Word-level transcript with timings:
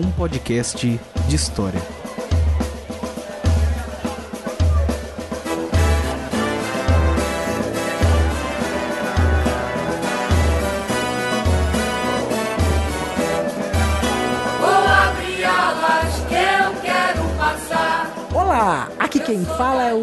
um 0.00 0.10
podcast 0.12 1.00
de 1.28 1.36
história. 1.36 1.97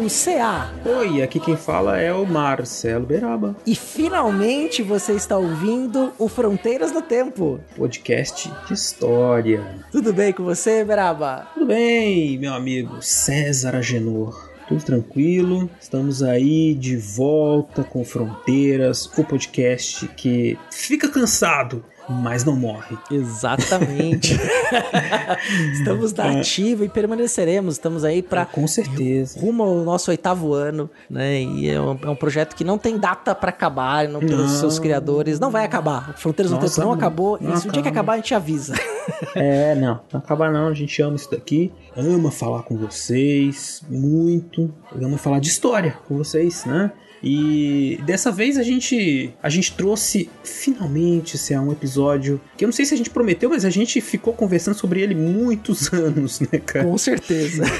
CA. 0.08 0.70
Oi, 0.84 1.22
aqui 1.22 1.38
quem 1.40 1.56
fala 1.56 1.98
é 1.98 2.12
o 2.12 2.24
Marcelo 2.26 3.04
Beraba, 3.06 3.56
E 3.66 3.74
finalmente 3.74 4.82
você 4.82 5.12
está 5.12 5.36
ouvindo 5.36 6.12
o 6.18 6.28
Fronteiras 6.28 6.92
do 6.92 7.02
Tempo. 7.02 7.60
podcast 7.76 8.50
de 8.66 8.74
história. 8.74 9.62
Tudo 9.92 10.12
bem 10.12 10.32
com 10.32 10.44
você, 10.44 10.84
Beraba? 10.84 11.48
Tudo 11.54 11.66
bem, 11.66 12.38
meu 12.38 12.54
amigo 12.54 13.02
César 13.02 13.76
Agenor? 13.76 14.50
Tudo 14.68 14.82
tranquilo? 14.82 15.70
Estamos 15.80 16.22
aí 16.24 16.74
de 16.74 16.96
volta 16.96 17.84
com 17.84 18.04
Fronteiras, 18.04 19.06
o 19.16 19.22
podcast 19.24 20.08
que 20.16 20.58
fica 20.72 21.08
cansado, 21.08 21.84
mas 22.08 22.44
não 22.44 22.56
morre. 22.56 22.96
Exatamente. 23.10 24.38
Estamos 25.72 26.12
na 26.12 26.38
ativa 26.40 26.84
e 26.84 26.88
permaneceremos. 26.88 27.74
Estamos 27.74 28.04
aí 28.04 28.22
para 28.22 28.44
Com 28.46 28.66
certeza. 28.66 29.40
rumo 29.40 29.62
ao 29.62 29.74
nosso 29.76 30.10
oitavo 30.10 30.52
ano, 30.54 30.88
né? 31.10 31.40
E 31.42 31.68
é 31.68 31.80
um, 31.80 31.98
é 32.02 32.10
um 32.10 32.16
projeto 32.16 32.54
que 32.54 32.64
não 32.64 32.78
tem 32.78 32.98
data 32.98 33.34
para 33.34 33.50
acabar, 33.50 34.08
não 34.08 34.20
pelos 34.20 34.52
Não. 34.52 34.60
seus 34.60 34.78
criadores. 34.78 35.40
Não 35.40 35.50
vai 35.50 35.64
acabar. 35.64 36.14
Fronteiras 36.16 36.52
do 36.52 36.58
Tempo 36.58 36.78
não 36.80 36.86
não. 36.86 36.92
acabou. 36.92 37.38
Não 37.40 37.54
e 37.54 37.56
se 37.58 37.68
o 37.68 37.72
dia 37.72 37.82
que 37.82 37.88
acaba. 37.88 37.96
acabar, 38.00 38.12
a 38.14 38.16
gente 38.16 38.34
avisa. 38.34 38.74
É, 39.36 39.74
não, 39.76 40.00
não 40.12 40.18
acaba 40.20 40.50
não, 40.50 40.66
a 40.66 40.74
gente 40.74 41.00
ama 41.00 41.14
isso 41.14 41.30
daqui, 41.30 41.72
ama 41.96 42.30
falar 42.30 42.64
com 42.64 42.76
vocês, 42.76 43.80
muito, 43.88 44.74
ama 45.00 45.16
falar 45.16 45.38
de 45.38 45.48
história 45.48 45.96
com 46.08 46.16
vocês, 46.16 46.64
né? 46.64 46.90
E 47.22 48.00
dessa 48.04 48.30
vez 48.30 48.58
a 48.58 48.62
gente 48.62 49.32
a 49.42 49.48
gente 49.48 49.72
trouxe 49.72 50.28
finalmente 50.44 51.36
esse 51.36 51.54
é 51.54 51.60
um 51.60 51.72
episódio 51.72 52.40
que 52.56 52.64
eu 52.64 52.68
não 52.68 52.72
sei 52.72 52.84
se 52.84 52.94
a 52.94 52.96
gente 52.96 53.10
prometeu, 53.10 53.50
mas 53.50 53.64
a 53.64 53.70
gente 53.70 54.00
ficou 54.00 54.32
conversando 54.32 54.76
sobre 54.76 55.00
ele 55.00 55.14
muitos 55.14 55.90
anos, 55.92 56.40
né, 56.40 56.58
cara? 56.64 56.86
Com 56.86 56.98
certeza. 56.98 57.64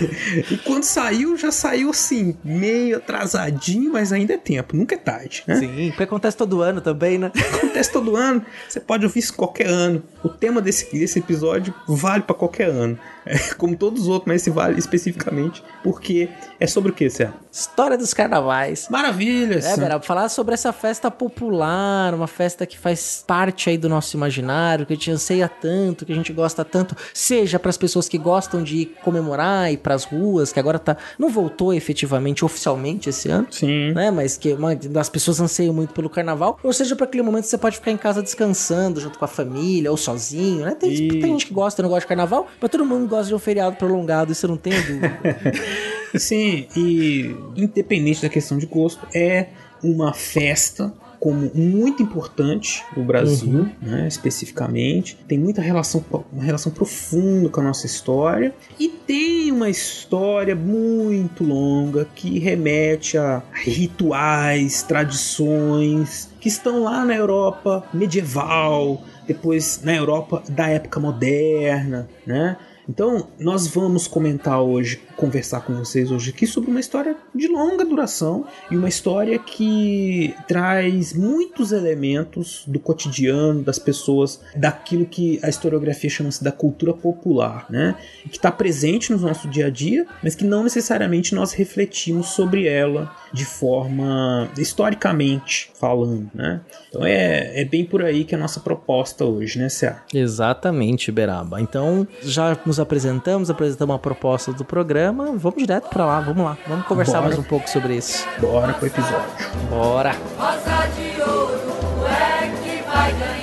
E 0.51 0.56
quando 0.59 0.84
saiu, 0.84 1.37
já 1.37 1.51
saiu 1.51 1.91
assim, 1.91 2.37
meio 2.45 2.97
atrasadinho, 2.97 3.93
mas 3.93 4.12
ainda 4.12 4.34
é 4.34 4.37
tempo, 4.37 4.77
nunca 4.77 4.95
é 4.95 4.98
tarde, 4.98 5.43
né? 5.47 5.56
Sim, 5.56 5.89
porque 5.89 6.03
acontece 6.03 6.37
todo 6.37 6.62
ano 6.62 6.81
também, 6.81 7.19
né? 7.19 7.33
Acontece 7.55 7.93
todo 7.93 8.17
ano, 8.17 8.45
você 8.69 8.81
pode 8.81 9.05
ouvir 9.05 9.21
isso 9.21 9.34
qualquer 9.34 9.67
ano. 9.67 10.03
O 10.23 10.28
tema 10.28 10.61
desse, 10.61 10.91
desse 10.93 11.19
episódio 11.19 11.75
vale 11.89 12.23
pra 12.23 12.34
qualquer 12.34 12.69
ano. 12.69 12.98
Como 13.58 13.77
todos 13.77 14.02
os 14.02 14.08
outros, 14.08 14.27
mas 14.27 14.42
esse 14.42 14.50
vale 14.50 14.78
especificamente 14.78 15.62
porque 15.82 16.28
é 16.58 16.66
sobre 16.66 16.91
o 16.91 16.94
que, 16.94 17.08
Cé? 17.10 17.30
História 17.52 17.96
dos 17.98 18.12
carnavais. 18.14 18.88
Maravilha! 18.91 19.58
É. 19.62 19.77
Beraba, 19.77 20.02
falar 20.05 20.28
sobre 20.28 20.54
essa 20.54 20.72
festa 20.72 21.10
popular, 21.10 22.15
uma 22.15 22.26
festa 22.26 22.66
que 22.66 22.78
faz 22.78 23.25
parte 23.26 23.70
aí 23.70 23.78
do 23.78 23.88
nosso 23.88 24.16
imaginário, 24.16 24.84
que 24.86 24.92
a 24.92 24.97
gente 24.97 25.10
anseia 25.10 25.48
tanto, 25.48 26.04
que 26.04 26.12
a 26.12 26.15
gente 26.15 26.32
gosta 26.32 26.65
tanto, 26.65 26.97
seja 27.15 27.59
para 27.59 27.70
as 27.70 27.76
pessoas 27.76 28.09
que 28.09 28.19
gostam 28.19 28.62
de 28.62 28.86
comemorar 29.03 29.72
e 29.72 29.76
para 29.76 29.94
as 29.94 30.04
ruas, 30.04 30.53
que 30.53 30.60
agora 30.60 30.78
tá 30.78 30.97
não 31.19 31.28
voltou 31.28 31.72
efetivamente 31.72 32.44
oficialmente 32.44 33.09
esse 33.09 33.28
ano. 33.31 33.47
Sim. 33.50 33.92
Né, 33.92 34.10
mas 34.10 34.36
que 34.36 34.53
uma 34.53 34.75
das 34.75 35.09
pessoas 35.09 35.41
anseiam 35.41 35.72
muito 35.75 35.92
pelo 35.94 36.10
carnaval, 36.10 36.59
ou 36.62 36.72
seja, 36.72 36.94
para 36.97 37.06
aquele 37.06 37.22
momento 37.22 37.44
que 37.44 37.50
você 37.50 37.59
pode 37.59 37.76
ficar 37.76 37.91
em 37.91 37.97
casa 37.97 38.22
descansando 38.22 39.00
junto 39.00 39.19
com 39.19 39.25
a 39.25 39.28
família 39.28 39.91
ou 39.91 39.97
sozinho, 39.97 40.65
né? 40.65 40.75
Tem, 40.75 40.91
E- 40.92 41.09
tem 41.20 41.32
gente 41.32 41.47
que 41.47 41.54
gosta 41.54 41.81
e 41.81 41.82
não 41.82 41.88
gosta 41.88 42.00
de 42.03 42.06
carnaval, 42.09 42.47
mas 42.60 42.70
todo 42.70 42.84
mundo 42.84 43.06
gosta 43.09 43.16
de 43.22 43.34
um 43.34 43.38
feriado 43.38 43.77
prolongado, 43.77 44.32
isso 44.32 44.47
eu 44.47 44.50
não 44.50 44.56
tenho 44.56 44.81
dúvida. 44.87 45.19
Sim, 46.19 46.66
e 46.77 47.37
independente 47.56 48.22
da 48.22 48.28
questão 48.28 48.59
de 48.59 48.66
gosto, 48.66 49.06
é 49.15 49.49
uma 49.82 50.12
festa 50.12 50.93
como 51.19 51.50
muito 51.54 52.03
importante 52.03 52.84
no 52.97 53.03
Brasil, 53.03 53.69
né, 53.81 54.06
especificamente. 54.06 55.19
Tem 55.27 55.38
muita 55.38 55.60
relação, 55.60 56.04
uma 56.32 56.44
relação 56.44 56.71
profunda 56.71 57.49
com 57.49 57.60
a 57.60 57.65
nossa 57.65 57.87
história 57.87 58.54
e 58.78 58.88
tem 58.88 59.50
uma 59.50 59.69
história 59.69 60.54
muito 60.54 61.43
longa 61.43 62.06
que 62.15 62.38
remete 62.38 63.16
a 63.19 63.43
rituais, 63.53 64.83
tradições 64.83 66.28
que 66.41 66.48
estão 66.48 66.84
lá 66.84 67.04
na 67.04 67.15
Europa 67.15 67.84
medieval, 67.93 69.03
depois 69.27 69.81
na 69.83 69.94
Europa 69.94 70.43
da 70.48 70.69
época 70.69 71.00
moderna, 71.00 72.09
né? 72.27 72.56
Então, 72.88 73.28
nós 73.38 73.66
vamos 73.66 74.06
comentar 74.06 74.60
hoje, 74.60 75.00
conversar 75.16 75.62
com 75.62 75.75
vocês 75.75 76.10
hoje 76.10 76.31
aqui 76.31 76.47
sobre 76.47 76.71
uma 76.71 76.81
história 76.81 77.16
de 77.34 77.49
longa 77.49 77.84
duração 77.84 78.44
e 78.71 78.77
uma 78.77 78.88
história 78.88 79.38
que 79.38 80.34
traz 80.47 81.12
muitos 81.15 81.72
elementos 81.72 82.65
do 82.66 82.78
cotidiano 82.78 83.62
das 83.62 83.78
pessoas, 83.78 84.41
daquilo 84.54 85.06
que 85.06 85.41
a 85.43 85.49
historiografia 85.49 86.10
chama-se 86.10 86.44
da 86.44 86.53
cultura 86.53 86.93
popular, 86.93 87.66
né? 87.71 87.97
Que 88.25 88.37
está 88.37 88.53
presente 88.53 89.10
no 89.10 89.19
nosso 89.19 89.49
dia 89.49 89.66
a 89.66 89.71
dia, 89.71 90.06
mas 90.22 90.34
que 90.34 90.44
não 90.44 90.62
necessariamente 90.62 91.34
nós 91.34 91.53
refletimos 91.53 92.28
sobre 92.28 92.66
ela 92.66 93.10
de 93.33 93.44
forma 93.44 94.48
historicamente 94.56 95.71
falando, 95.78 96.31
né? 96.34 96.60
Então 96.88 97.04
é, 97.04 97.60
é 97.60 97.65
bem 97.65 97.84
por 97.84 98.03
aí 98.03 98.25
que 98.25 98.34
é 98.34 98.38
a 98.38 98.41
nossa 98.41 98.60
proposta 98.60 99.25
hoje, 99.25 99.59
né, 99.59 99.69
Cia? 99.69 100.03
Exatamente, 100.12 101.10
Beraba. 101.10 101.60
Então, 101.60 102.06
já 102.22 102.56
nos 102.66 102.78
apresentamos, 102.78 103.50
apresentamos 103.50 103.97
a 103.97 103.98
proposta 103.98 104.53
do 104.53 104.65
programa. 104.65 105.06
Vamos 105.12 105.55
direto 105.56 105.89
pra 105.89 106.05
lá, 106.06 106.21
vamos 106.21 106.44
lá. 106.44 106.56
Vamos 106.67 106.87
conversar 106.87 107.19
Bora. 107.19 107.27
mais 107.27 107.39
um 107.39 107.43
pouco 107.43 107.69
sobre 107.69 107.97
isso. 107.97 108.27
Bora 108.41 108.72
pro 108.75 108.87
episódio. 108.87 109.27
Bora! 109.71 110.15
Rosa 110.39 110.89
de 110.97 111.21
ouro 111.22 112.06
é 112.06 112.49
que 112.62 112.83
vai 112.89 113.12
ganhar. 113.12 113.35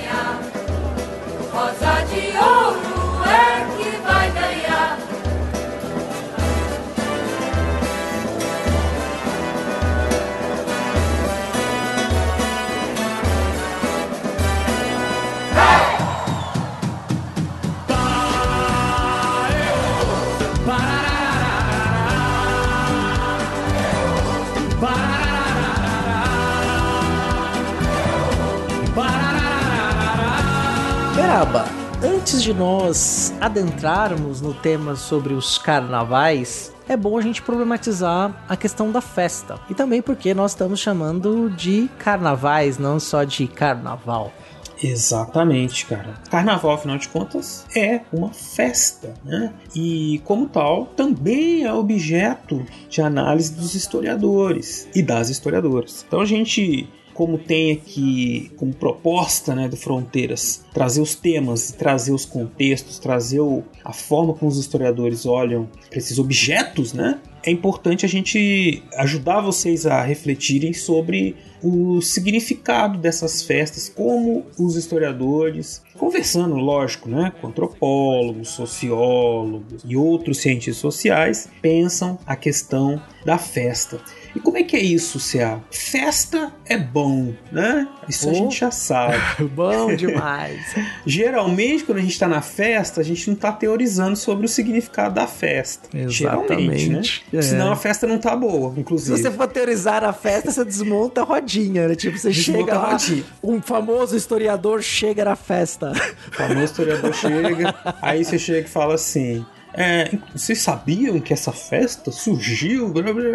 Beraba, 31.24 31.64
antes 32.02 32.42
de 32.42 32.52
nós 32.52 33.32
adentrarmos 33.40 34.42
no 34.42 34.52
tema 34.52 34.94
sobre 34.94 35.32
os 35.32 35.56
carnavais, 35.56 36.70
é 36.86 36.98
bom 36.98 37.16
a 37.16 37.22
gente 37.22 37.40
problematizar 37.40 38.44
a 38.46 38.54
questão 38.58 38.92
da 38.92 39.00
festa. 39.00 39.58
E 39.70 39.74
também 39.74 40.02
porque 40.02 40.34
nós 40.34 40.50
estamos 40.50 40.80
chamando 40.80 41.48
de 41.48 41.88
carnavais, 41.98 42.76
não 42.76 43.00
só 43.00 43.24
de 43.24 43.46
carnaval. 43.48 44.34
Exatamente, 44.82 45.86
cara. 45.86 46.12
Carnaval, 46.30 46.72
afinal 46.72 46.98
de 46.98 47.08
contas, 47.08 47.64
é 47.74 48.02
uma 48.12 48.30
festa, 48.34 49.14
né? 49.24 49.50
E, 49.74 50.20
como 50.24 50.46
tal, 50.46 50.84
também 50.94 51.64
é 51.64 51.72
objeto 51.72 52.66
de 52.90 53.00
análise 53.00 53.54
dos 53.54 53.74
historiadores 53.74 54.86
e 54.94 55.02
das 55.02 55.30
historiadoras. 55.30 56.04
Então 56.06 56.20
a 56.20 56.26
gente. 56.26 56.86
Como 57.14 57.38
tem 57.38 57.72
aqui 57.72 58.50
como 58.56 58.74
proposta 58.74 59.54
né, 59.54 59.68
do 59.68 59.76
Fronteiras 59.76 60.64
trazer 60.74 61.00
os 61.00 61.14
temas, 61.14 61.70
trazer 61.70 62.12
os 62.12 62.26
contextos, 62.26 62.98
trazer 62.98 63.40
o- 63.40 63.62
a 63.84 63.92
forma 63.92 64.34
como 64.34 64.50
os 64.50 64.58
historiadores 64.58 65.24
olham 65.24 65.68
para 65.88 65.98
esses 65.98 66.18
objetos, 66.18 66.92
né? 66.92 67.20
é 67.46 67.50
importante 67.50 68.06
a 68.06 68.08
gente 68.08 68.82
ajudar 68.96 69.42
vocês 69.42 69.84
a 69.84 70.00
refletirem 70.00 70.72
sobre 70.72 71.36
o 71.62 72.00
significado 72.00 72.96
dessas 72.98 73.42
festas, 73.42 73.86
como 73.94 74.46
os 74.58 74.76
historiadores, 74.76 75.82
conversando, 75.98 76.54
lógico, 76.56 77.06
né, 77.06 77.32
com 77.38 77.48
antropólogos, 77.48 78.48
sociólogos 78.48 79.82
e 79.86 79.94
outros 79.94 80.38
cientistas 80.38 80.76
sociais, 80.80 81.48
pensam 81.60 82.18
a 82.26 82.34
questão 82.34 83.00
da 83.26 83.36
festa. 83.36 84.00
E 84.34 84.40
como 84.40 84.58
é 84.58 84.62
que 84.64 84.76
é 84.76 84.80
isso, 84.80 85.20
Cia? 85.20 85.60
Festa 85.70 86.52
é 86.66 86.76
bom, 86.76 87.32
né? 87.52 87.86
Isso 88.08 88.26
oh. 88.28 88.30
a 88.30 88.34
gente 88.34 88.58
já 88.58 88.70
sabe. 88.70 89.16
bom 89.54 89.94
demais. 89.96 90.74
Geralmente, 91.06 91.84
quando 91.84 91.98
a 91.98 92.00
gente 92.00 92.18
tá 92.18 92.26
na 92.26 92.42
festa, 92.42 93.00
a 93.00 93.04
gente 93.04 93.28
não 93.28 93.36
tá 93.36 93.52
teorizando 93.52 94.16
sobre 94.16 94.46
o 94.46 94.48
significado 94.48 95.14
da 95.14 95.26
festa. 95.26 95.88
Exatamente. 95.96 96.78
Geralmente, 96.78 97.24
né? 97.32 97.38
É. 97.38 97.42
Senão 97.42 97.72
a 97.72 97.76
festa 97.76 98.06
não 98.06 98.18
tá 98.18 98.34
boa, 98.34 98.74
inclusive. 98.76 99.16
Se 99.16 99.22
você 99.22 99.30
for 99.30 99.46
teorizar 99.46 100.02
a 100.02 100.12
festa, 100.12 100.50
você 100.50 100.64
desmonta 100.64 101.20
a 101.20 101.24
rodinha, 101.24 101.88
né? 101.88 101.94
Tipo, 101.94 102.18
você 102.18 102.30
desmonta 102.30 102.58
chega 102.58 102.78
lá, 102.78 102.96
um 103.42 103.62
famoso 103.62 104.16
historiador 104.16 104.82
chega 104.82 105.24
na 105.24 105.36
festa. 105.36 105.92
O 106.28 106.34
famoso 106.34 106.64
historiador 106.64 107.14
chega, 107.14 107.74
aí 108.02 108.24
você 108.24 108.38
chega 108.38 108.66
e 108.66 108.70
fala 108.70 108.94
assim: 108.94 109.44
é, 109.76 110.18
vocês 110.32 110.60
sabiam 110.60 111.20
que 111.20 111.32
essa 111.32 111.52
festa 111.52 112.12
surgiu? 112.12 112.92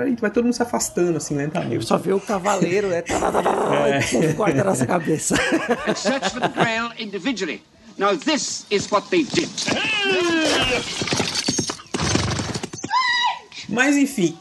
E 0.08 0.16
vai 0.16 0.32
todo 0.32 0.46
mundo 0.46 0.54
se 0.54 0.64
afastando 0.64 1.18
assim 1.18 1.36
lentamente. 1.36 1.86
Só 1.86 1.98
vê 1.98 2.14
o 2.14 2.20
cavaleiro, 2.20 2.88
né? 2.88 3.04
é. 3.08 4.34
corta 4.34 4.64
nossa 4.64 4.86
cabeça. 4.86 5.36
Search 5.96 6.30
for 6.32 6.42
the 6.42 6.48
grail 6.48 6.92
individually. 6.98 7.62
Now 7.98 8.16
this 8.16 8.66
is 8.72 8.90
what 8.90 9.10
they 9.10 9.24
did. 9.24 9.50
Mas 13.70 13.96
enfim, 13.96 14.36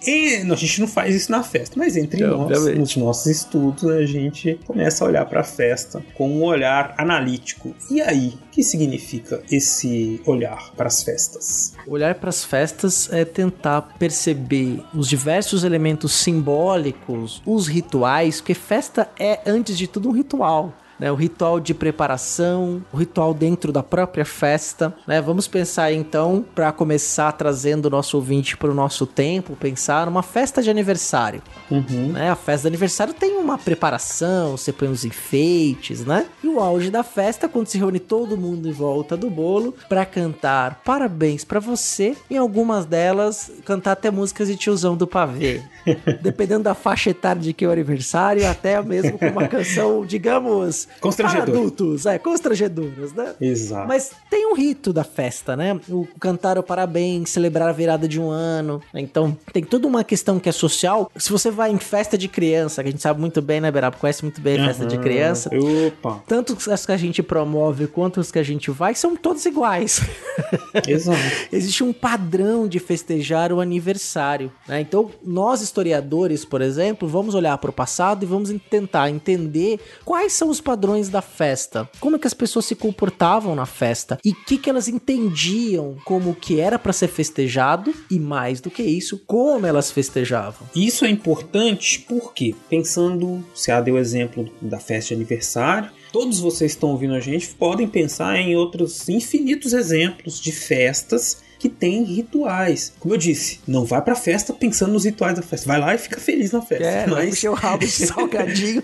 a 0.51 0.55
gente 0.55 0.81
não 0.81 0.89
faz 0.89 1.15
isso 1.15 1.31
na 1.31 1.43
festa, 1.43 1.75
mas 1.77 1.97
entre 1.97 2.25
nós, 2.25 2.41
obviamente. 2.41 2.79
nos 2.79 2.97
nossos 2.97 3.27
estudos, 3.27 3.85
a 3.85 4.05
gente 4.05 4.59
começa 4.67 5.05
a 5.05 5.09
olhar 5.09 5.27
para 5.27 5.41
a 5.41 5.45
festa 5.45 6.03
com 6.15 6.31
um 6.31 6.43
olhar 6.43 6.95
analítico. 6.97 7.75
E 7.91 8.01
aí, 8.01 8.39
o 8.43 8.51
que 8.51 8.63
significa 8.63 9.43
esse 9.51 10.21
olhar 10.27 10.73
para 10.77 10.87
as 10.87 11.03
festas? 11.03 11.75
Olhar 11.87 12.15
para 12.15 12.31
as 12.31 12.45
festas 12.45 13.09
é 13.13 13.25
tentar 13.25 13.83
perceber 13.99 14.83
os 14.95 15.09
diversos 15.09 15.65
elementos 15.65 16.13
simbólicos, 16.13 17.43
os 17.45 17.67
rituais, 17.67 18.41
porque 18.41 18.55
festa 18.55 19.09
é, 19.19 19.41
antes 19.47 19.77
de 19.77 19.87
tudo, 19.87 20.09
um 20.09 20.13
ritual 20.13 20.75
né? 20.99 21.11
O 21.12 21.15
ritual 21.15 21.61
de 21.61 21.75
preparação, 21.75 22.83
o 22.93 22.97
ritual 22.97 23.33
dentro 23.33 23.73
da 23.73 23.83
própria 23.83 24.25
festa, 24.25 24.95
né? 25.06 25.21
Vamos 25.21 25.47
pensar 25.47 25.93
então, 25.93 26.45
para 26.55 26.73
começar 26.73 27.33
trazendo 27.33 27.87
o 27.87 27.91
nosso 27.91 28.17
ouvinte 28.17 28.56
para 28.56 28.71
o 28.71 28.75
nosso 28.75 29.06
tempo, 29.06 29.56
pensar 29.56 30.06
numa 30.06 30.23
festa 30.23 30.62
de 30.62 30.71
aniversário. 30.71 31.43
Uhum. 31.71 32.12
Né? 32.12 32.31
A 32.31 32.37
festa 32.37 32.62
de 32.62 32.69
aniversário 32.69 33.15
tem 33.15 33.37
uma 33.37 33.59
preparação, 33.59 34.56
você 34.56 34.73
põe 34.73 34.89
os 34.89 35.05
enfeites, 35.05 36.05
né? 36.05 36.27
E 36.43 36.49
o 36.49 36.61
auge 36.61 36.91
da 36.91 37.03
festa, 37.03 37.49
quando 37.49 37.69
se 37.69 37.79
reúne 37.79 37.99
todo 37.99 38.37
mundo 38.37 38.69
em 38.69 38.73
volta 38.73 39.17
do 39.17 39.31
bolo 39.31 39.75
para 39.89 40.05
cantar 40.05 40.81
parabéns 40.85 41.45
para 41.45 41.61
você, 41.61 42.17
em 42.31 42.37
algumas 42.37 42.87
delas 42.87 43.50
cantar 43.65 43.93
até 43.93 44.11
músicas 44.11 44.49
de 44.49 44.56
tiozão 44.56 44.97
do 44.97 45.06
pavê. 45.06 45.62
Dependendo 46.23 46.65
da 46.65 46.75
faixa 46.75 47.11
etária 47.11 47.41
de 47.41 47.53
que 47.53 47.65
é 47.65 47.69
o 47.69 47.73
aniversário, 47.73 48.47
até 48.47 48.81
mesmo 48.83 49.19
com 49.19 49.27
uma 49.27 49.47
canção, 49.49 50.05
digamos, 50.05 50.88
Constrangedor. 51.00 51.44
Para 51.46 51.55
adultos, 51.55 52.06
é, 52.06 52.19
constrangedoras, 52.19 53.12
né? 53.12 53.35
Exato. 53.40 53.88
Mas 53.88 54.11
tem 54.31 54.46
um 54.46 54.55
rito 54.55 54.93
da 54.93 55.05
festa, 55.05 55.56
né? 55.56 55.79
O 55.88 56.06
cantar 56.19 56.58
o 56.58 56.62
parabéns, 56.62 57.31
celebrar 57.31 57.69
a 57.69 57.73
virada 57.73 58.08
de 58.08 58.20
um 58.20 58.31
ano. 58.31 58.81
Então, 58.94 59.37
tem 59.52 59.62
toda 59.62 59.87
uma 59.87 60.02
questão 60.02 60.40
que 60.40 60.49
é 60.49 60.52
social. 60.52 61.11
Se 61.17 61.31
você 61.31 61.50
vai 61.50 61.70
em 61.70 61.79
festa 61.79 62.17
de 62.17 62.29
criança, 62.29 62.82
que 62.82 62.88
a 62.88 62.93
gente 62.93 63.02
sabe 63.02 63.20
muito 63.20 63.40
bem, 63.43 63.61
né, 63.61 63.70
Beraba? 63.70 63.96
Conhece 63.96 64.23
muito 64.23 64.40
bem 64.40 64.61
a 64.61 64.67
festa 64.67 64.87
de 64.87 64.99
criança. 64.99 65.50
Opa. 65.55 66.23
Tanto 66.26 66.56
as 66.70 66.87
que 66.87 66.93
a 66.93 66.96
gente 66.96 67.23
promove 67.23 67.87
quanto 67.87 68.20
as 68.20 68.31
que 68.31 68.38
a 68.38 68.43
gente 68.43 68.70
vai, 68.70 68.94
são 68.94 69.14
todos 69.17 69.44
iguais. 69.44 70.00
Exato. 70.87 71.19
Existe 71.52 71.85
um 71.85 71.93
padrão 71.93 72.67
de 72.67 72.79
festejar 72.79 73.52
o 73.52 73.61
aniversário, 73.61 74.50
né? 74.67 74.81
Então, 74.81 75.11
nós 75.25 75.61
historiadores, 75.61 76.44
por 76.44 76.61
exemplo, 76.62 77.08
vamos 77.08 77.35
olhar 77.35 77.56
para 77.58 77.70
o 77.70 77.73
passado 77.73 78.23
e 78.23 78.26
vamos 78.26 78.55
tentar 78.70 79.11
entender 79.11 79.81
quais 80.05 80.32
são 80.32 80.49
os 80.49 80.61
padrões 80.61 80.78
da 81.09 81.21
festa. 81.21 81.89
Como 82.01 82.17
é 82.17 82.19
que 82.19 82.27
as 82.27 82.35
pessoas 82.35 82.65
se 82.65 82.75
comportavam 82.75 83.55
na 83.55 83.67
festa 83.67 84.19
e 84.25 84.31
o 84.31 84.45
que, 84.45 84.57
que 84.57 84.71
elas 84.71 84.89
entendiam 84.89 85.97
como 86.05 86.35
que 86.35 86.61
era 86.61 86.79
para 86.79 86.93
ser 86.93 87.09
festejado 87.09 87.93
e 88.11 88.19
mais 88.19 88.61
do 88.61 88.71
que 88.71 88.83
isso, 88.83 89.23
como 89.27 89.67
elas 89.67 89.91
festejavam. 89.91 90.69
Isso 90.75 91.05
é 91.05 91.11
importante 91.11 92.05
porque, 92.09 92.55
pensando, 92.71 93.45
se 93.55 93.71
a 93.71 93.81
deu 93.81 93.97
o 93.97 93.99
exemplo 93.99 94.49
da 94.63 94.79
festa 94.79 95.09
de 95.09 95.15
aniversário, 95.15 95.91
todos 96.13 96.39
vocês 96.41 96.73
que 96.73 96.77
estão 96.77 96.91
ouvindo 96.91 97.15
a 97.15 97.21
gente 97.21 97.49
podem 97.49 97.89
pensar 97.89 98.37
em 98.37 98.57
outros 98.57 99.09
infinitos 99.09 99.73
exemplos 99.73 100.41
de 100.41 100.53
festas 100.53 101.43
que 101.59 101.69
tem 101.69 102.05
rituais. 102.05 102.93
Como 103.01 103.15
eu 103.15 103.19
disse, 103.19 103.61
não 103.67 103.85
vai 103.85 104.01
pra 104.01 104.15
festa 104.15 104.53
pensando 104.53 104.93
nos 104.93 105.05
rituais 105.05 105.35
da 105.35 105.43
festa. 105.43 105.67
Vai 105.67 105.81
lá 105.81 105.95
e 105.95 105.99
fica 105.99 106.21
feliz 106.21 106.53
na 106.53 106.63
festa. 106.63 106.85
É, 106.85 107.07
mas... 107.07 107.29
encher 107.31 107.51
o 107.51 107.55
rabo 107.55 107.85
de 107.85 107.91
salgadinho 108.07 108.83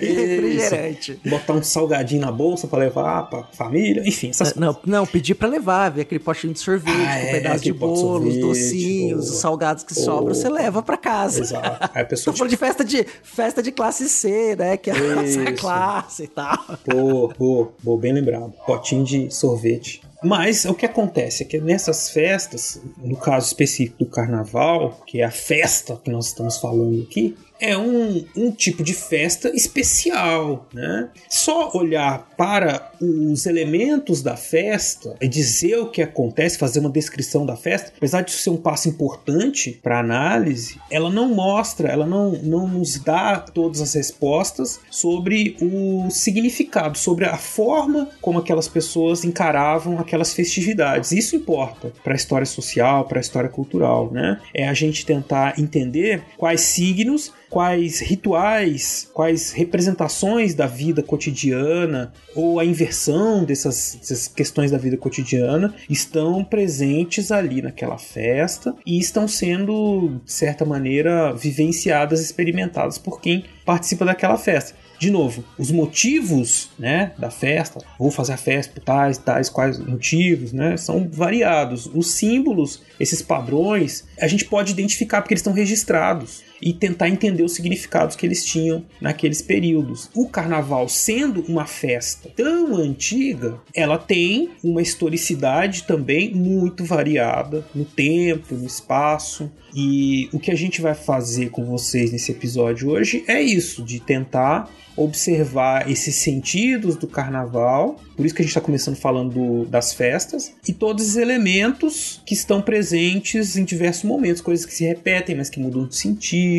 e 0.00 0.06
refrigerante. 0.06 1.20
Botar 1.26 1.54
um 1.54 1.62
salgadinho 1.62 2.20
na 2.20 2.30
bolsa 2.30 2.66
pra 2.68 2.78
levar 2.78 3.28
pra 3.28 3.44
família, 3.52 4.02
enfim, 4.06 4.30
essas 4.30 4.54
não, 4.54 4.74
coisas. 4.74 4.90
Não, 4.90 5.06
pedir 5.06 5.34
pra 5.34 5.48
levar, 5.48 5.90
ver 5.90 6.02
aquele 6.02 6.20
potinho 6.20 6.52
de 6.52 6.60
sorvete, 6.60 6.94
ah, 6.94 7.18
com 7.18 7.26
um 7.26 7.28
é, 7.28 7.32
pedaço 7.32 7.64
de 7.64 7.72
bolo, 7.72 8.28
os 8.28 8.36
docinhos, 8.38 9.24
boa. 9.24 9.34
os 9.34 9.40
salgados 9.40 9.84
que 9.84 9.94
sobram, 9.94 10.34
você 10.34 10.48
leva 10.48 10.82
pra 10.82 10.96
casa. 10.96 11.40
Exato. 11.40 11.90
Aí 11.94 12.02
a 12.02 12.06
pessoa... 12.06 12.32
Tô 12.32 12.38
falando 12.38 12.50
de 12.50 12.56
festa 12.56 12.84
de, 12.84 13.06
festa 13.22 13.62
de 13.62 13.72
classe 13.72 14.08
C, 14.08 14.54
né? 14.56 14.76
Que 14.76 14.90
é 14.90 14.94
a 14.94 15.14
nossa 15.16 15.52
classe 15.52 16.24
e 16.24 16.28
tal. 16.28 16.58
Pô, 16.84 17.28
pô, 17.36 17.72
pô, 17.82 17.96
bem 17.96 18.12
lembrado. 18.12 18.52
Potinho 18.66 19.04
de 19.04 19.30
sorvete. 19.30 20.02
Mas 20.22 20.64
o 20.64 20.74
que 20.74 20.84
acontece 20.84 21.42
é 21.42 21.46
que 21.46 21.60
nessas 21.60 22.10
festas, 22.10 22.80
no 22.98 23.16
caso 23.16 23.46
específico 23.46 24.04
do 24.04 24.10
carnaval, 24.10 25.00
que 25.06 25.20
é 25.20 25.24
a 25.24 25.30
festa 25.30 25.98
que 26.02 26.10
nós 26.10 26.26
estamos 26.26 26.58
falando 26.58 27.02
aqui, 27.02 27.36
é 27.60 27.76
um, 27.76 28.24
um 28.36 28.50
tipo 28.50 28.82
de 28.82 28.94
festa 28.94 29.50
especial, 29.54 30.68
né? 30.72 31.10
Só 31.28 31.70
olhar 31.74 32.28
para 32.36 32.90
os 33.00 33.46
elementos 33.46 34.22
da 34.22 34.36
festa 34.36 35.16
e 35.20 35.28
dizer 35.28 35.76
o 35.78 35.90
que 35.90 36.02
acontece, 36.02 36.58
fazer 36.58 36.80
uma 36.80 36.90
descrição 36.90 37.44
da 37.44 37.56
festa, 37.56 37.92
apesar 37.96 38.22
de 38.22 38.32
ser 38.32 38.50
um 38.50 38.56
passo 38.56 38.88
importante 38.88 39.78
para 39.82 40.00
análise, 40.00 40.78
ela 40.90 41.10
não 41.10 41.28
mostra, 41.34 41.88
ela 41.88 42.06
não, 42.06 42.32
não 42.32 42.66
nos 42.66 42.98
dá 42.98 43.38
todas 43.38 43.80
as 43.80 43.94
respostas 43.94 44.80
sobre 44.90 45.56
o 45.60 46.10
significado, 46.10 46.96
sobre 46.96 47.26
a 47.26 47.36
forma 47.36 48.08
como 48.20 48.38
aquelas 48.38 48.68
pessoas 48.68 49.24
encaravam 49.24 49.98
aquelas 49.98 50.32
festividades. 50.32 51.12
Isso 51.12 51.36
importa 51.36 51.92
para 52.02 52.14
a 52.14 52.16
história 52.16 52.46
social, 52.46 53.04
para 53.04 53.18
a 53.18 53.20
história 53.20 53.48
cultural, 53.48 54.10
né? 54.10 54.40
É 54.54 54.68
a 54.68 54.74
gente 54.74 55.04
tentar 55.04 55.58
entender 55.58 56.22
quais 56.36 56.62
signos 56.62 57.32
quais 57.50 57.98
rituais, 57.98 59.10
quais 59.12 59.50
representações 59.50 60.54
da 60.54 60.66
vida 60.66 61.02
cotidiana 61.02 62.12
ou 62.34 62.60
a 62.60 62.64
inversão 62.64 63.44
dessas, 63.44 63.98
dessas, 64.00 64.28
questões 64.28 64.70
da 64.70 64.78
vida 64.78 64.96
cotidiana 64.96 65.74
estão 65.88 66.44
presentes 66.44 67.32
ali 67.32 67.60
naquela 67.60 67.98
festa 67.98 68.74
e 68.86 68.98
estão 68.98 69.26
sendo, 69.26 70.20
de 70.24 70.32
certa 70.32 70.64
maneira, 70.64 71.32
vivenciadas, 71.34 72.20
experimentadas 72.20 72.96
por 72.96 73.20
quem 73.20 73.44
participa 73.64 74.04
daquela 74.04 74.38
festa 74.38 74.74
de 75.00 75.10
novo, 75.10 75.42
os 75.56 75.70
motivos, 75.70 76.68
né, 76.78 77.12
da 77.18 77.30
festa, 77.30 77.80
vou 77.98 78.10
fazer 78.10 78.34
a 78.34 78.36
festa 78.36 78.74
por 78.74 78.84
tais, 78.84 79.16
tais, 79.16 79.48
quais 79.48 79.78
motivos, 79.78 80.52
né, 80.52 80.76
são 80.76 81.08
variados. 81.10 81.86
Os 81.86 82.10
símbolos, 82.10 82.82
esses 83.00 83.22
padrões, 83.22 84.04
a 84.20 84.28
gente 84.28 84.44
pode 84.44 84.72
identificar 84.72 85.22
porque 85.22 85.32
eles 85.32 85.40
estão 85.40 85.54
registrados 85.54 86.42
e 86.60 86.72
tentar 86.72 87.08
entender 87.08 87.42
os 87.42 87.54
significados 87.54 88.16
que 88.16 88.26
eles 88.26 88.44
tinham 88.44 88.84
naqueles 89.00 89.42
períodos. 89.42 90.10
O 90.14 90.28
carnaval, 90.28 90.88
sendo 90.88 91.42
uma 91.48 91.66
festa 91.66 92.30
tão 92.36 92.76
antiga, 92.76 93.60
ela 93.74 93.98
tem 93.98 94.50
uma 94.62 94.82
historicidade 94.82 95.84
também 95.84 96.34
muito 96.34 96.84
variada 96.84 97.64
no 97.74 97.84
tempo, 97.84 98.54
no 98.54 98.66
espaço. 98.66 99.50
E 99.74 100.28
o 100.32 100.38
que 100.38 100.50
a 100.50 100.56
gente 100.56 100.80
vai 100.80 100.94
fazer 100.94 101.50
com 101.50 101.64
vocês 101.64 102.10
nesse 102.12 102.32
episódio 102.32 102.90
hoje 102.90 103.24
é 103.26 103.40
isso, 103.40 103.82
de 103.82 104.00
tentar 104.00 104.70
observar 104.96 105.90
esses 105.90 106.16
sentidos 106.16 106.96
do 106.96 107.06
carnaval, 107.06 107.98
por 108.16 108.26
isso 108.26 108.34
que 108.34 108.42
a 108.42 108.44
gente 108.44 108.50
está 108.50 108.60
começando 108.60 108.96
falando 108.96 109.32
do, 109.32 109.64
das 109.64 109.92
festas, 109.92 110.52
e 110.66 110.72
todos 110.72 111.08
os 111.08 111.16
elementos 111.16 112.20
que 112.26 112.34
estão 112.34 112.60
presentes 112.60 113.56
em 113.56 113.64
diversos 113.64 114.04
momentos, 114.04 114.42
coisas 114.42 114.66
que 114.66 114.74
se 114.74 114.84
repetem, 114.84 115.36
mas 115.36 115.48
que 115.48 115.60
mudam 115.60 115.86
de 115.86 115.96
sentido, 115.96 116.49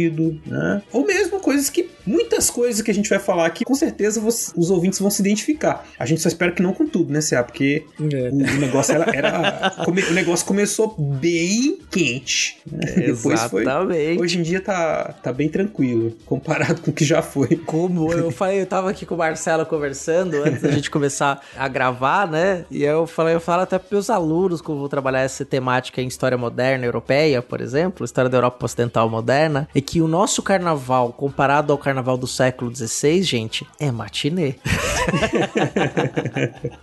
né? 0.45 0.81
Ou 0.91 1.05
mesmo 1.05 1.39
coisas 1.39 1.69
que 1.69 1.89
muitas 2.05 2.49
coisas 2.49 2.81
que 2.81 2.91
a 2.91 2.93
gente 2.93 3.09
vai 3.09 3.19
falar 3.19 3.45
aqui, 3.45 3.63
com 3.65 3.75
certeza 3.75 4.19
você- 4.19 4.51
os 4.55 4.69
ouvintes 4.69 4.99
vão 4.99 5.09
se 5.09 5.21
identificar. 5.21 5.85
A 5.99 6.05
gente 6.05 6.21
só 6.21 6.27
espera 6.27 6.51
que 6.51 6.61
não 6.61 6.73
com 6.73 6.87
tudo, 6.87 7.11
né, 7.11 7.21
Cia? 7.21 7.43
Porque 7.43 7.85
É. 7.99 8.29
o, 8.31 8.35
o 8.35 8.59
negócio 8.59 8.93
era. 8.93 9.15
era- 9.15 9.73
come- 9.85 10.01
o 10.03 10.13
negócio 10.13 10.45
começou 10.45 10.95
bem 10.97 11.77
quente. 11.89 12.57
né? 12.71 12.85
Depois 13.07 13.41
foi. 13.43 13.65
Hoje 14.19 14.39
em 14.39 14.41
dia 14.41 14.61
tá, 14.61 15.13
tá 15.21 15.31
bem 15.33 15.49
tranquilo, 15.49 16.15
comparado 16.25 16.81
com 16.81 16.91
o 16.91 16.93
que 16.93 17.05
já 17.05 17.21
foi. 17.21 17.55
Como 17.55 18.11
eu 18.11 18.29
falei, 18.31 18.61
eu 18.61 18.65
tava 18.65 18.89
aqui 18.89 19.05
com 19.05 19.15
o 19.15 19.17
Marcelo 19.17 19.65
conversando 19.65 20.35
antes 20.43 20.61
da 20.61 20.71
gente 20.71 20.89
começar 20.89 21.41
a 21.57 21.67
gravar, 21.67 22.27
né? 22.29 22.65
E 22.71 22.83
eu 22.83 23.05
falei, 23.07 23.35
eu 23.35 23.39
falo 23.41 23.61
até 23.63 23.77
pros 23.77 23.91
meus 23.91 24.09
alunos 24.09 24.61
como 24.61 24.77
eu 24.77 24.79
vou 24.81 24.89
trabalhar 24.89 25.21
essa 25.21 25.43
temática 25.45 26.01
em 26.01 26.07
história 26.07 26.37
moderna 26.37 26.85
europeia, 26.85 27.41
por 27.41 27.61
exemplo, 27.61 28.05
história 28.05 28.29
da 28.29 28.37
Europa 28.37 28.65
ocidental 28.65 29.09
moderna, 29.09 29.67
é 29.75 29.81
que 29.81 30.01
o 30.01 30.07
nosso 30.07 30.41
carnaval, 30.41 31.13
comparado 31.13 31.71
ao 31.71 31.77
carnaval 31.77 31.90
do 32.17 32.27
século 32.27 32.73
XVI, 32.75 33.21
gente, 33.21 33.67
é 33.79 33.91
matinê. 33.91 34.55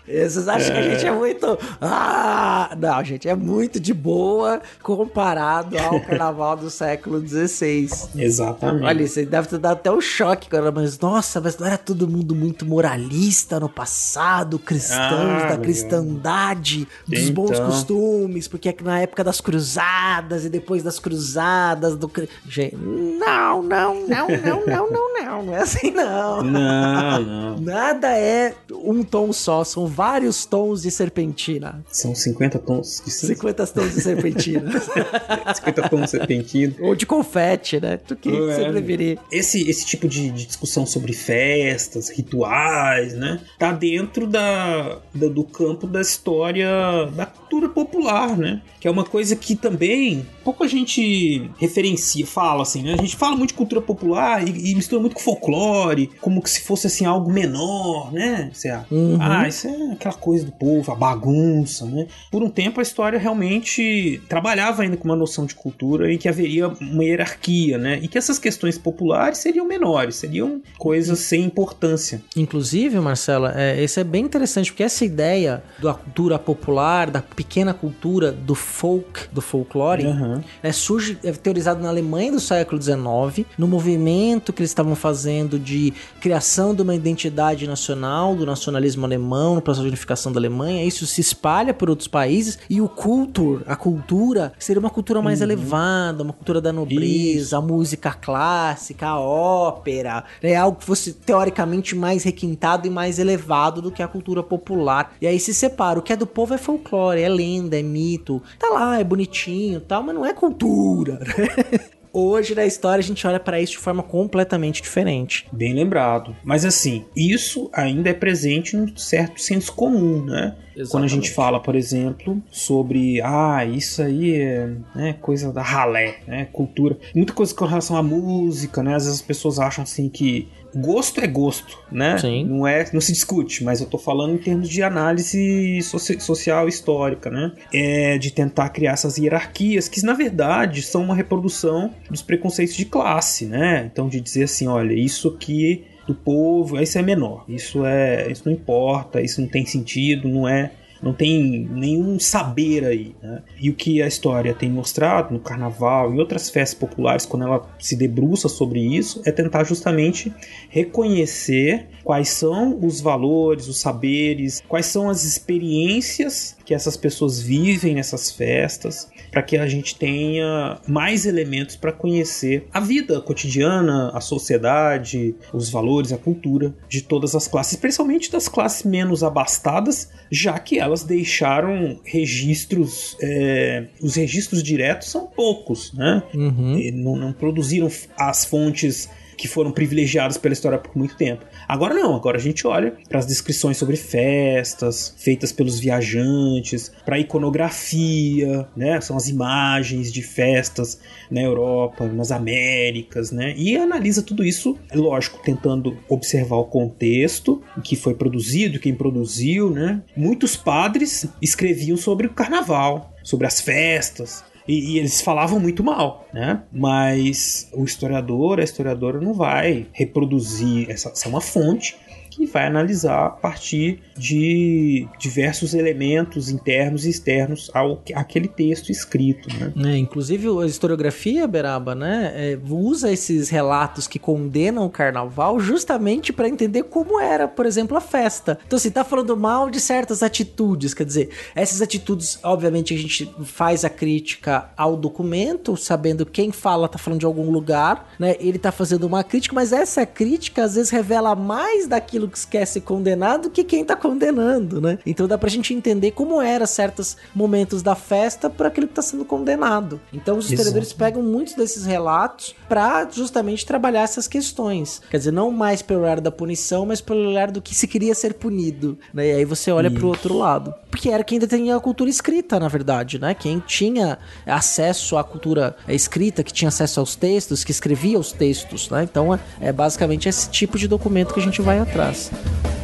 Vocês 0.06 0.48
acham 0.48 0.72
que 0.74 0.78
a 0.78 0.82
gente 0.82 1.06
é 1.06 1.12
muito. 1.12 1.58
Ah! 1.80 2.70
Não, 2.78 3.04
gente, 3.04 3.28
é 3.28 3.34
muito 3.34 3.78
de 3.80 3.92
boa 3.94 4.60
comparado 4.82 5.76
ao 5.78 6.00
carnaval 6.02 6.56
do 6.56 6.70
século 6.70 7.26
XVI. 7.26 7.88
Exatamente. 8.16 8.84
Olha, 8.84 9.06
você 9.06 9.24
deve 9.24 9.48
ter 9.48 9.58
dado 9.58 9.78
até 9.78 9.90
um 9.90 10.00
choque 10.00 10.48
agora, 10.50 10.70
mas 10.72 10.98
nossa, 10.98 11.40
mas 11.40 11.56
não 11.58 11.66
era 11.66 11.78
todo 11.78 12.08
mundo 12.08 12.34
muito 12.34 12.66
moralista 12.66 13.58
no 13.60 13.68
passado, 13.68 14.58
cristãos 14.58 15.42
Ah, 15.44 15.48
da 15.50 15.58
cristandade, 15.58 16.86
dos 17.06 17.30
bons 17.30 17.50
Então. 17.52 17.66
costumes, 17.66 18.48
porque 18.48 18.68
é 18.68 18.72
que 18.72 18.84
na 18.84 19.00
época 19.00 19.22
das 19.24 19.40
cruzadas 19.40 20.44
e 20.44 20.48
depois 20.48 20.82
das 20.82 20.98
cruzadas 20.98 21.96
do. 21.96 22.10
Gente, 22.48 22.76
não, 22.76 23.62
não, 23.62 24.06
não, 24.06 24.26
não, 24.28 24.66
não, 24.66 24.90
não, 24.90 24.97
não, 25.14 25.42
não 25.44 25.54
é 25.54 25.58
assim 25.62 25.90
não. 25.90 26.42
Não, 26.42 27.20
não. 27.22 27.58
Nada 27.60 28.08
é 28.16 28.54
um 28.72 29.02
tom 29.02 29.32
só, 29.32 29.64
são 29.64 29.86
vários 29.86 30.44
tons 30.46 30.82
de 30.82 30.90
serpentina. 30.90 31.84
São 31.90 32.14
50 32.14 32.58
tons 32.58 33.02
de 33.04 33.10
50 33.10 33.66
tons 33.66 33.94
de 33.94 34.00
serpentina. 34.00 34.70
50 35.54 35.88
tons 35.88 36.10
serpentino. 36.10 36.74
Ou 36.80 36.94
de 36.94 37.06
confete, 37.06 37.80
né? 37.80 37.96
Tu 37.98 38.16
que 38.16 38.28
É. 38.28 38.32
você 38.32 38.70
preferir. 38.70 39.18
Esse, 39.30 39.68
esse 39.68 39.84
tipo 39.86 40.08
de, 40.08 40.30
de 40.30 40.46
discussão 40.46 40.86
sobre 40.86 41.12
festas, 41.12 42.08
rituais, 42.10 43.14
né? 43.14 43.40
Tá 43.58 43.72
dentro 43.72 44.26
da, 44.26 45.00
da- 45.14 45.28
do 45.28 45.44
campo 45.44 45.86
da 45.86 46.00
história 46.00 46.68
da 47.14 47.26
cultura 47.58 47.68
popular, 47.68 48.36
né? 48.36 48.60
Que 48.80 48.86
é 48.86 48.90
uma 48.90 49.04
coisa 49.04 49.34
que 49.34 49.56
também 49.56 50.24
pouco 50.44 50.64
a 50.64 50.68
gente 50.68 51.50
referencia, 51.58 52.26
fala 52.26 52.62
assim, 52.62 52.82
né? 52.82 52.94
A 52.94 53.02
gente 53.02 53.16
fala 53.16 53.36
muito 53.36 53.50
de 53.50 53.54
cultura 53.54 53.80
popular 53.82 54.46
e, 54.46 54.70
e 54.70 54.74
mistura 54.74 55.00
muito 55.00 55.14
com 55.14 55.20
folclore, 55.20 56.10
como 56.20 56.40
que 56.40 56.48
se 56.48 56.62
fosse 56.62 56.86
assim 56.86 57.04
algo 57.04 57.30
menor, 57.30 58.12
né? 58.12 58.50
Você, 58.52 58.68
Uhum. 58.90 59.18
Ah, 59.20 59.48
isso 59.48 59.66
é 59.66 59.92
aquela 59.92 60.14
coisa 60.14 60.44
do 60.44 60.52
povo, 60.52 60.92
a 60.92 60.94
bagunça, 60.94 61.84
né? 61.86 62.06
Por 62.30 62.42
um 62.42 62.50
tempo 62.50 62.80
a 62.80 62.82
história 62.82 63.18
realmente 63.18 64.20
trabalhava 64.28 64.82
ainda 64.82 64.96
com 64.96 65.04
uma 65.04 65.16
noção 65.16 65.46
de 65.46 65.54
cultura 65.54 66.12
e 66.12 66.18
que 66.18 66.28
haveria 66.28 66.68
uma 66.68 67.04
hierarquia, 67.04 67.78
né? 67.78 67.98
E 68.02 68.08
que 68.08 68.18
essas 68.18 68.38
questões 68.38 68.78
populares 68.78 69.38
seriam 69.38 69.66
menores, 69.66 70.16
seriam 70.16 70.62
coisas 70.76 71.18
sem 71.20 71.42
importância. 71.44 72.22
Inclusive, 72.36 72.98
Marcela, 73.00 73.52
é, 73.56 73.82
esse 73.82 74.00
é 74.00 74.04
bem 74.04 74.24
interessante, 74.24 74.70
porque 74.70 74.82
essa 74.82 75.04
ideia 75.04 75.62
da 75.80 75.94
cultura 75.94 76.38
popular, 76.38 77.10
da 77.10 77.22
pequena 77.22 77.47
cultura, 77.74 78.32
do 78.32 78.54
folk, 78.54 79.28
do 79.32 79.40
folclore, 79.40 80.06
Aham. 80.06 80.42
né, 80.62 80.72
surge, 80.72 81.18
é 81.24 81.32
teorizado 81.32 81.82
na 81.82 81.88
Alemanha 81.88 82.32
do 82.32 82.40
século 82.40 82.80
XIX, 82.80 83.46
no 83.56 83.66
movimento 83.66 84.52
que 84.52 84.60
eles 84.60 84.70
estavam 84.70 84.94
fazendo 84.94 85.58
de 85.58 85.92
criação 86.20 86.74
de 86.74 86.82
uma 86.82 86.94
identidade 86.94 87.66
nacional, 87.66 88.34
do 88.34 88.46
nacionalismo 88.46 89.04
alemão, 89.04 89.54
no 89.54 89.62
processo 89.62 89.82
de 89.82 89.88
unificação 89.88 90.32
da 90.32 90.38
Alemanha, 90.38 90.84
isso 90.84 91.06
se 91.06 91.20
espalha 91.20 91.74
por 91.74 91.90
outros 91.90 92.08
países, 92.08 92.58
e 92.68 92.80
o 92.80 92.88
culture, 92.88 93.62
a 93.66 93.76
cultura, 93.76 94.52
seria 94.58 94.80
uma 94.80 94.90
cultura 94.90 95.20
mais 95.22 95.40
elevada, 95.40 96.22
uma 96.22 96.32
cultura 96.32 96.60
da 96.60 96.72
nobreza, 96.72 97.58
a 97.58 97.60
música 97.60 98.12
clássica, 98.12 99.08
a 99.08 99.20
ópera, 99.20 100.24
né, 100.42 100.54
algo 100.54 100.78
que 100.78 100.84
fosse 100.84 101.12
teoricamente 101.12 101.94
mais 101.94 102.24
requintado 102.24 102.86
e 102.86 102.90
mais 102.90 103.18
elevado 103.18 103.82
do 103.82 103.90
que 103.90 104.02
a 104.02 104.08
cultura 104.08 104.42
popular. 104.42 105.14
E 105.20 105.26
aí 105.26 105.38
se 105.38 105.54
separa, 105.54 105.98
o 105.98 106.02
que 106.02 106.12
é 106.12 106.16
do 106.16 106.26
povo 106.26 106.54
é 106.54 106.58
folclore, 106.58 107.20
é 107.22 107.28
lenda, 107.38 107.78
é 107.78 107.82
mito, 107.82 108.42
tá 108.58 108.68
lá, 108.68 108.98
é 108.98 109.04
bonitinho, 109.04 109.80
tal, 109.80 110.02
mas 110.02 110.14
não 110.14 110.26
é 110.26 110.32
cultura. 110.32 111.18
né? 111.18 111.80
Hoje 112.12 112.54
na 112.54 112.64
história 112.64 113.00
a 113.00 113.04
gente 113.04 113.26
olha 113.26 113.38
pra 113.38 113.60
isso 113.60 113.72
de 113.72 113.78
forma 113.78 114.02
completamente 114.02 114.82
diferente. 114.82 115.46
Bem 115.52 115.74
lembrado. 115.74 116.34
Mas 116.42 116.64
assim, 116.64 117.04
isso 117.14 117.70
ainda 117.72 118.10
é 118.10 118.14
presente 118.14 118.76
num 118.76 118.96
certo 118.96 119.40
senso 119.40 119.72
comum, 119.72 120.24
né? 120.24 120.56
Quando 120.90 121.04
a 121.04 121.08
gente 121.08 121.26
Exatamente. 121.26 121.30
fala, 121.32 121.60
por 121.60 121.74
exemplo, 121.74 122.40
sobre 122.50 123.20
ah, 123.22 123.64
isso 123.64 124.00
aí 124.00 124.32
é 124.34 124.70
né, 124.94 125.12
coisa 125.20 125.52
da 125.52 125.62
ralé, 125.62 126.20
né? 126.26 126.48
Cultura. 126.52 126.96
Muita 127.14 127.32
coisa 127.32 127.54
com 127.54 127.64
relação 127.64 127.96
à 127.96 128.02
música, 128.02 128.82
né? 128.82 128.94
Às 128.94 129.04
vezes 129.04 129.20
as 129.20 129.26
pessoas 129.26 129.58
acham 129.58 129.82
assim 129.82 130.08
que 130.08 130.48
gosto 130.80 131.20
é 131.20 131.26
gosto, 131.26 131.78
né? 131.90 132.18
Sim. 132.18 132.44
Não 132.44 132.66
é, 132.66 132.84
não 132.92 133.00
se 133.00 133.12
discute, 133.12 133.64
mas 133.64 133.80
eu 133.80 133.86
tô 133.86 133.98
falando 133.98 134.34
em 134.34 134.38
termos 134.38 134.68
de 134.68 134.82
análise 134.82 135.80
soci- 135.82 136.20
social 136.20 136.68
histórica, 136.68 137.30
né? 137.30 137.52
É 137.72 138.18
de 138.18 138.30
tentar 138.30 138.68
criar 138.70 138.92
essas 138.92 139.18
hierarquias 139.18 139.88
que 139.88 140.02
na 140.04 140.14
verdade 140.14 140.82
são 140.82 141.02
uma 141.02 141.14
reprodução 141.14 141.92
dos 142.10 142.22
preconceitos 142.22 142.74
de 142.76 142.84
classe, 142.84 143.46
né? 143.46 143.88
Então 143.92 144.08
de 144.08 144.20
dizer 144.20 144.44
assim, 144.44 144.66
olha, 144.66 144.92
isso 144.92 145.28
aqui 145.28 145.84
do 146.06 146.14
povo, 146.14 146.80
isso 146.80 146.96
é 146.98 147.02
menor, 147.02 147.44
isso 147.46 147.84
é, 147.84 148.30
isso 148.32 148.42
não 148.46 148.52
importa, 148.52 149.20
isso 149.20 149.42
não 149.42 149.48
tem 149.48 149.66
sentido, 149.66 150.26
não 150.26 150.48
é 150.48 150.70
não 151.02 151.12
tem 151.12 151.68
nenhum 151.70 152.18
saber 152.18 152.84
aí. 152.84 153.14
Né? 153.22 153.42
E 153.60 153.70
o 153.70 153.74
que 153.74 154.02
a 154.02 154.06
história 154.06 154.54
tem 154.54 154.70
mostrado 154.70 155.32
no 155.32 155.40
carnaval 155.40 156.14
e 156.14 156.18
outras 156.18 156.50
festas 156.50 156.78
populares, 156.78 157.24
quando 157.24 157.44
ela 157.46 157.68
se 157.78 157.96
debruça 157.96 158.48
sobre 158.48 158.80
isso, 158.80 159.22
é 159.24 159.32
tentar 159.32 159.64
justamente 159.64 160.32
reconhecer 160.68 161.86
quais 162.04 162.30
são 162.30 162.78
os 162.82 163.00
valores, 163.00 163.68
os 163.68 163.80
saberes, 163.80 164.62
quais 164.68 164.86
são 164.86 165.08
as 165.08 165.24
experiências 165.24 166.57
que 166.68 166.74
essas 166.74 166.98
pessoas 166.98 167.40
vivem 167.40 167.94
nessas 167.94 168.30
festas, 168.30 169.08
para 169.30 169.42
que 169.42 169.56
a 169.56 169.66
gente 169.66 169.94
tenha 169.96 170.78
mais 170.86 171.24
elementos 171.24 171.76
para 171.76 171.90
conhecer 171.90 172.68
a 172.70 172.78
vida 172.78 173.22
cotidiana, 173.22 174.10
a 174.12 174.20
sociedade, 174.20 175.34
os 175.50 175.70
valores, 175.70 176.12
a 176.12 176.18
cultura 176.18 176.74
de 176.86 177.00
todas 177.00 177.34
as 177.34 177.48
classes, 177.48 177.72
especialmente 177.72 178.30
das 178.30 178.50
classes 178.50 178.82
menos 178.82 179.22
abastadas, 179.22 180.10
já 180.30 180.58
que 180.58 180.78
elas 180.78 181.04
deixaram 181.04 181.98
registros, 182.04 183.16
é, 183.22 183.86
os 184.02 184.16
registros 184.16 184.62
diretos 184.62 185.08
são 185.08 185.26
poucos, 185.26 185.94
né? 185.94 186.22
Uhum. 186.34 186.78
Não, 186.92 187.16
não 187.16 187.32
produziram 187.32 187.90
as 188.14 188.44
fontes 188.44 189.08
que 189.38 189.48
foram 189.48 189.70
privilegiadas 189.70 190.36
pela 190.36 190.52
história 190.52 190.78
por 190.78 190.94
muito 190.96 191.16
tempo. 191.16 191.46
Agora 191.66 191.94
não, 191.94 192.14
agora 192.16 192.36
a 192.36 192.40
gente 192.40 192.66
olha 192.66 192.94
para 193.08 193.20
as 193.20 193.26
descrições 193.26 193.78
sobre 193.78 193.96
festas 193.96 195.14
feitas 195.16 195.52
pelos 195.52 195.78
viajantes, 195.78 196.90
para 197.04 197.16
a 197.16 197.18
iconografia, 197.18 198.66
né? 198.76 199.00
São 199.00 199.16
as 199.16 199.28
imagens 199.28 200.12
de 200.12 200.22
festas 200.22 200.98
na 201.30 201.40
Europa, 201.40 202.06
nas 202.06 202.32
Américas, 202.32 203.30
né? 203.30 203.54
E 203.56 203.76
analisa 203.76 204.22
tudo 204.22 204.44
isso, 204.44 204.76
é 204.90 204.96
lógico, 204.96 205.40
tentando 205.42 205.96
observar 206.08 206.56
o 206.56 206.64
contexto 206.64 207.62
que 207.84 207.94
foi 207.94 208.14
produzido, 208.14 208.80
quem 208.80 208.94
produziu, 208.94 209.70
né? 209.70 210.02
Muitos 210.16 210.56
padres 210.56 211.26
escreviam 211.40 211.96
sobre 211.96 212.26
o 212.26 212.32
carnaval, 212.32 213.14
sobre 213.22 213.46
as 213.46 213.60
festas, 213.60 214.42
e, 214.68 214.92
e 214.92 214.98
eles 214.98 215.22
falavam 215.22 215.58
muito 215.58 215.82
mal, 215.82 216.28
né? 216.32 216.62
Mas 216.70 217.70
o 217.72 217.82
historiador, 217.84 218.60
a 218.60 218.64
historiadora 218.64 219.18
não 219.18 219.32
vai 219.32 219.86
reproduzir 219.92 220.90
essa, 220.90 221.08
essa 221.08 221.26
é 221.26 221.28
uma 221.28 221.40
fonte 221.40 221.96
que 222.30 222.46
vai 222.46 222.66
analisar 222.66 223.26
a 223.26 223.30
partir 223.30 224.00
de 224.18 225.08
diversos 225.18 225.74
elementos 225.74 226.50
internos 226.50 227.06
e 227.06 227.10
externos 227.10 227.70
ao 227.72 228.02
aquele 228.14 228.48
texto 228.48 228.90
escrito, 228.90 229.48
né? 229.54 229.92
É, 229.92 229.96
inclusive 229.96 230.48
a 230.48 230.66
historiografia, 230.66 231.46
Beraba, 231.46 231.94
né, 231.94 232.32
é, 232.34 232.58
usa 232.68 233.10
esses 233.12 233.48
relatos 233.48 234.06
que 234.06 234.18
condenam 234.18 234.84
o 234.84 234.90
carnaval 234.90 235.60
justamente 235.60 236.32
para 236.32 236.48
entender 236.48 236.84
como 236.84 237.20
era, 237.20 237.46
por 237.46 237.66
exemplo, 237.66 237.96
a 237.96 238.00
festa. 238.00 238.58
Então, 238.66 238.76
assim, 238.76 238.90
tá 238.90 239.04
falando 239.04 239.36
mal 239.36 239.70
de 239.70 239.80
certas 239.80 240.22
atitudes, 240.22 240.94
quer 240.94 241.04
dizer, 241.04 241.30
essas 241.54 241.82
atitudes, 241.82 242.38
obviamente, 242.42 242.94
a 242.94 242.98
gente 242.98 243.30
faz 243.44 243.84
a 243.84 243.90
crítica 243.90 244.70
ao 244.76 244.96
documento, 244.96 245.76
sabendo 245.76 246.26
quem 246.26 246.50
fala 246.50 246.88
tá 246.88 246.98
falando 246.98 247.20
de 247.20 247.26
algum 247.26 247.50
lugar, 247.50 248.12
né, 248.18 248.36
ele 248.40 248.58
tá 248.58 248.72
fazendo 248.72 249.04
uma 249.04 249.22
crítica, 249.22 249.54
mas 249.54 249.72
essa 249.72 250.04
crítica 250.06 250.64
às 250.64 250.74
vezes 250.74 250.90
revela 250.90 251.34
mais 251.34 251.86
daquilo 251.86 252.28
condenado 252.28 252.46
quer 252.46 252.66
condenado 252.80 253.50
que 253.50 253.64
quem 253.64 253.84
tá 253.84 253.96
condenando, 254.08 254.80
né? 254.80 254.98
Então 255.04 255.28
dá 255.28 255.36
pra 255.36 255.50
gente 255.50 255.74
entender 255.74 256.12
como 256.12 256.40
era 256.40 256.66
certos 256.66 257.14
momentos 257.34 257.82
da 257.82 257.94
festa 257.94 258.48
para 258.48 258.68
aquele 258.68 258.86
que 258.86 258.94
tá 258.94 259.02
sendo 259.02 259.22
condenado. 259.22 260.00
Então 260.10 260.38
os 260.38 260.50
historiadores 260.50 260.88
Exato. 260.88 260.98
pegam 260.98 261.22
muitos 261.22 261.52
desses 261.52 261.84
relatos 261.84 262.54
pra 262.66 263.06
justamente 263.10 263.66
trabalhar 263.66 264.02
essas 264.02 264.26
questões. 264.26 265.02
Quer 265.10 265.18
dizer, 265.18 265.30
não 265.30 265.50
mais 265.50 265.82
pelo 265.82 266.04
olhar 266.04 266.22
da 266.22 266.30
punição, 266.30 266.86
mas 266.86 267.02
pelo 267.02 267.28
olhar 267.28 267.50
do 267.50 267.60
que 267.60 267.74
se 267.74 267.86
queria 267.86 268.14
ser 268.14 268.32
punido. 268.32 268.98
Né? 269.12 269.28
E 269.28 269.32
aí 269.32 269.44
você 269.44 269.70
olha 269.70 269.90
pro 269.90 270.08
outro 270.08 270.34
lado. 270.34 270.72
Porque 270.90 271.10
era 271.10 271.22
quem 271.22 271.38
tinha 271.38 271.76
a 271.76 271.80
cultura 271.80 272.08
escrita, 272.08 272.58
na 272.58 272.68
verdade, 272.68 273.18
né? 273.18 273.34
Quem 273.34 273.60
tinha 273.60 274.18
acesso 274.46 275.18
à 275.18 275.24
cultura 275.24 275.76
escrita, 275.86 276.42
que 276.42 276.52
tinha 276.52 276.68
acesso 276.68 276.98
aos 276.98 277.14
textos, 277.14 277.62
que 277.62 277.70
escrevia 277.70 278.18
os 278.18 278.32
textos, 278.32 278.88
né? 278.88 279.02
Então 279.02 279.34
é, 279.34 279.38
é 279.60 279.72
basicamente 279.72 280.28
esse 280.28 280.48
tipo 280.48 280.78
de 280.78 280.88
documento 280.88 281.34
que 281.34 281.40
a 281.40 281.42
gente 281.42 281.60
vai 281.60 281.78
atrás. 281.78 282.30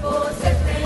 Você 0.03 0.51
tem 0.67 0.84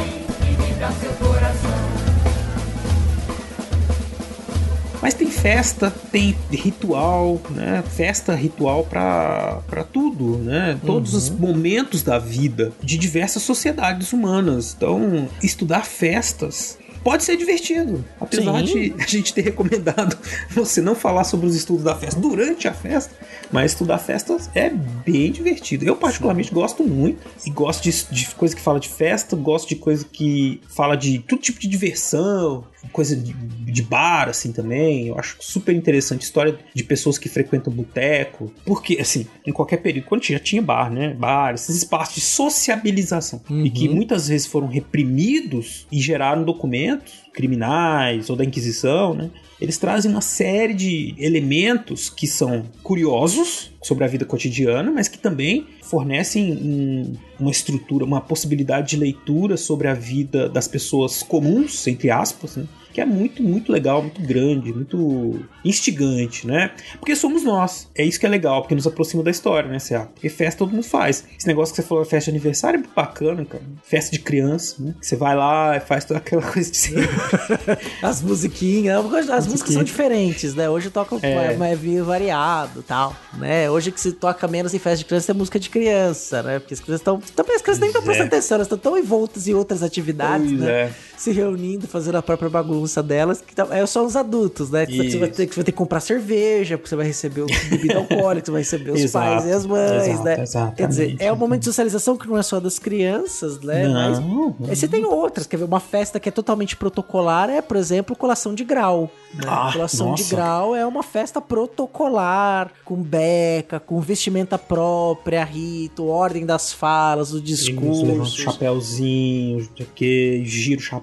Mas 5.00 5.14
tem 5.14 5.28
festa, 5.30 5.90
tem 6.10 6.36
ritual, 6.50 7.40
né? 7.50 7.82
Festa 7.96 8.34
ritual 8.34 8.84
pra, 8.84 9.62
pra 9.66 9.84
tudo, 9.84 10.38
né? 10.38 10.78
Todos 10.84 11.14
os 11.14 11.30
momentos 11.30 12.02
da 12.02 12.18
vida 12.18 12.72
de 12.82 12.98
diversas 12.98 13.42
sociedades 13.42 14.12
humanas. 14.12 14.74
Então, 14.76 15.28
estudar 15.42 15.84
festas 15.84 16.78
pode 17.02 17.24
ser 17.24 17.36
divertido. 17.36 18.04
Apesar 18.20 18.66
Sim. 18.66 18.92
de 18.92 19.02
a 19.02 19.06
gente 19.06 19.32
ter 19.32 19.42
recomendado 19.42 20.16
você 20.50 20.80
não 20.80 20.94
falar 20.94 21.24
sobre 21.24 21.46
os 21.46 21.54
estudos 21.54 21.84
da 21.84 21.94
festa 21.94 22.20
durante 22.20 22.68
a 22.68 22.74
festa, 22.74 23.14
mas 23.50 23.72
estudar 23.72 23.98
festas 23.98 24.50
é 24.54 24.70
bem 24.70 25.32
divertido. 25.32 25.84
Eu, 25.84 25.96
particularmente, 25.96 26.52
gosto 26.52 26.84
muito. 26.84 27.26
E 27.46 27.50
gosto 27.50 27.82
de, 27.82 28.04
de 28.10 28.26
coisa 28.34 28.54
que 28.54 28.60
fala 28.60 28.80
de 28.80 28.88
festa, 28.88 29.36
gosto 29.36 29.68
de 29.68 29.76
coisa 29.76 30.04
que 30.04 30.60
fala 30.68 30.96
de 30.96 31.20
todo 31.20 31.40
tipo 31.40 31.58
de 31.60 31.68
diversão, 31.68 32.64
coisa 32.92 33.16
de, 33.16 33.32
de 33.32 33.82
bar, 33.82 34.28
assim, 34.28 34.52
também. 34.52 35.08
Eu 35.08 35.18
acho 35.18 35.37
super 35.40 35.75
interessante. 35.75 36.23
História 36.23 36.58
de 36.75 36.85
pessoas 36.85 37.18
que 37.18 37.28
frequentam 37.28 37.73
boteco. 37.73 38.52
Porque, 38.64 38.99
assim, 39.00 39.26
em 39.47 39.52
qualquer 39.52 39.78
período, 39.78 40.06
quando 40.06 40.25
já 40.25 40.38
tinha 40.38 40.62
bar, 40.62 40.90
né? 40.90 41.14
Bar, 41.14 41.54
esses 41.54 41.76
espaços 41.76 42.14
de 42.14 42.20
sociabilização. 42.20 43.40
E 43.64 43.70
que 43.70 43.88
muitas 43.88 44.28
vezes 44.28 44.47
foram 44.47 44.68
reprimidos 44.68 45.87
e 45.90 46.00
geraram 46.00 46.44
documentos 46.44 47.14
criminais 47.32 48.30
ou 48.30 48.37
da 48.37 48.44
Inquisição, 48.44 49.14
né? 49.14 49.30
Eles 49.60 49.76
trazem 49.76 50.10
uma 50.10 50.20
série 50.20 50.72
de 50.72 51.14
elementos 51.18 52.08
que 52.08 52.26
são 52.26 52.64
curiosos 52.82 53.72
sobre 53.82 54.04
a 54.04 54.06
vida 54.06 54.24
cotidiana, 54.24 54.90
mas 54.90 55.08
que 55.08 55.18
também 55.18 55.66
fornecem 55.82 56.52
um- 56.52 57.14
uma 57.40 57.50
estrutura, 57.50 58.04
uma 58.04 58.20
possibilidade 58.20 58.90
de 58.90 58.96
leitura 58.96 59.56
sobre 59.56 59.88
a 59.88 59.94
vida 59.94 60.48
das 60.48 60.68
pessoas 60.68 61.22
comuns, 61.22 61.86
entre 61.86 62.10
aspas, 62.10 62.56
né? 62.56 62.66
Que 62.98 63.02
é 63.02 63.06
muito, 63.06 63.44
muito 63.44 63.70
legal, 63.70 64.02
muito 64.02 64.20
grande, 64.20 64.72
muito 64.72 65.40
instigante, 65.64 66.44
né? 66.44 66.72
Porque 66.98 67.14
somos 67.14 67.44
nós. 67.44 67.88
É 67.94 68.04
isso 68.04 68.18
que 68.18 68.26
é 68.26 68.28
legal, 68.28 68.60
porque 68.60 68.74
nos 68.74 68.88
aproxima 68.88 69.22
da 69.22 69.30
história, 69.30 69.70
né, 69.70 69.78
Cé? 69.78 70.00
Porque 70.14 70.28
festa 70.28 70.58
todo 70.58 70.72
mundo 70.72 70.82
faz. 70.82 71.24
Esse 71.38 71.46
negócio 71.46 71.72
que 71.72 71.80
você 71.80 71.86
falou, 71.86 72.04
festa 72.04 72.28
de 72.32 72.36
aniversário, 72.36 72.80
é 72.80 72.94
bacana, 72.96 73.44
cara. 73.44 73.62
Festa 73.84 74.10
de 74.10 74.18
criança, 74.18 74.82
né? 74.82 74.96
Você 75.00 75.14
vai 75.14 75.36
lá 75.36 75.76
e 75.76 75.80
faz 75.80 76.04
toda 76.04 76.18
aquela 76.18 76.42
coisa 76.50 76.68
de 76.72 76.76
sempre. 76.76 77.08
As 78.02 78.20
musiquinhas, 78.20 78.98
as 79.30 79.46
músicas 79.46 79.74
são 79.74 79.84
diferentes, 79.84 80.54
né? 80.56 80.68
Hoje 80.68 80.90
toca 80.90 81.16
É. 81.24 81.56
mais 81.56 81.78
vinho 81.78 82.04
variado 82.04 82.82
tal, 82.82 83.14
né? 83.34 83.70
Hoje 83.70 83.92
que 83.92 84.00
se 84.00 84.10
toca 84.10 84.48
menos 84.48 84.74
em 84.74 84.78
festa 84.80 84.98
de 84.98 85.04
criança 85.04 85.30
é 85.30 85.34
música 85.34 85.60
de 85.60 85.70
criança, 85.70 86.42
né? 86.42 86.58
Porque 86.58 86.74
as 86.74 86.80
crianças 86.80 87.00
estão. 87.00 87.20
Também 87.36 87.54
as 87.54 87.62
crianças 87.62 87.80
nem 87.80 87.90
estão 87.90 88.02
é. 88.02 88.04
prestando 88.04 88.26
atenção, 88.26 88.54
elas 88.56 88.66
estão 88.66 88.78
tão 88.78 88.98
envoltas 88.98 89.46
em 89.46 89.54
outras 89.54 89.84
atividades, 89.84 90.48
Pois 90.48 90.60
né? 90.60 90.72
é. 90.72 90.90
Se 91.18 91.32
reunindo, 91.32 91.87
fazendo 91.88 92.16
a 92.16 92.22
própria 92.22 92.48
bagunça 92.48 93.02
delas, 93.02 93.40
que 93.40 93.54
tá- 93.54 93.66
é 93.72 93.84
só 93.87 94.04
os 94.06 94.14
adultos, 94.16 94.70
né? 94.70 94.87
Que 94.87 95.10
você 95.10 95.18
vai, 95.18 95.28
ter, 95.28 95.46
que 95.46 95.52
você 95.54 95.60
vai 95.60 95.64
ter 95.64 95.72
que 95.72 95.78
comprar 95.78 96.00
cerveja, 96.00 96.78
porque 96.78 96.88
você 96.88 96.96
vai 96.96 97.06
receber 97.06 97.40
o 97.42 97.46
bebida 97.68 97.96
alcoólica, 97.98 98.46
você 98.46 98.52
vai 98.52 98.60
receber 98.62 98.90
os 98.92 99.00
Exato, 99.00 99.26
pais 99.26 99.44
e 99.46 99.52
as 99.52 99.66
mães, 99.66 100.06
exato, 100.06 100.25
né? 100.25 100.42
exatamente. 100.42 100.76
Quer 100.76 100.88
dizer, 100.88 101.16
é 101.18 101.32
um 101.32 101.37
momento 101.37 101.60
de 101.60 101.64
socialização 101.66 102.16
que 102.16 102.26
não 102.28 102.38
é 102.38 102.42
só 102.42 102.60
das 102.60 102.78
crianças, 102.78 103.60
né? 103.60 103.87
Não, 103.88 103.94
Mas 103.94 104.20
não. 104.20 104.56
Você 104.60 104.87
tem 104.87 105.04
outras, 105.04 105.46
quer 105.46 105.56
ver? 105.56 105.64
Uma 105.64 105.80
festa 105.80 106.20
que 106.20 106.28
é 106.28 106.32
totalmente 106.32 106.76
protocolar 106.76 107.50
é, 107.50 107.60
por 107.60 107.76
exemplo, 107.76 108.14
colação 108.14 108.54
de 108.54 108.62
grau. 108.64 109.10
né? 109.34 109.40
Ah, 109.46 109.70
colação 109.72 110.14
de 110.14 110.22
nossa. 110.22 110.37
grau 110.37 110.76
é 110.76 110.87
uma 110.87 111.02
festa 111.02 111.40
protocolar, 111.40 112.70
com 112.84 112.96
beca, 112.96 113.80
com 113.80 114.00
vestimenta 114.00 114.56
própria, 114.56 115.42
rito, 115.44 116.06
ordem 116.06 116.46
das 116.46 116.72
falas, 116.72 117.32
o 117.32 117.38
Isso, 117.42 117.70
levanta 117.72 117.88
o 117.88 118.22
discurso. 118.22 118.37
chapéuzinho, 118.42 119.68
sei 119.76 119.87
o 119.87 119.88
que, 119.94 120.42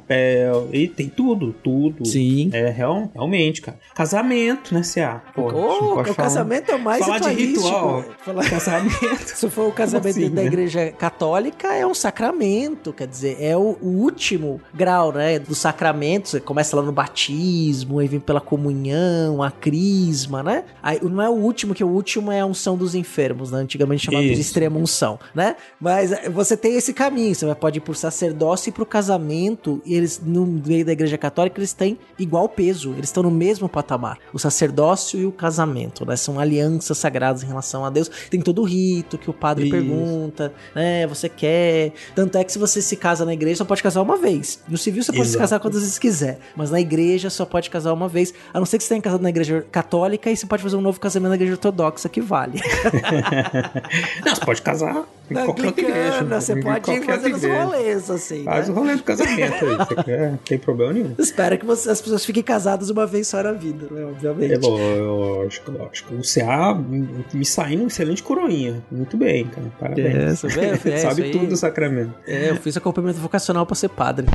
chapéu. 0.05 0.69
E 0.71 0.87
tem 0.87 1.09
tudo, 1.09 1.53
tudo. 1.63 2.05
Sim. 2.05 2.49
É, 2.53 2.69
real, 2.69 3.09
realmente, 3.13 3.61
cara. 3.61 3.77
Casamento, 3.93 4.73
né, 4.73 4.83
C.A.? 4.83 5.21
Pô, 5.33 5.51
Oh, 5.55 5.99
o 6.01 6.15
casamento 6.15 6.71
é 6.71 6.77
mais 6.77 6.99
Falar 7.05 7.19
de 7.19 7.29
ritual. 7.33 8.03
Falar- 8.23 8.45
Casamento. 8.49 9.25
Se 9.35 9.49
for 9.49 9.67
o 9.67 9.71
casamento 9.71 10.09
assim, 10.09 10.29
da 10.29 10.41
né? 10.41 10.45
igreja 10.47 10.91
católica, 10.91 11.73
é 11.73 11.85
um 11.85 11.93
sacramento, 11.93 12.93
quer 12.93 13.07
dizer, 13.07 13.37
é 13.39 13.55
o, 13.57 13.77
último 13.81 14.61
grau, 14.73 15.11
né, 15.11 15.39
do 15.39 15.55
sacramento. 15.55 16.29
Você 16.29 16.39
começa 16.39 16.75
lá 16.75 16.81
no 16.81 16.91
batismo, 16.91 17.99
aí 17.99 18.07
vem 18.07 18.19
pela 18.19 18.41
comunhão, 18.41 19.41
a 19.41 19.49
crisma, 19.51 20.43
né? 20.43 20.63
Aí 20.81 20.99
não 21.01 21.21
é 21.21 21.29
o 21.29 21.33
último, 21.33 21.73
que 21.73 21.83
o 21.83 21.87
último 21.87 22.31
é 22.31 22.39
a 22.41 22.45
unção 22.45 22.77
dos 22.77 22.95
enfermos, 22.95 23.51
né? 23.51 23.59
Antigamente 23.59 24.05
chamado 24.05 24.23
de 24.23 24.31
Isso. 24.33 24.41
extrema 24.41 24.77
unção, 24.77 25.19
né? 25.33 25.55
Mas 25.79 26.11
você 26.31 26.55
tem 26.57 26.75
esse 26.75 26.93
caminho, 26.93 27.33
você 27.33 27.53
pode 27.55 27.77
ir 27.77 27.81
pro 27.81 27.93
sacerdócio 27.95 28.69
e 28.69 28.71
pro 28.71 28.85
casamento, 28.85 29.81
e 29.85 29.94
eles, 29.95 30.21
no 30.23 30.45
meio 30.45 30.85
da 30.85 30.91
igreja 30.91 31.17
católica, 31.17 31.59
eles 31.59 31.73
têm 31.73 31.97
igual 32.17 32.47
peso, 32.49 32.93
eles 32.93 33.09
estão 33.09 33.23
no 33.23 33.31
mesmo 33.31 33.67
patamar. 33.67 34.17
O 34.33 34.39
sacerdócio 34.39 35.19
e 35.19 35.25
o 35.25 35.31
casamento, 35.31 36.05
né? 36.05 36.15
São 36.15 36.39
alianças 36.39 36.97
sagradas 36.97 37.43
em 37.43 37.47
relação 37.47 37.85
a 37.85 37.89
Deus. 37.89 38.09
Tem 38.29 38.41
todo 38.41 38.61
o 38.61 38.65
rito 38.65 39.17
que 39.17 39.29
o 39.29 39.33
padre 39.33 39.65
Isso. 39.65 39.71
pergunta, 39.71 40.53
né? 40.73 41.07
Você 41.07 41.29
quer. 41.29 41.93
Tanto 42.13 42.37
é 42.37 42.43
que 42.43 42.51
se 42.51 42.59
você 42.59 42.81
se 42.81 42.95
casa 42.95 43.25
na 43.25 43.33
igreja, 43.33 43.57
só 43.57 43.65
pode 43.65 43.83
casar 43.83 44.01
uma 44.01 44.17
vez. 44.17 44.59
No 44.67 44.77
civil 44.77 45.03
você 45.03 45.11
pode 45.11 45.25
se 45.25 45.31
Exato. 45.31 45.39
casar 45.41 45.59
quantas 45.59 45.81
vezes 45.81 45.99
quiser, 45.99 46.39
mas 46.55 46.71
na 46.71 46.79
igreja 46.79 47.29
só 47.29 47.45
pode 47.45 47.69
casar 47.69 47.93
uma 47.93 48.07
vez, 48.07 48.33
a 48.53 48.59
não 48.59 48.65
ser 48.65 48.77
que 48.77 48.83
você 48.83 48.89
tenha 48.89 49.01
casado 49.01 49.21
na 49.21 49.29
igreja 49.29 49.65
católica 49.71 50.29
e 50.29 50.37
você 50.37 50.45
pode 50.45 50.63
fazer 50.63 50.75
um 50.75 50.81
novo 50.81 50.99
casamento 50.99 51.29
na 51.29 51.35
igreja 51.35 51.53
ortodoxa 51.53 52.09
que 52.09 52.21
vale. 52.21 52.59
Não, 54.25 54.35
você 54.35 54.45
pode 54.45 54.61
casar 54.61 55.05
em 55.29 55.33
qualquer 55.33 55.65
outra 55.67 55.81
igreja. 55.81 56.23
você 56.23 56.53
em 56.53 56.61
pode 56.61 56.91
ir 56.91 57.03
fazendo 57.03 57.35
os 57.35 57.43
rolês, 57.43 58.09
assim. 58.09 58.43
Faz 58.43 58.67
né? 58.67 58.73
o 58.73 58.77
rolê 58.77 58.95
do 58.95 59.03
casamento 59.03 59.65
aí. 59.65 59.77
Você 59.87 59.95
quer? 60.03 60.31
Não 60.31 60.37
tem 60.37 60.57
problema 60.57 60.93
nenhum. 60.93 61.15
Espero 61.17 61.57
que 61.57 61.65
você- 61.65 61.89
as 61.89 62.01
pessoas 62.01 62.25
fiquem 62.25 62.43
casadas 62.43 62.89
uma 62.89 63.05
vez 63.05 63.27
só 63.27 63.41
na 63.43 63.51
vida, 63.51 63.87
né? 63.91 64.05
Obviamente. 64.05 64.53
É 64.53 64.57
lógico, 64.57 65.71
lógico. 65.71 66.13
O 66.15 66.23
CA 66.23 66.73
me- 66.73 67.45
saindo 67.45 67.83
um 67.83 67.87
excelente 67.87 68.21
coroinha. 68.23 68.83
Muito 68.91 69.17
bem, 69.17 69.45
cara. 69.47 69.67
Parabéns. 69.79 70.43
É? 70.43 70.89
É, 70.89 70.97
Sabe 70.97 71.31
tudo 71.31 71.47
do 71.47 71.57
sacramento. 71.57 72.13
É, 72.27 72.49
eu 72.49 72.55
fiz 72.57 72.75
acompanhamento 72.77 73.19
vocacional 73.19 73.65
pra 73.65 73.75
ser 73.75 73.89
padre. 73.89 74.27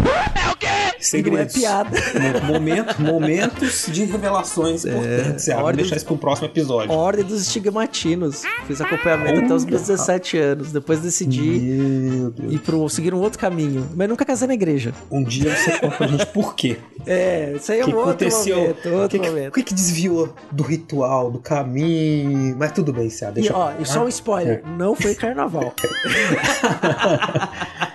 Segredos. 1.01 1.55
Não 1.55 1.61
é 1.61 1.63
piada. 1.63 1.91
Mo- 2.45 2.53
Momento, 2.53 3.01
momentos 3.03 3.87
de 3.89 4.05
revelações 4.05 4.85
importantes. 4.85 5.45
CA. 5.45 5.53
Vamos 5.55 5.67
ordem- 5.67 5.83
deixar 5.83 5.97
isso 5.97 6.07
pro 6.07 6.17
próximo 6.19 6.49
episódio. 6.49 6.93
Ordem 6.93 7.25
dos 7.25 7.41
estigmatinos. 7.43 8.43
Fiz 8.67 8.81
acompanhamento 8.81 9.45
até 9.45 9.55
os 9.55 9.65
meus 9.65 9.81
17 9.83 10.37
anos. 10.39 10.73
Depois 10.73 11.01
decidi 11.01 11.41
ir 12.49 12.61
pro, 12.65 12.89
seguir 12.89 13.15
um 13.15 13.19
outro 13.21 13.39
caminho. 13.39 13.89
Mas 13.97 14.09
nunca 14.09 14.25
casei 14.25 14.47
na 14.49 14.55
igreja. 14.55 14.93
Um 15.11 15.23
dia 15.25 15.55
você 15.57 15.79
conta 15.79 15.97
pra 15.97 16.07
gente 16.07 16.27
por 16.27 16.55
quê. 16.55 16.77
É, 17.07 17.55
isso 17.57 17.73
aí 17.73 17.81
é 17.81 17.83
O 17.83 17.87
que 17.87 17.95
um 17.95 17.97
outro 17.97 18.11
aconteceu? 18.11 18.57
momento. 18.59 18.89
O 18.89 18.95
Outro 19.01 19.19
que, 19.21 19.27
que, 19.31 19.49
o 19.49 19.53
que 19.53 19.63
que 19.63 19.75
desviou 19.75 20.35
do 20.53 20.63
ritual, 20.63 21.31
do 21.31 21.39
caminho? 21.39 22.55
Mas 22.59 22.73
tudo 22.73 22.93
bem, 22.93 23.09
Cé. 23.09 23.29
E, 23.31 23.33
Deixa 23.33 23.57
ó, 23.57 23.71
eu- 23.71 23.83
e 23.83 23.87
só 23.87 24.05
um 24.05 24.09
spoiler, 24.09 24.63
não 24.77 24.95
foi 24.95 25.15
carnaval. 25.15 25.73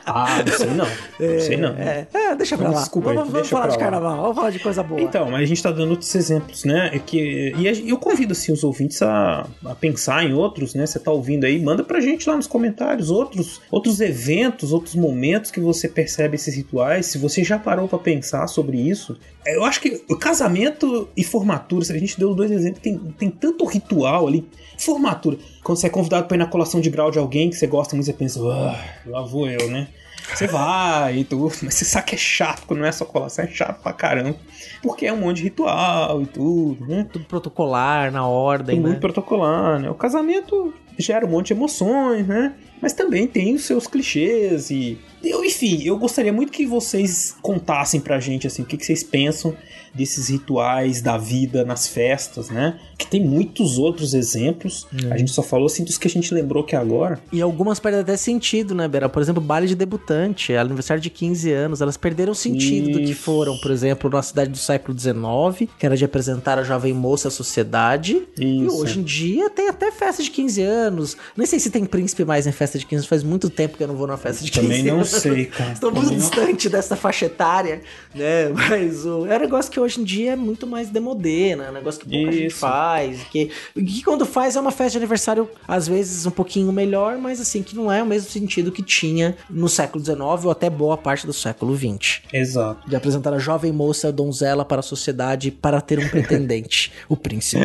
Ah, 0.08 0.44
não 0.46 0.54
sei 0.58 0.68
não. 0.68 0.86
não 0.86 1.40
sei 1.40 1.58
não. 1.58 1.70
É, 1.78 2.08
é, 2.14 2.36
deixa 2.36 2.56
pra 2.58 2.70
lá. 2.70 2.82
Desculpa 2.96 3.14
vamos 3.14 3.34
vamos 3.34 3.50
falar 3.50 3.68
de 3.68 3.78
carnaval, 3.78 4.22
vamos 4.22 4.36
falar 4.36 4.50
de 4.52 4.60
coisa 4.60 4.82
boa. 4.82 5.02
Então, 5.02 5.30
mas 5.30 5.42
a 5.42 5.46
gente 5.46 5.62
tá 5.62 5.70
dando 5.70 5.90
outros 5.92 6.16
exemplos, 6.16 6.64
né? 6.64 6.92
É 6.94 7.00
que, 7.00 7.54
e 7.58 7.90
eu 7.90 7.98
convido 7.98 8.32
assim, 8.32 8.54
os 8.54 8.64
ouvintes 8.64 9.02
a, 9.02 9.46
a 9.66 9.76
pensar 9.76 10.24
em 10.24 10.34
outros, 10.34 10.74
né? 10.74 10.86
Você 10.86 10.98
tá 10.98 11.12
ouvindo 11.12 11.44
aí, 11.44 11.62
manda 11.62 11.84
pra 11.84 12.00
gente 12.00 12.30
lá 12.30 12.38
nos 12.38 12.48
comentários 12.48 13.10
outros, 13.10 13.62
outros 13.70 14.00
eventos, 14.00 14.72
outros 14.72 14.96
momentos 14.96 15.52
que 15.52 15.60
você 15.60 15.90
percebe 15.90 16.36
esses 16.36 16.56
rituais. 16.56 17.08
Se 17.08 17.18
você 17.18 17.44
já 17.44 17.60
parou 17.60 17.88
pra 17.88 18.00
pensar 18.00 18.48
sobre 18.48 18.78
isso, 18.78 19.18
eu 19.46 19.66
acho 19.66 19.82
que 19.82 20.04
o 20.10 20.16
casamento 20.16 21.10
e 21.18 21.24
formatura, 21.24 21.84
se 21.84 21.92
a 21.92 21.98
gente 21.98 22.18
deu 22.18 22.34
dois 22.34 22.50
exemplos, 22.50 22.82
tem, 22.82 22.98
tem 22.98 23.30
tanto 23.30 23.66
ritual 23.66 24.28
ali. 24.28 24.48
Formatura, 24.78 25.38
quando 25.64 25.78
você 25.80 25.88
é 25.88 25.90
convidado 25.90 26.28
pra 26.28 26.38
ir 26.38 26.40
na 26.40 26.48
colação 26.48 26.80
de 26.80 26.90
grau 26.90 27.12
de 27.12 27.20
alguém 27.20 27.50
que 27.50 27.58
você 27.58 27.68
gosta 27.68 27.94
muito, 27.94 28.06
você 28.06 28.14
pensa, 28.14 28.40
ah, 28.40 28.82
lá 29.06 29.22
vou 29.22 29.50
eu, 29.50 29.70
né? 29.70 29.90
Você 30.34 30.48
vai 30.48 31.20
e 31.20 31.24
tudo, 31.24 31.54
mas 31.64 31.74
você 31.74 31.86
sabe 31.86 32.08
que 32.08 32.16
é 32.16 32.18
chato, 32.18 32.74
não 32.74 32.86
é 32.86 32.92
só 32.92 33.06
colação, 33.06 33.46
é 33.46 33.48
chato 33.48 33.82
pra 33.82 33.94
caramba. 33.94 34.38
Porque 34.82 35.06
é 35.06 35.14
um 35.14 35.18
monte 35.18 35.38
de 35.38 35.44
ritual 35.44 36.22
e 36.22 36.26
tudo, 36.26 36.86
né? 36.86 37.08
Tudo 37.12 37.26
protocolar, 37.26 38.12
na 38.12 38.28
ordem, 38.28 38.78
né? 38.78 38.88
muito 38.88 39.00
protocolar, 39.00 39.80
né? 39.80 39.90
O 39.90 39.96
casamento 39.96 40.74
gera 40.98 41.26
um 41.26 41.30
monte 41.30 41.48
de 41.48 41.54
emoções, 41.54 42.26
né? 42.28 42.54
Mas 42.82 42.94
também 42.94 43.28
tem 43.28 43.56
os 43.56 43.66
seus 43.66 43.88
clichês 43.88 44.70
e. 44.70 44.98
Eu, 45.24 45.44
enfim, 45.44 45.82
eu 45.84 45.98
gostaria 45.98 46.32
muito 46.32 46.52
que 46.52 46.66
vocês 46.66 47.36
contassem 47.42 48.00
pra 48.00 48.20
gente 48.20 48.46
assim, 48.46 48.62
o 48.62 48.66
que, 48.66 48.78
que 48.78 48.86
vocês 48.86 49.04
pensam 49.04 49.56
desses 49.96 50.28
rituais 50.30 51.02
da 51.02 51.18
vida 51.18 51.64
nas 51.64 51.88
festas, 51.88 52.50
né? 52.50 52.78
Que 52.98 53.08
tem 53.08 53.24
muitos 53.26 53.78
outros 53.78 54.14
exemplos. 54.14 54.88
É. 55.10 55.14
A 55.14 55.18
gente 55.18 55.32
só 55.32 55.42
falou 55.42 55.66
assim 55.68 55.84
dos 55.84 55.98
que 55.98 56.08
a 56.08 56.10
gente 56.12 56.34
lembrou 56.34 56.64
que 56.64 56.76
agora. 56.76 57.20
E 57.32 57.42
algumas 57.42 57.80
perdem 57.80 58.02
até 58.02 58.16
sentido, 58.18 58.76
né, 58.76 58.88
Bera? 58.88 59.08
Por 59.10 59.22
exemplo, 59.22 59.42
baile 59.42 59.68
de 59.68 59.76
debutante, 59.76 60.54
aniversário 60.54 61.02
de 61.02 61.10
15 61.10 61.52
anos, 61.52 61.82
elas 61.82 61.98
perderam 61.98 62.34
sentido 62.34 62.92
do 62.92 63.00
que 63.00 63.12
Isso. 63.12 63.22
foram, 63.22 63.58
por 63.58 63.72
exemplo, 63.72 64.10
na 64.10 64.22
cidade 64.22 64.50
do 64.52 64.58
século 64.58 64.98
XIX, 64.98 65.70
que 65.80 65.86
era 65.86 65.96
de 65.98 66.06
apresentar 66.06 66.58
a 66.60 66.64
jovem 66.64 66.94
moça 66.94 67.28
à 67.28 67.32
sociedade. 67.32 68.22
E 68.38 68.66
Isso. 68.66 68.78
hoje 68.78 69.00
em 69.00 69.04
dia 69.04 69.50
tem 69.50 69.70
até 69.70 69.92
festa 69.92 70.22
de 70.22 70.30
15 70.30 70.62
anos. 70.62 71.18
Nem 71.36 71.46
sei 71.48 71.60
se 71.60 71.70
tem 71.70 71.86
príncipe 71.86 72.26
mais 72.26 72.46
em 72.48 72.52
festa 72.52 72.78
de 72.78 72.86
15 72.86 72.96
anos, 72.96 73.08
faz 73.08 73.24
muito 73.24 73.50
tempo 73.50 73.78
que 73.78 73.84
eu 73.84 73.88
não 73.88 73.96
vou 73.96 74.08
numa 74.08 74.18
festa 74.18 74.44
de 74.44 74.52
15 74.52 74.62
Também 74.68 74.84
não 74.84 74.96
anos. 74.96 75.10
sei, 75.10 75.46
cara. 75.48 75.72
Estou 75.74 75.92
muito 75.92 76.06
Também 76.10 76.20
não- 76.20 76.30
distante 76.30 76.70
dessa 76.70 76.96
faixa 76.96 77.26
etária, 77.26 77.82
né? 78.14 78.50
Mas 78.70 79.06
o, 79.06 79.26
é 79.28 79.38
um 79.38 79.40
negócio 79.40 79.72
que 79.72 79.80
hoje 79.86 80.02
em 80.02 80.04
dia 80.04 80.34
é 80.34 80.36
muito 80.36 80.68
mais 80.68 80.90
demodê, 80.90 81.56
né? 81.56 81.70
Um 81.70 81.74
negócio 81.74 82.02
que 82.02 82.10
pouca 82.10 82.32
gente 82.32 82.48
Isso. 82.48 82.58
faz. 82.58 83.24
Que, 83.26 83.50
que 83.74 84.04
quando 84.04 84.26
faz 84.26 84.56
é 84.56 84.60
uma 84.60 84.72
festa 84.72 84.92
de 84.92 84.98
aniversário, 84.98 85.50
às 85.68 85.88
vezes 85.88 86.26
um 86.26 86.32
pouquinho 86.32 86.72
melhor, 86.72 87.18
mas 87.18 87.40
assim, 87.40 87.64
que 87.64 87.76
não 87.76 87.92
é 87.92 88.02
o 88.04 88.06
mesmo 88.06 88.30
sentido 88.30 88.72
que 88.72 88.84
tinha 88.84 89.36
no 89.50 89.70
século 89.70 90.04
XIX 90.04 90.20
ou 90.46 90.52
até 90.52 90.70
boa 90.70 90.98
parte 90.98 91.26
do 91.26 91.34
século 91.34 91.76
XX. 91.76 92.22
Exato. 92.34 92.90
De 92.90 92.96
apresentar 92.96 93.34
a 93.34 93.40
jovem 93.40 93.72
moça 93.72 94.12
donzela 94.12 94.66
para 94.66 94.80
a 94.80 94.84
sociedade 94.84 95.52
para 95.52 95.80
ter 95.82 96.00
um 96.00 96.08
pretendente, 96.10 96.92
o 97.08 97.16
príncipe. 97.16 97.64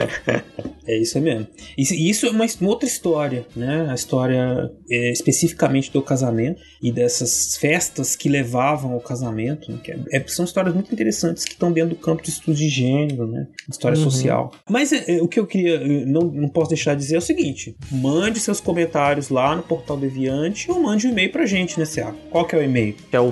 É 0.86 0.98
isso 0.98 1.20
mesmo. 1.20 1.46
Isso, 1.76 1.94
e 1.94 2.10
isso 2.10 2.26
é 2.26 2.30
uma, 2.30 2.44
uma 2.60 2.70
outra 2.70 2.86
história, 2.88 3.46
né? 3.54 3.86
A 3.90 3.94
história 3.94 4.70
é, 4.90 5.10
especificamente 5.12 5.90
do 5.92 6.02
casamento 6.02 6.60
e 6.82 6.90
dessas 6.90 7.56
festas 7.56 8.16
que 8.16 8.28
levavam 8.28 8.92
ao 8.92 9.00
casamento. 9.00 9.70
né? 9.70 9.78
Que 9.82 9.92
é- 9.92 9.98
é- 10.12 10.24
são 10.26 10.44
histórias 10.44 10.74
muito 10.74 10.92
interessantes 10.92 11.44
que 11.44 11.52
estão 11.52 11.70
dentro 11.72 11.90
do 11.90 11.96
campo 11.96 12.09
de 12.16 12.30
estudos 12.30 12.58
de 12.58 12.68
gênero, 12.68 13.26
né? 13.26 13.46
História 13.68 13.96
Uhum. 13.98 14.04
social. 14.04 14.52
Mas 14.68 14.92
é, 14.92 15.16
é, 15.18 15.22
o 15.22 15.28
que 15.28 15.38
eu 15.40 15.46
queria, 15.46 15.78
não, 16.06 16.22
não 16.22 16.48
posso 16.48 16.70
deixar 16.70 16.94
de 16.94 17.00
dizer 17.00 17.16
é 17.16 17.18
o 17.18 17.22
seguinte: 17.22 17.76
mande 17.90 18.38
seus 18.40 18.60
comentários 18.60 19.28
lá 19.28 19.54
no 19.56 19.62
Portal 19.62 19.96
Deviante 19.96 20.70
ou 20.70 20.80
mande 20.80 21.06
um 21.06 21.10
e-mail 21.10 21.30
pra 21.32 21.46
gente, 21.46 21.78
né, 21.78 21.84
Seaco? 21.84 22.16
Qual 22.30 22.44
que 22.46 22.54
é 22.54 22.58
o 22.58 22.62
e-mail? 22.62 22.94
é 23.12 23.20
o 23.20 23.30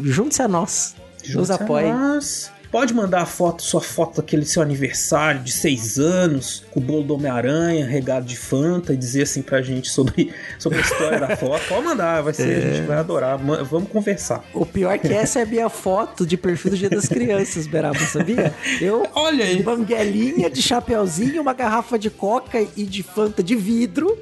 junte-se 0.02 0.42
a 0.42 0.48
nós. 0.48 0.94
Nos 1.20 1.28
Junte-se 1.28 1.52
a 1.52 1.54
apoie. 1.56 1.92
nós. 1.92 2.50
Pode 2.70 2.94
mandar 2.94 3.22
a 3.22 3.26
foto, 3.26 3.62
sua 3.64 3.80
foto 3.80 4.18
daquele 4.18 4.44
seu 4.44 4.62
aniversário 4.62 5.40
de 5.40 5.50
seis 5.50 5.98
anos, 5.98 6.62
com 6.70 6.78
o 6.78 6.82
bolo 6.82 7.02
do 7.02 7.14
Homem-Aranha, 7.14 7.84
regado 7.84 8.24
de 8.26 8.36
Fanta, 8.36 8.92
e 8.92 8.96
dizer 8.96 9.22
assim 9.22 9.42
pra 9.42 9.60
gente 9.60 9.88
sobre, 9.90 10.32
sobre 10.56 10.78
a 10.78 10.80
história 10.80 11.18
da 11.18 11.36
foto. 11.36 11.60
Pode 11.68 11.84
mandar, 11.84 12.22
vai 12.22 12.32
ser, 12.32 12.42
a 12.44 12.46
É. 12.68 12.74
gente 12.76 12.86
vai 12.86 12.98
adorar. 12.98 13.36
Vamos 13.38 13.88
conversar. 13.90 14.44
O 14.54 14.64
pior 14.64 14.92
é 14.92 14.98
que 14.98 15.12
essa 15.12 15.40
é 15.40 15.42
a 15.42 15.46
minha 15.46 15.68
foto 15.68 16.24
de 16.24 16.36
perfil 16.36 16.70
do 16.70 16.76
Dia 16.76 16.88
das 16.90 17.08
Crianças, 17.08 17.66
Beraba, 17.66 17.98
sabia? 18.00 18.54
Eu, 18.80 19.04
Olha 19.14 19.44
aí. 19.44 19.60
banguelinha 19.62 20.48
de 20.48 20.62
chapeuzinho, 20.62 21.42
uma 21.42 21.52
garrafa 21.52 21.98
de 21.98 22.08
coca 22.08 22.64
e 22.76 22.84
de 22.84 23.02
Fanta 23.02 23.42
de 23.42 23.56
vidro, 23.56 24.16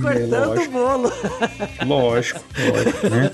cortando 0.00 0.60
o 0.60 0.68
bolo. 0.70 1.12
Lógico, 1.84 2.40
lógico, 2.72 3.08
né? 3.10 3.30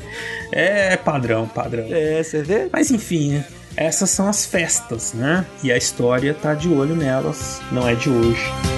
É 0.52 0.96
padrão, 0.96 1.46
padrão. 1.46 1.84
É, 1.90 2.22
você 2.22 2.42
vê? 2.42 2.68
Mas 2.72 2.90
enfim, 2.90 3.32
né? 3.32 3.44
Essas 3.78 4.10
são 4.10 4.28
as 4.28 4.44
festas, 4.44 5.12
né? 5.12 5.46
E 5.62 5.70
a 5.70 5.76
história 5.76 6.34
tá 6.34 6.52
de 6.52 6.68
olho 6.68 6.96
nelas, 6.96 7.60
não 7.70 7.88
é 7.88 7.94
de 7.94 8.10
hoje. 8.10 8.77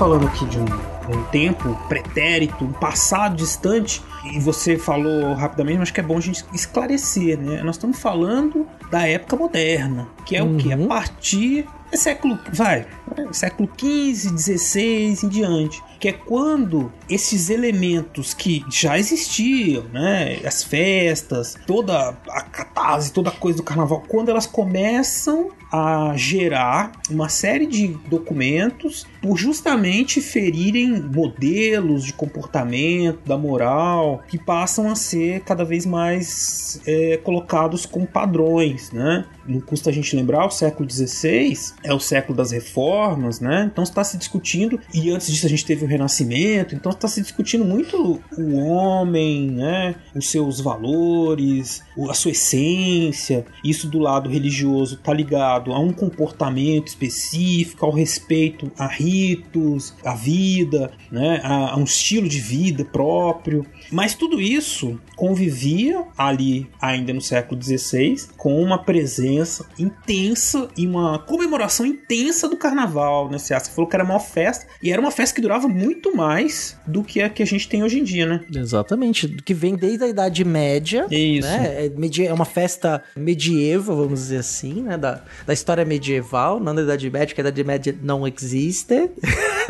Falando 0.00 0.26
aqui 0.26 0.46
de 0.46 0.58
um, 0.58 0.64
um 0.64 1.22
tempo 1.24 1.78
pretérito, 1.86 2.64
um 2.64 2.72
passado 2.72 3.36
distante, 3.36 4.02
e 4.32 4.40
você 4.40 4.78
falou 4.78 5.34
rapidamente, 5.34 5.76
mas 5.76 5.82
acho 5.88 5.92
que 5.92 6.00
é 6.00 6.02
bom 6.02 6.16
a 6.16 6.20
gente 6.22 6.42
esclarecer, 6.54 7.38
né? 7.38 7.62
Nós 7.62 7.76
estamos 7.76 7.98
falando 8.00 8.66
da 8.90 9.06
época 9.06 9.36
moderna, 9.36 10.08
que 10.26 10.36
é 10.36 10.42
o 10.42 10.56
que? 10.56 10.72
A 10.72 10.78
partir 10.78 11.66
é 11.92 11.96
século, 11.96 12.38
vai, 12.52 12.86
é 13.16 13.32
século 13.32 13.68
XV, 13.76 14.38
XVI 14.38 15.18
em 15.24 15.28
diante, 15.28 15.82
que 15.98 16.08
é 16.08 16.12
quando 16.12 16.92
esses 17.08 17.50
elementos 17.50 18.32
que 18.32 18.64
já 18.70 18.96
existiam, 18.96 19.84
né, 19.92 20.38
as 20.44 20.62
festas, 20.62 21.56
toda 21.66 22.16
a 22.28 22.42
catarse, 22.42 23.12
toda 23.12 23.30
a 23.30 23.32
coisa 23.32 23.58
do 23.58 23.64
carnaval, 23.64 24.04
quando 24.06 24.28
elas 24.28 24.46
começam 24.46 25.50
a 25.72 26.14
gerar 26.16 26.92
uma 27.08 27.28
série 27.28 27.66
de 27.66 27.88
documentos 28.08 29.06
por 29.22 29.36
justamente 29.36 30.20
ferirem 30.20 31.00
modelos 31.00 32.04
de 32.04 32.12
comportamento, 32.12 33.20
da 33.26 33.38
moral, 33.38 34.22
que 34.26 34.38
passam 34.38 34.90
a 34.90 34.94
ser 34.94 35.40
cada 35.40 35.64
vez 35.64 35.86
mais 35.86 36.80
é, 36.86 37.18
colocados 37.18 37.86
como 37.86 38.06
padrões, 38.06 38.79
né? 38.92 39.24
Não 39.46 39.60
custa 39.60 39.90
a 39.90 39.92
gente 39.92 40.14
lembrar, 40.16 40.46
o 40.46 40.50
século 40.50 40.88
XVI 40.90 41.54
é 41.84 41.92
o 41.92 42.00
século 42.00 42.36
das 42.36 42.50
reformas, 42.50 43.40
né? 43.40 43.68
Então 43.70 43.84
está 43.84 44.02
se 44.02 44.16
discutindo, 44.16 44.80
e 44.94 45.10
antes 45.10 45.30
disso 45.30 45.46
a 45.46 45.48
gente 45.48 45.64
teve 45.64 45.84
o 45.84 45.88
Renascimento, 45.88 46.74
então 46.74 46.90
está 46.90 47.08
se 47.08 47.20
discutindo 47.20 47.64
muito 47.64 48.20
o 48.36 48.56
homem, 48.56 49.50
né? 49.50 49.94
Os 50.14 50.30
seus 50.30 50.60
valores, 50.60 51.82
a 52.08 52.14
sua 52.14 52.30
essência. 52.30 53.44
Isso 53.64 53.88
do 53.88 53.98
lado 53.98 54.28
religioso 54.30 54.94
está 54.94 55.12
ligado 55.12 55.72
a 55.72 55.78
um 55.78 55.92
comportamento 55.92 56.88
específico, 56.88 57.84
ao 57.84 57.92
respeito 57.92 58.70
a 58.78 58.86
ritos, 58.86 59.94
à 60.04 60.14
vida, 60.14 60.90
né? 61.10 61.40
a, 61.42 61.72
a 61.72 61.76
um 61.76 61.84
estilo 61.84 62.28
de 62.28 62.40
vida 62.40 62.84
próprio. 62.84 63.66
Mas 63.90 64.14
tudo 64.14 64.40
isso 64.40 64.98
convivia 65.16 66.04
ali, 66.16 66.68
ainda 66.80 67.12
no 67.12 67.20
século 67.20 67.60
XVI, 67.62 68.16
com 68.36 68.62
uma 68.70 68.82
presença 68.82 69.66
intensa 69.78 70.68
e 70.76 70.86
uma 70.86 71.18
comemoração 71.18 71.84
intensa 71.84 72.48
do 72.48 72.56
carnaval, 72.56 73.28
né? 73.28 73.38
Você 73.38 73.58
falou 73.70 73.88
que 73.88 73.96
era 73.96 74.04
uma 74.04 74.20
festa, 74.20 74.66
e 74.82 74.92
era 74.92 75.00
uma 75.00 75.10
festa 75.10 75.34
que 75.34 75.40
durava 75.40 75.68
muito 75.68 76.16
mais 76.16 76.78
do 76.86 77.02
que 77.02 77.20
a 77.20 77.28
que 77.28 77.42
a 77.42 77.46
gente 77.46 77.68
tem 77.68 77.82
hoje 77.82 77.98
em 77.98 78.04
dia, 78.04 78.26
né? 78.26 78.40
Exatamente, 78.54 79.28
que 79.28 79.54
vem 79.54 79.74
desde 79.74 80.04
a 80.04 80.08
Idade 80.08 80.44
Média. 80.44 81.06
Isso. 81.10 81.48
Né? 81.48 81.86
É, 81.86 82.26
é 82.26 82.32
uma 82.32 82.44
festa 82.44 83.02
medieval, 83.16 83.96
vamos 83.96 84.20
dizer 84.20 84.38
assim, 84.38 84.82
né? 84.82 84.96
Da, 84.96 85.22
da 85.46 85.52
história 85.52 85.84
medieval, 85.84 86.60
não 86.60 86.74
da 86.74 86.82
Idade 86.82 87.10
Média, 87.10 87.34
que 87.34 87.40
a 87.40 87.42
Idade 87.42 87.64
Média 87.64 87.96
não 88.02 88.26
existe. 88.26 89.10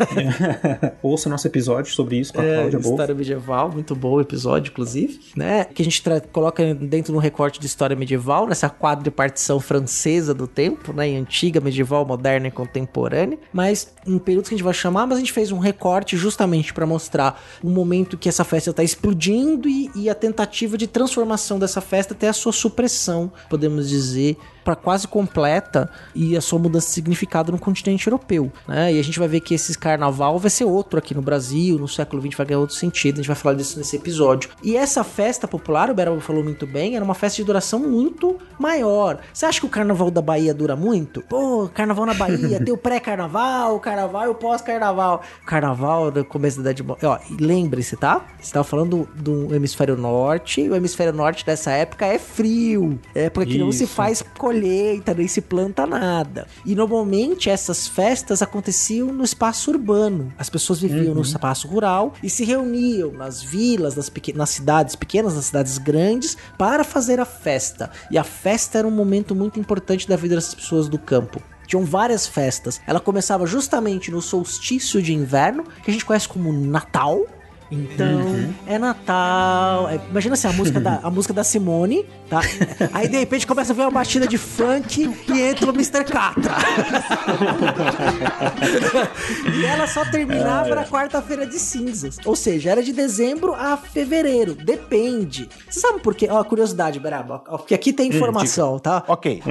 Ouça 1.01 1.29
nosso 1.29 1.47
episódio 1.47 1.91
sobre 1.93 2.17
isso 2.17 2.33
com 2.33 2.41
a 2.41 2.43
É, 2.43 2.55
Cláudia 2.57 2.79
Bolf. 2.79 2.93
história 2.93 3.15
medieval, 3.15 3.71
muito 3.71 3.95
bom 3.95 4.19
episódio, 4.19 4.71
inclusive, 4.71 5.19
né? 5.35 5.65
Que 5.65 5.81
a 5.81 5.85
gente 5.85 6.01
coloca 6.31 6.73
dentro 6.73 7.11
de 7.11 7.17
um 7.17 7.21
recorte 7.21 7.59
de 7.59 7.65
história 7.65 7.95
medieval, 7.95 8.47
nessa 8.47 8.69
quadripartição 8.91 9.59
francesa 9.59 10.33
do 10.33 10.47
tempo, 10.47 10.93
né? 10.93 11.07
Antiga, 11.15 11.59
medieval, 11.61 12.05
moderna 12.05 12.47
e 12.47 12.51
contemporânea. 12.51 13.39
Mas 13.53 13.93
em 14.05 14.17
períodos 14.19 14.49
que 14.49 14.55
a 14.55 14.57
gente 14.57 14.65
vai 14.65 14.73
chamar, 14.73 15.07
mas 15.07 15.17
a 15.17 15.19
gente 15.19 15.31
fez 15.31 15.51
um 15.51 15.59
recorte 15.59 16.17
justamente 16.17 16.73
para 16.73 16.85
mostrar 16.85 17.41
o 17.63 17.69
momento 17.69 18.17
que 18.17 18.27
essa 18.27 18.43
festa 18.43 18.71
está 18.71 18.83
explodindo 18.83 19.69
e, 19.69 19.89
e 19.95 20.09
a 20.09 20.15
tentativa 20.15 20.77
de 20.77 20.87
transformação 20.87 21.57
dessa 21.57 21.81
festa 21.81 22.13
até 22.13 22.27
a 22.27 22.33
sua 22.33 22.51
supressão, 22.51 23.31
podemos 23.49 23.87
dizer, 23.89 24.37
para 24.63 24.75
quase 24.75 25.07
completa 25.07 25.89
e 26.13 26.35
a 26.35 26.41
sua 26.41 26.59
mudança 26.59 26.87
de 26.87 26.93
significado 26.93 27.51
no 27.51 27.59
continente 27.59 28.07
europeu, 28.07 28.51
né? 28.67 28.93
E 28.93 28.99
a 28.99 29.03
gente 29.03 29.17
vai 29.17 29.27
ver 29.27 29.39
que 29.39 29.53
esse 29.53 29.77
carnaval 29.77 30.37
vai 30.37 30.49
ser 30.49 30.65
outro 30.65 30.99
aqui 30.99 31.13
no 31.13 31.21
Brasil, 31.21 31.77
no 31.77 31.87
século 31.87 32.21
XX 32.21 32.35
vai 32.35 32.45
ganhar 32.45 32.59
outro 32.59 32.75
sentido, 32.75 33.15
a 33.15 33.17
gente 33.17 33.27
vai 33.27 33.35
falar 33.35 33.55
disso 33.55 33.77
nesse 33.77 33.95
episódio. 33.95 34.49
E 34.63 34.75
essa 34.75 35.03
festa 35.03 35.47
popular, 35.47 35.89
o 35.89 35.93
Beraba 35.93 36.19
falou 36.21 36.43
muito 36.43 36.67
bem, 36.67 36.95
era 36.95 37.03
uma 37.03 37.13
festa 37.13 37.37
de 37.37 37.43
duração 37.43 37.79
muito 37.79 38.37
maior. 38.59 39.19
Você 39.33 39.45
acha 39.45 39.59
que 39.59 39.65
o 39.65 39.69
carnaval 39.69 40.11
da 40.11 40.21
Bahia 40.21 40.53
dura 40.53 40.75
muito? 40.75 41.21
Pô, 41.23 41.69
carnaval 41.73 42.05
na 42.05 42.13
Bahia, 42.13 42.59
tem 42.63 42.73
o 42.73 42.77
pré-carnaval, 42.77 43.75
o 43.75 43.79
carnaval 43.79 44.25
e 44.25 44.29
o 44.29 44.35
pós-carnaval. 44.35 45.21
Carnaval 45.45 46.11
no 46.11 46.25
começo 46.25 46.61
da 46.61 46.71
Idade. 46.71 46.85
Ó, 47.03 47.19
lembre-se, 47.39 47.95
tá? 47.95 48.25
Você 48.39 48.53
tava 48.53 48.63
falando 48.63 49.07
do 49.15 49.53
hemisfério 49.53 49.97
norte, 49.97 50.61
e 50.61 50.69
o 50.69 50.75
hemisfério 50.75 51.13
norte 51.13 51.45
dessa 51.45 51.71
época 51.71 52.05
é 52.05 52.19
frio. 52.19 52.99
É 53.15 53.31
época 53.31 53.45
que 53.45 53.57
não 53.57 53.71
se 53.71 53.87
faz 53.87 54.21
colheita, 54.51 55.13
nem 55.13 55.27
se 55.27 55.41
planta 55.41 55.85
nada. 55.85 56.47
E 56.65 56.75
normalmente 56.75 57.49
essas 57.49 57.87
festas 57.87 58.41
aconteciam 58.41 59.07
no 59.11 59.23
espaço 59.23 59.71
urbano. 59.71 60.31
As 60.37 60.49
pessoas 60.49 60.79
viviam 60.79 61.13
no 61.15 61.21
espaço 61.21 61.67
rural 61.67 62.13
e 62.21 62.29
se 62.29 62.43
reuniam 62.43 63.11
nas 63.11 63.41
vilas, 63.41 63.95
nas, 63.95 64.09
pequen- 64.09 64.35
nas 64.35 64.49
cidades 64.49 64.95
pequenas, 64.95 65.35
nas 65.35 65.45
cidades 65.45 65.77
grandes, 65.77 66.37
para 66.57 66.83
fazer 66.83 67.19
a 67.19 67.25
festa. 67.25 67.89
E 68.09 68.17
a 68.17 68.23
festa 68.23 68.77
era 68.77 68.87
um 68.87 68.91
momento 68.91 69.33
muito 69.33 69.59
importante 69.59 70.07
da 70.07 70.15
vida 70.15 70.35
dessas 70.35 70.55
pessoas 70.55 70.87
do 70.87 70.99
campo. 70.99 71.41
Tinham 71.65 71.85
várias 71.85 72.27
festas. 72.27 72.81
Ela 72.85 72.99
começava 72.99 73.45
justamente 73.45 74.11
no 74.11 74.21
solstício 74.21 75.01
de 75.01 75.13
inverno, 75.13 75.63
que 75.83 75.89
a 75.89 75.93
gente 75.93 76.03
conhece 76.05 76.27
como 76.27 76.51
Natal. 76.51 77.25
Então, 77.71 78.53
é 78.67 78.77
Natal. 78.77 79.89
É- 79.89 79.99
imagina 80.09 80.33
assim, 80.33 80.47
a 80.47 80.51
música, 80.53 80.79
da, 80.79 80.99
a 81.01 81.09
música 81.09 81.33
da 81.33 81.43
Simone, 81.43 82.05
tá? 82.29 82.41
Aí 82.91 83.07
de 83.07 83.17
repente 83.17 83.47
começa 83.47 83.71
a 83.71 83.75
ver 83.75 83.83
uma 83.83 83.91
batida 83.91 84.27
de 84.27 84.37
funk 84.37 85.09
e 85.33 85.41
entra 85.41 85.71
o 85.71 85.73
Mr. 85.73 86.03
Catra. 86.03 86.51
e 89.57 89.65
ela 89.65 89.87
só 89.87 90.03
terminava 90.05 90.75
na 90.75 90.83
quarta-feira 90.85 91.45
de 91.45 91.57
cinzas. 91.57 92.17
Ou 92.25 92.35
seja, 92.35 92.71
era 92.71 92.83
de 92.83 92.91
dezembro 92.91 93.53
a 93.53 93.77
fevereiro. 93.77 94.53
Depende. 94.53 95.47
Você 95.69 95.79
sabe 95.79 96.01
por 96.01 96.13
quê? 96.13 96.27
Ó, 96.29 96.43
curiosidade, 96.43 96.99
Beraba. 96.99 97.41
ó, 97.47 97.57
Porque 97.57 97.73
aqui 97.73 97.93
tem 97.93 98.09
informação, 98.09 98.77
tá? 98.79 99.03
Ok. 99.07 99.41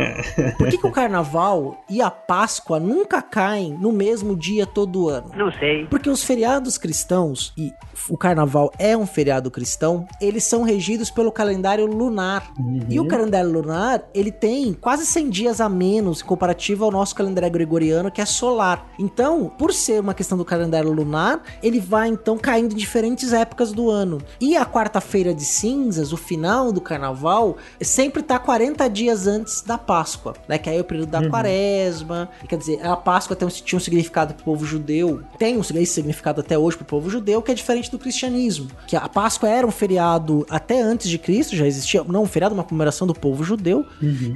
Por 0.59 0.69
que, 0.69 0.77
que 0.77 0.87
o 0.87 0.93
carnaval 0.93 1.83
e 1.89 2.03
a 2.03 2.11
Páscoa 2.11 2.79
nunca 2.79 3.23
caem 3.23 3.73
no 3.81 3.91
mesmo 3.93 4.37
dia 4.37 4.67
todo 4.67 5.09
ano? 5.09 5.31
Não 5.35 5.51
sei. 5.53 5.87
Porque 5.87 6.11
os 6.11 6.23
feriados 6.23 6.77
cristãos, 6.77 7.55
e 7.57 7.73
o 8.11 8.17
carnaval 8.17 8.73
é 8.79 8.97
um 8.97 9.07
feriado 9.07 9.51
cristão, 9.51 10.07
eles 10.21 10.45
são 10.45 10.63
regidos 10.63 11.11
pelo 11.11 11.31
calendário 11.31 11.87
lunar. 11.87 12.53
E 12.89 12.99
o 12.99 13.07
calendário 13.07 13.51
lunar, 13.51 14.03
ele 14.13 14.33
tem 14.33 14.75
quase 14.75 15.07
100 15.07 15.31
dias 15.31 15.61
a 15.61 15.69
menos 15.69 16.21
em 16.21 16.25
comparativo 16.25 16.85
ao 16.85 16.91
nosso 16.91 17.15
calendário 17.15 17.51
gregoriano, 17.51 18.11
que 18.11 18.21
é 18.21 18.27
solar. 18.27 18.91
Então, 18.99 19.53
por 19.57 19.73
ser 19.73 20.01
uma 20.01 20.13
questão 20.13 20.37
do 20.37 20.45
calendário 20.45 20.93
lunar, 20.93 21.43
ele 21.63 21.79
vai 21.79 22.09
então 22.09 22.37
caindo 22.37 22.73
em 22.73 22.77
diferentes 22.77 23.33
épocas 23.33 23.73
do 23.73 23.89
ano. 23.89 24.21
E 24.41 24.57
a 24.57 24.67
quarta-feira 24.67 25.33
de 25.33 25.45
cinzas, 25.45 26.13
o 26.13 26.17
final 26.17 26.73
do 26.73 26.81
carnaval, 26.81 27.57
sempre 27.81 28.23
tá 28.23 28.39
40 28.39 28.89
dias 28.89 29.27
antes 29.29 29.63
da 29.63 29.79
Páscoa, 29.79 30.35
né? 30.49 30.59
Que 30.59 30.69
aí 30.69 30.79
é 30.79 30.81
o 30.81 30.85
período 30.85 31.11
da 31.11 31.29
quaresma. 31.29 32.29
E, 32.43 32.49
Quer 32.49 32.57
dizer, 32.57 32.85
a 32.85 32.97
Páscoa 32.97 33.37
tem 33.37 33.47
um, 33.47 33.51
tinha 33.51 33.77
um 33.77 33.81
significado 33.81 34.35
pro 34.35 34.45
povo 34.45 34.67
judeu, 34.67 35.23
tem 35.39 35.57
um 35.57 35.63
significado 35.63 36.41
até 36.41 36.59
hoje 36.59 36.77
pro 36.77 36.87
povo 36.87 37.09
judeu, 37.09 37.41
que 37.41 37.53
é 37.53 37.55
diferente 37.55 37.91
do 37.91 38.00
cristianismo. 38.01 38.69
Que 38.87 38.97
a 38.97 39.09
Páscoa 39.09 39.49
era 39.49 39.67
um 39.67 39.71
feriado 39.71 40.47
até 40.51 40.81
antes 40.81 41.09
de 41.09 41.19
Cristo, 41.19 41.55
já 41.55 41.67
existia, 41.67 42.03
não 42.05 42.23
um 42.23 42.27
feriado, 42.27 42.55
uma 42.55 42.65
comemoração 42.65 43.07
do 43.07 43.15
povo 43.15 43.45
judeu, 43.45 43.87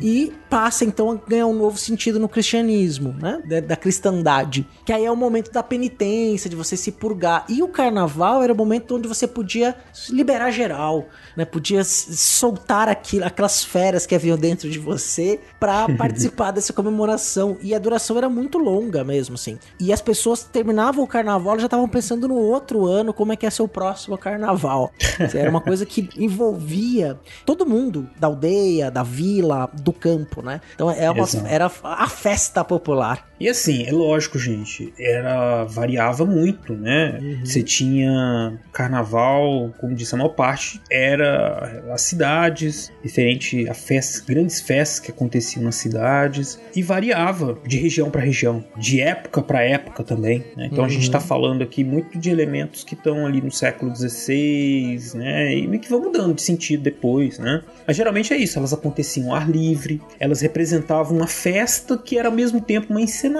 e 0.01 0.33
passa 0.49 0.85
então 0.85 1.11
a 1.11 1.29
ganhar 1.29 1.47
um 1.47 1.55
novo 1.55 1.77
sentido 1.79 2.21
no 2.21 2.29
cristianismo, 2.29 3.15
né? 3.21 3.43
Da, 3.45 3.61
da 3.61 3.77
cristandade. 3.77 4.67
Que 4.85 4.93
aí 4.93 5.05
é 5.05 5.11
o 5.11 5.17
momento 5.17 5.51
da 5.51 5.63
penitência, 5.63 6.49
de 6.49 6.57
você 6.57 6.77
se 6.77 6.93
purgar. 6.93 7.45
E 7.49 7.63
o 7.63 7.69
carnaval 7.69 8.43
era 8.43 8.53
o 8.53 8.57
momento 8.57 8.97
onde 8.97 9.09
você 9.09 9.27
podia 9.27 9.75
liberar 10.11 10.51
geral, 10.51 11.07
né? 11.37 11.45
Podia 11.45 11.83
soltar 11.85 12.89
aquilo, 12.89 13.25
aquelas 13.25 13.65
feras 13.65 14.07
que 14.07 14.15
haviam 14.15 14.37
dentro 14.37 14.71
de 14.71 14.79
você 14.79 15.41
pra 15.59 15.89
participar 15.99 16.51
dessa 16.53 16.73
comemoração. 16.73 17.57
E 17.61 17.75
a 17.75 17.79
duração 17.79 18.17
era 18.17 18.29
muito 18.29 18.59
longa 18.59 19.03
mesmo, 19.03 19.35
assim. 19.35 19.59
E 19.81 19.93
as 19.93 20.01
pessoas 20.01 20.45
terminavam 20.45 21.03
o 21.03 21.07
carnaval 21.07 21.57
e 21.57 21.61
já 21.61 21.67
estavam 21.67 21.89
pensando 21.89 22.29
no 22.29 22.37
outro 22.37 22.87
ano, 22.87 23.13
como 23.13 23.33
é 23.33 23.37
que 23.37 23.44
ia 23.45 23.51
ser 23.51 23.63
o 23.63 23.69
próximo 23.69 24.17
carnaval. 24.19 24.91
Era 25.35 25.51
uma 25.51 25.61
coisa 25.61 25.87
que 25.87 26.09
envolvia 26.17 27.19
todo 27.47 27.67
mundo 27.67 28.09
da 28.19 28.27
aldeia, 28.27 28.91
da 28.91 29.03
vila, 29.03 29.71
do 29.73 29.93
campo, 29.93 30.43
né? 30.43 30.61
Então 30.75 30.91
é 30.91 31.11
uma, 31.11 31.27
era 31.49 31.71
a 31.83 32.09
festa 32.09 32.65
popular. 32.65 33.29
E 33.45 33.49
assim, 33.51 33.85
é 33.87 33.93
lógico, 33.93 34.39
gente, 34.39 34.95
era 34.99 35.65
variava 35.65 36.25
muito, 36.25 36.73
né? 36.73 37.21
Você 37.45 37.63
tinha 37.63 38.59
carnaval, 38.73 39.71
como 39.79 39.95
disse, 39.95 40.15
a 40.15 40.17
maior 40.17 40.31
parte 40.31 40.81
era 40.91 41.83
as 41.93 42.01
cidades, 42.01 42.91
diferente 43.03 43.69
a 43.69 43.75
festas, 43.75 44.21
grandes 44.23 44.63
festas 44.63 44.99
que 44.99 45.11
aconteciam 45.11 45.63
nas 45.63 45.75
cidades 45.75 46.59
e 46.75 46.83
variava 46.83 47.59
de 47.67 47.77
região 47.77 48.11
para 48.11 48.23
região, 48.23 48.65
de 48.79 49.03
época 49.03 49.43
para 49.43 49.63
época 49.63 50.03
também. 50.03 50.43
né? 50.57 50.71
Então 50.73 50.83
a 50.83 50.89
gente 50.89 51.03
está 51.03 51.21
falando 51.21 51.63
aqui 51.63 51.85
muito 51.85 52.19
de 52.19 52.31
elementos 52.31 52.83
que 52.83 52.95
estão 52.95 53.27
ali 53.27 53.43
no 53.43 53.53
século 53.53 53.95
XVI, 53.95 55.17
né? 55.17 55.55
E 55.55 55.79
que 55.79 55.91
vão 55.91 56.01
mudando 56.01 56.33
de 56.33 56.41
sentido 56.41 56.83
depois, 56.83 57.39
né? 57.39 57.63
Mas 57.87 57.95
geralmente 57.95 58.33
é 58.33 58.39
isso, 58.39 58.59
elas 58.59 58.73
aconteciam 58.73 59.33
ao 59.33 59.37
ar 59.37 59.51
livre, 59.51 60.01
elas 60.19 60.41
representavam 60.41 61.19
uma 61.19 61.27
festa 61.27 61.99
que 61.99 62.17
era 62.17 62.29
ao 62.29 62.35
mesmo 62.35 62.59
tempo 62.59 62.87
uma 62.89 63.03
encenação 63.03 63.34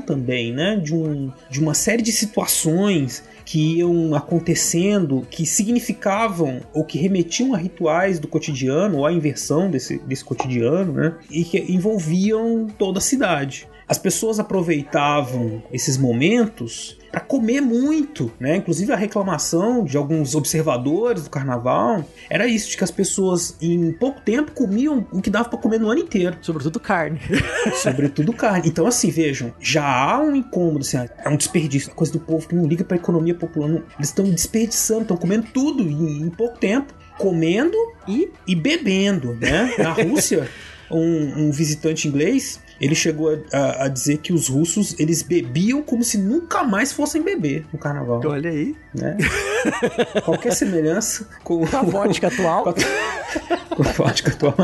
também, 0.00 0.52
né? 0.52 0.76
De, 0.76 0.94
um, 0.94 1.32
de 1.48 1.60
uma 1.60 1.74
série 1.74 2.02
de 2.02 2.12
situações 2.12 3.24
que 3.44 3.78
iam 3.78 4.14
acontecendo, 4.14 5.26
que 5.28 5.44
significavam 5.44 6.60
ou 6.72 6.84
que 6.84 6.98
remetiam 6.98 7.54
a 7.54 7.58
rituais 7.58 8.18
do 8.20 8.28
cotidiano, 8.28 8.98
ou 8.98 9.06
a 9.06 9.12
inversão 9.12 9.70
desse, 9.70 9.98
desse 10.00 10.24
cotidiano, 10.24 10.92
né? 10.92 11.16
E 11.30 11.42
que 11.44 11.58
envolviam 11.58 12.68
toda 12.78 12.98
a 12.98 13.02
cidade. 13.02 13.66
As 13.90 13.98
pessoas 13.98 14.38
aproveitavam 14.38 15.60
esses 15.72 15.98
momentos 15.98 16.96
para 17.10 17.20
comer 17.20 17.60
muito, 17.60 18.30
né? 18.38 18.54
Inclusive 18.54 18.92
a 18.92 18.96
reclamação 18.96 19.82
de 19.84 19.96
alguns 19.96 20.36
observadores 20.36 21.24
do 21.24 21.30
carnaval 21.30 22.04
era 22.30 22.46
isso, 22.46 22.70
de 22.70 22.76
que 22.76 22.84
as 22.84 22.90
pessoas 22.92 23.56
em 23.60 23.90
pouco 23.92 24.20
tempo 24.20 24.52
comiam 24.52 25.04
o 25.10 25.20
que 25.20 25.28
dava 25.28 25.48
para 25.48 25.58
comer 25.58 25.80
no 25.80 25.90
ano 25.90 26.02
inteiro. 26.02 26.36
Sobretudo 26.40 26.78
carne. 26.78 27.20
Sobretudo 27.82 28.32
carne. 28.32 28.68
Então, 28.68 28.86
assim, 28.86 29.10
vejam, 29.10 29.52
já 29.58 29.84
há 29.84 30.20
um 30.20 30.36
incômodo, 30.36 30.84
assim, 30.84 30.96
é 30.96 31.28
um 31.28 31.36
desperdício, 31.36 31.90
coisa 31.92 32.12
do 32.12 32.20
povo 32.20 32.46
que 32.46 32.54
não 32.54 32.66
liga 32.68 32.84
pra 32.84 32.96
economia 32.96 33.34
popular. 33.34 33.68
não- 33.68 33.82
eles 33.98 34.08
estão 34.08 34.24
desperdiçando, 34.30 35.02
estão 35.02 35.16
comendo 35.16 35.48
tudo 35.52 35.82
em, 35.82 36.22
em 36.22 36.30
pouco 36.30 36.56
tempo, 36.58 36.94
comendo 37.18 37.76
E 38.06 38.30
e 38.46 38.54
bebendo, 38.54 39.34
né? 39.34 39.74
Na 39.78 39.90
Rússia, 39.92 40.48
um, 40.88 41.46
um 41.46 41.50
visitante 41.50 42.06
inglês, 42.06 42.60
ele 42.80 42.94
chegou 42.94 43.28
a, 43.52 43.56
a- 43.56 43.84
a 43.84 43.88
dizer 43.88 44.18
que 44.18 44.32
os 44.32 44.48
russos, 44.48 44.98
eles 44.98 45.22
bebiam 45.22 45.82
como 45.82 46.02
se 46.02 46.16
nunca 46.18 46.62
mais 46.64 46.92
fossem 46.92 47.22
beber 47.22 47.66
no 47.72 47.78
carnaval, 47.78 48.20
olha 48.24 48.50
aí. 48.50 48.74
né? 48.94 49.16
Qualquer 50.24 50.52
semelhança 50.52 51.28
com, 51.44 51.64
A 51.64 51.82
vodka 51.82 52.28
atual. 52.28 52.64
com 52.64 52.70
a- 52.70 52.74
com 53.76 53.82
a 53.82 53.92
vodka 53.92 54.30
atual 54.32 54.54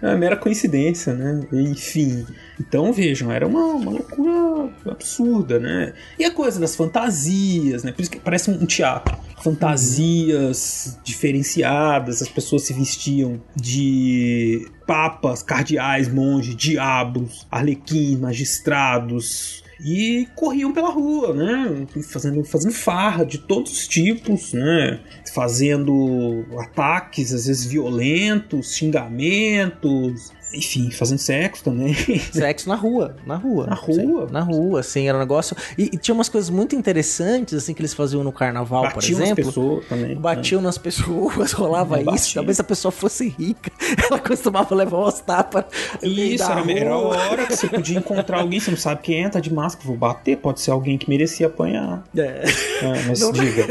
é 0.00 0.06
uma 0.06 0.16
mera 0.16 0.36
coincidência, 0.36 1.12
né? 1.14 1.40
Enfim. 1.52 2.24
Então 2.60 2.92
vejam, 2.92 3.32
era 3.32 3.46
uma, 3.46 3.64
uma 3.64 3.90
loucura 3.90 4.70
absurda, 4.90 5.58
né? 5.58 5.92
E 6.18 6.24
a 6.24 6.30
coisa 6.30 6.60
das 6.60 6.76
fantasias, 6.76 7.82
né? 7.82 7.90
Por 7.92 8.02
isso 8.02 8.10
que 8.10 8.20
parece 8.20 8.50
um 8.50 8.64
teatro. 8.66 9.16
Fantasias 9.42 10.98
diferenciadas, 11.04 12.22
as 12.22 12.28
pessoas 12.28 12.62
se 12.62 12.72
vestiam 12.72 13.40
de 13.54 14.66
papas, 14.86 15.42
cardeais, 15.42 16.08
monges, 16.08 16.56
diabos, 16.56 17.46
arlequins, 17.50 18.18
magistrados. 18.18 19.62
e 19.84 20.28
corriam 20.36 20.72
pela 20.72 20.88
rua, 20.88 21.34
né? 21.34 21.86
Fazendo, 22.10 22.44
fazendo 22.44 22.72
farra 22.72 23.24
de 23.24 23.38
todos 23.38 23.72
os 23.72 23.88
tipos, 23.88 24.52
né? 24.52 25.00
Fazendo 25.34 26.44
ataques, 26.60 27.32
às 27.32 27.46
vezes 27.46 27.66
violentos, 27.66 28.74
xingamentos, 28.74 30.32
enfim, 30.52 30.90
fazendo 30.90 31.18
sexo 31.18 31.64
também. 31.64 31.94
Sexo 32.32 32.68
na 32.68 32.74
rua, 32.76 33.16
na 33.26 33.36
rua. 33.36 33.66
Na 33.66 33.74
rua? 33.74 33.94
Sim, 33.94 34.32
na 34.32 34.40
rua, 34.40 34.80
assim, 34.80 35.08
era 35.08 35.16
um 35.16 35.20
negócio. 35.20 35.56
E, 35.78 35.84
e 35.92 35.96
tinha 35.96 36.14
umas 36.14 36.28
coisas 36.28 36.50
muito 36.50 36.76
interessantes, 36.76 37.54
assim, 37.54 37.74
que 37.74 37.80
eles 37.80 37.94
faziam 37.94 38.22
no 38.22 38.32
carnaval, 38.32 38.82
por 38.84 38.94
Batiam 38.94 39.18
nas 39.20 39.28
exemplo. 39.30 39.44
pessoas 39.46 39.86
também. 39.88 40.16
Batiam 40.16 40.60
nas 40.62 40.78
pessoas, 40.78 41.52
rolava 41.54 41.96
Batia. 41.96 42.14
isso. 42.14 42.34
Talvez 42.34 42.60
a 42.60 42.64
pessoa 42.64 42.92
fosse 42.92 43.28
rica, 43.28 43.70
ela 44.10 44.18
costumava 44.20 44.74
levar 44.74 44.98
umas 44.98 45.20
tapas. 45.20 45.64
Isso, 46.02 46.44
era, 46.44 46.72
era 46.72 46.92
a 46.92 46.96
rua. 46.96 47.16
hora 47.30 47.46
que 47.46 47.56
você 47.56 47.66
podia 47.68 47.98
encontrar 47.98 48.40
alguém, 48.40 48.60
você 48.60 48.70
não 48.70 48.78
sabe 48.78 49.02
quem 49.02 49.24
é, 49.24 49.28
tá 49.28 49.40
de 49.40 49.52
máscara, 49.52 49.86
vou 49.86 49.96
bater, 49.96 50.36
pode 50.36 50.60
ser 50.60 50.70
alguém 50.70 50.96
que 50.98 51.08
merecia 51.08 51.46
apanhar. 51.46 52.02
É. 52.16 52.20
É, 52.82 53.02
mas 53.06 53.20
Não- 53.20 53.32
diga. 53.32 53.66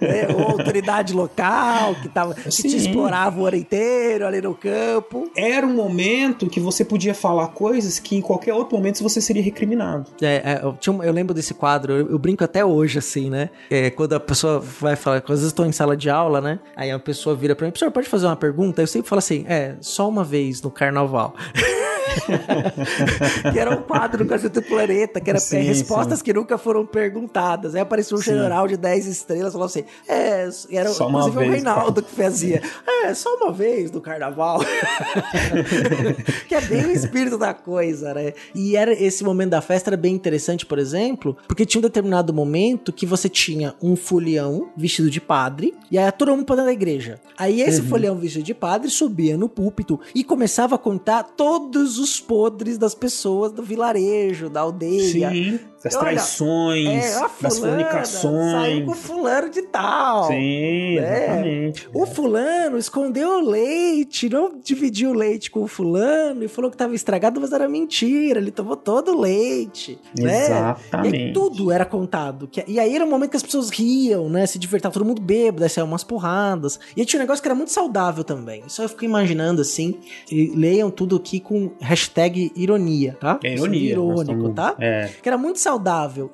É, 0.00 0.28
ou 0.34 0.42
autoridade 0.42 1.12
local 1.12 1.94
que, 2.02 2.08
tava, 2.08 2.34
que 2.34 2.50
Sim. 2.50 2.68
te 2.68 2.76
explorava 2.76 3.40
o 3.40 3.46
ano 3.46 3.56
inteiro 3.56 4.26
ali 4.26 4.40
no 4.40 4.54
campo. 4.54 5.30
Era 5.36 5.66
um 5.70 5.74
momento 5.74 6.46
que 6.48 6.60
você 6.60 6.84
podia 6.84 7.14
falar 7.14 7.48
coisas 7.48 7.98
que 7.98 8.16
em 8.16 8.20
qualquer 8.20 8.52
outro 8.54 8.76
momento 8.76 9.02
você 9.02 9.20
seria 9.20 9.42
recriminado. 9.42 10.06
É, 10.20 10.26
é, 10.44 10.60
eu, 10.62 10.76
um- 10.92 11.02
eu 11.02 11.12
lembro 11.12 11.32
desse 11.34 11.54
quadro, 11.54 11.92
eu, 11.92 12.10
eu 12.10 12.18
brinco 12.18 12.42
até 12.44 12.64
hoje, 12.64 12.98
assim, 12.98 13.30
né? 13.30 13.50
É, 13.70 13.90
quando 13.90 14.12
a 14.14 14.20
pessoa 14.20 14.60
vai 14.60 14.96
falar, 14.96 15.18
às 15.18 15.28
vezes 15.28 15.46
eu 15.46 15.52
tô 15.52 15.64
em 15.64 15.72
sala 15.72 15.96
de 15.96 16.10
aula, 16.10 16.40
né? 16.40 16.58
Aí 16.76 16.90
a 16.90 16.98
pessoa 16.98 17.34
vira 17.34 17.54
pra 17.54 17.66
mim, 17.66 17.72
professor, 17.72 17.90
pode 17.90 18.08
fazer 18.08 18.26
uma 18.26 18.36
pergunta? 18.36 18.82
Eu 18.82 18.86
sempre 18.86 19.08
falo 19.08 19.18
assim, 19.18 19.44
é, 19.48 19.74
só 19.80 20.08
uma 20.08 20.24
vez 20.24 20.60
no 20.62 20.70
carnaval. 20.70 21.34
que 23.52 23.58
era 23.58 23.70
um 23.70 23.82
quadro 23.82 24.24
do 24.24 24.28
Cacete 24.28 24.54
do 24.54 24.62
Planeta, 24.62 25.20
que 25.20 25.30
era 25.30 25.38
Sim, 25.38 25.60
respostas 25.60 26.18
sim. 26.18 26.24
que 26.24 26.32
nunca 26.32 26.58
foram 26.58 26.84
perguntadas. 26.84 27.74
Aí 27.74 27.80
apareceu 27.80 28.18
um 28.18 28.20
Sim. 28.20 28.32
general 28.32 28.66
de 28.66 28.76
10 28.76 29.06
estrelas 29.06 29.52
falou 29.52 29.66
assim: 29.66 29.84
É, 30.08 30.48
era 30.72 30.88
Só 30.88 31.06
uma 31.06 31.20
inclusive 31.20 31.44
o 31.44 31.50
Reinaldo 31.52 32.02
que 32.02 32.10
fazia. 32.10 32.62
É, 33.04 33.14
só 33.14 33.34
uma 33.36 33.52
vez 33.52 33.90
no 33.92 34.00
carnaval. 34.00 34.60
que 36.48 36.54
é 36.54 36.60
bem 36.60 36.86
o 36.86 36.90
espírito 36.90 37.38
da 37.38 37.54
coisa, 37.54 38.14
né? 38.14 38.32
E 38.54 38.76
era 38.76 38.92
esse 38.92 39.24
momento 39.24 39.50
da 39.50 39.60
festa 39.60 39.90
era 39.90 39.96
bem 39.96 40.14
interessante, 40.14 40.64
por 40.66 40.78
exemplo, 40.78 41.36
porque 41.46 41.66
tinha 41.66 41.80
um 41.80 41.82
determinado 41.82 42.32
momento 42.32 42.92
que 42.92 43.06
você 43.06 43.28
tinha 43.28 43.74
um 43.82 43.96
folião 43.96 44.70
vestido 44.76 45.10
de 45.10 45.20
padre, 45.20 45.74
e 45.90 45.98
aí 45.98 46.10
todo 46.12 46.30
mundo 46.30 46.44
pra 46.44 46.56
dentro 46.56 46.70
da 46.70 46.72
igreja. 46.72 47.20
Aí 47.36 47.60
esse 47.60 47.82
folião 47.82 48.16
vestido 48.16 48.44
de 48.44 48.54
padre 48.54 48.90
subia 48.90 49.36
no 49.36 49.48
púlpito 49.48 50.00
e 50.14 50.22
começava 50.22 50.74
a 50.74 50.78
contar 50.78 51.22
todos 51.22 51.98
os 51.98 52.20
podres 52.20 52.78
das 52.78 52.94
pessoas 52.94 53.52
do 53.52 53.62
vilarejo, 53.62 54.48
da 54.48 54.60
aldeia. 54.60 55.30
Sim, 55.30 55.60
das 55.82 55.94
Olha, 55.94 56.02
traições, 56.04 57.04
É, 57.16 57.26
das 57.40 57.58
fornicações. 57.58 58.52
Saiu 58.52 58.86
com 58.86 58.94
fulano 58.94 59.48
de 59.50 59.62
tal. 59.62 60.24
Sim, 60.28 60.98
É. 60.98 61.24
exatamente. 61.24 61.88
O 61.94 62.06
fulano 62.06 62.76
escondeu 62.78 63.38
o 63.38 63.40
leite, 63.50 64.28
não 64.28 64.52
dividiu 64.62 65.10
o 65.10 65.14
leite 65.14 65.50
com 65.50 65.62
o 65.62 65.66
fulano 65.66 66.44
e 66.44 66.48
falou 66.48 66.70
que 66.70 66.76
tava 66.76 66.94
estragado, 66.94 67.40
mas 67.40 67.52
era 67.52 67.68
mentira. 67.68 68.38
Ele 68.40 68.50
tomou 68.50 68.76
todo 68.76 69.12
o 69.12 69.20
leite. 69.20 69.98
Né? 70.18 70.44
Exatamente. 70.46 71.16
E 71.16 71.22
aí 71.28 71.32
tudo 71.32 71.70
era 71.72 71.84
contado. 71.84 72.48
E 72.66 72.78
aí 72.78 72.94
era 72.94 73.04
um 73.04 73.08
momento 73.10 73.30
que 73.30 73.36
as 73.36 73.42
pessoas 73.42 73.70
riam, 73.70 74.28
né? 74.28 74.46
Se 74.46 74.58
divertiam, 74.58 74.90
todo 74.90 75.04
mundo 75.04 75.20
bêbado, 75.22 75.62
aí 75.64 75.70
saiam 75.70 75.86
umas 75.88 76.04
porradas. 76.04 76.78
E 76.96 77.00
aí 77.00 77.06
tinha 77.06 77.20
um 77.20 77.22
negócio 77.22 77.40
que 77.42 77.48
era 77.48 77.54
muito 77.54 77.70
saudável 77.72 78.22
também. 78.24 78.62
Só 78.68 78.82
eu 78.82 78.88
fico 78.88 79.04
imaginando 79.04 79.62
assim. 79.62 79.94
E 80.30 80.52
leiam 80.54 80.90
tudo 80.90 81.16
aqui 81.16 81.40
com 81.40 81.70
hashtag 81.80 82.52
ironia, 82.54 83.16
tá? 83.20 83.38
É 83.42 83.54
ironia. 83.54 83.80
nós 83.96 84.10
Irônico, 84.10 84.32
estamos- 84.32 84.54
tá? 84.54 84.74
É. 84.78 85.08
que 85.22 85.28
era 85.28 85.38
muito 85.38 85.58
saudável 85.58 85.69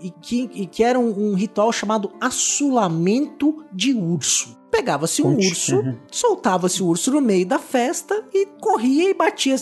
e 0.00 0.10
que, 0.10 0.50
e 0.54 0.66
que 0.66 0.82
era 0.82 0.98
um, 0.98 1.30
um 1.30 1.34
ritual 1.34 1.72
chamado 1.72 2.12
assulamento 2.20 3.64
de 3.72 3.92
urso. 3.92 4.55
Pegava-se 4.76 5.22
um 5.22 5.36
urso, 5.36 5.76
Uhum. 5.76 5.94
soltava-se 6.10 6.82
o 6.82 6.86
urso 6.86 7.10
no 7.10 7.20
meio 7.20 7.46
da 7.46 7.58
festa 7.58 8.22
e 8.34 8.46
corria 8.60 9.08
e 9.10 9.14
batia. 9.14 9.56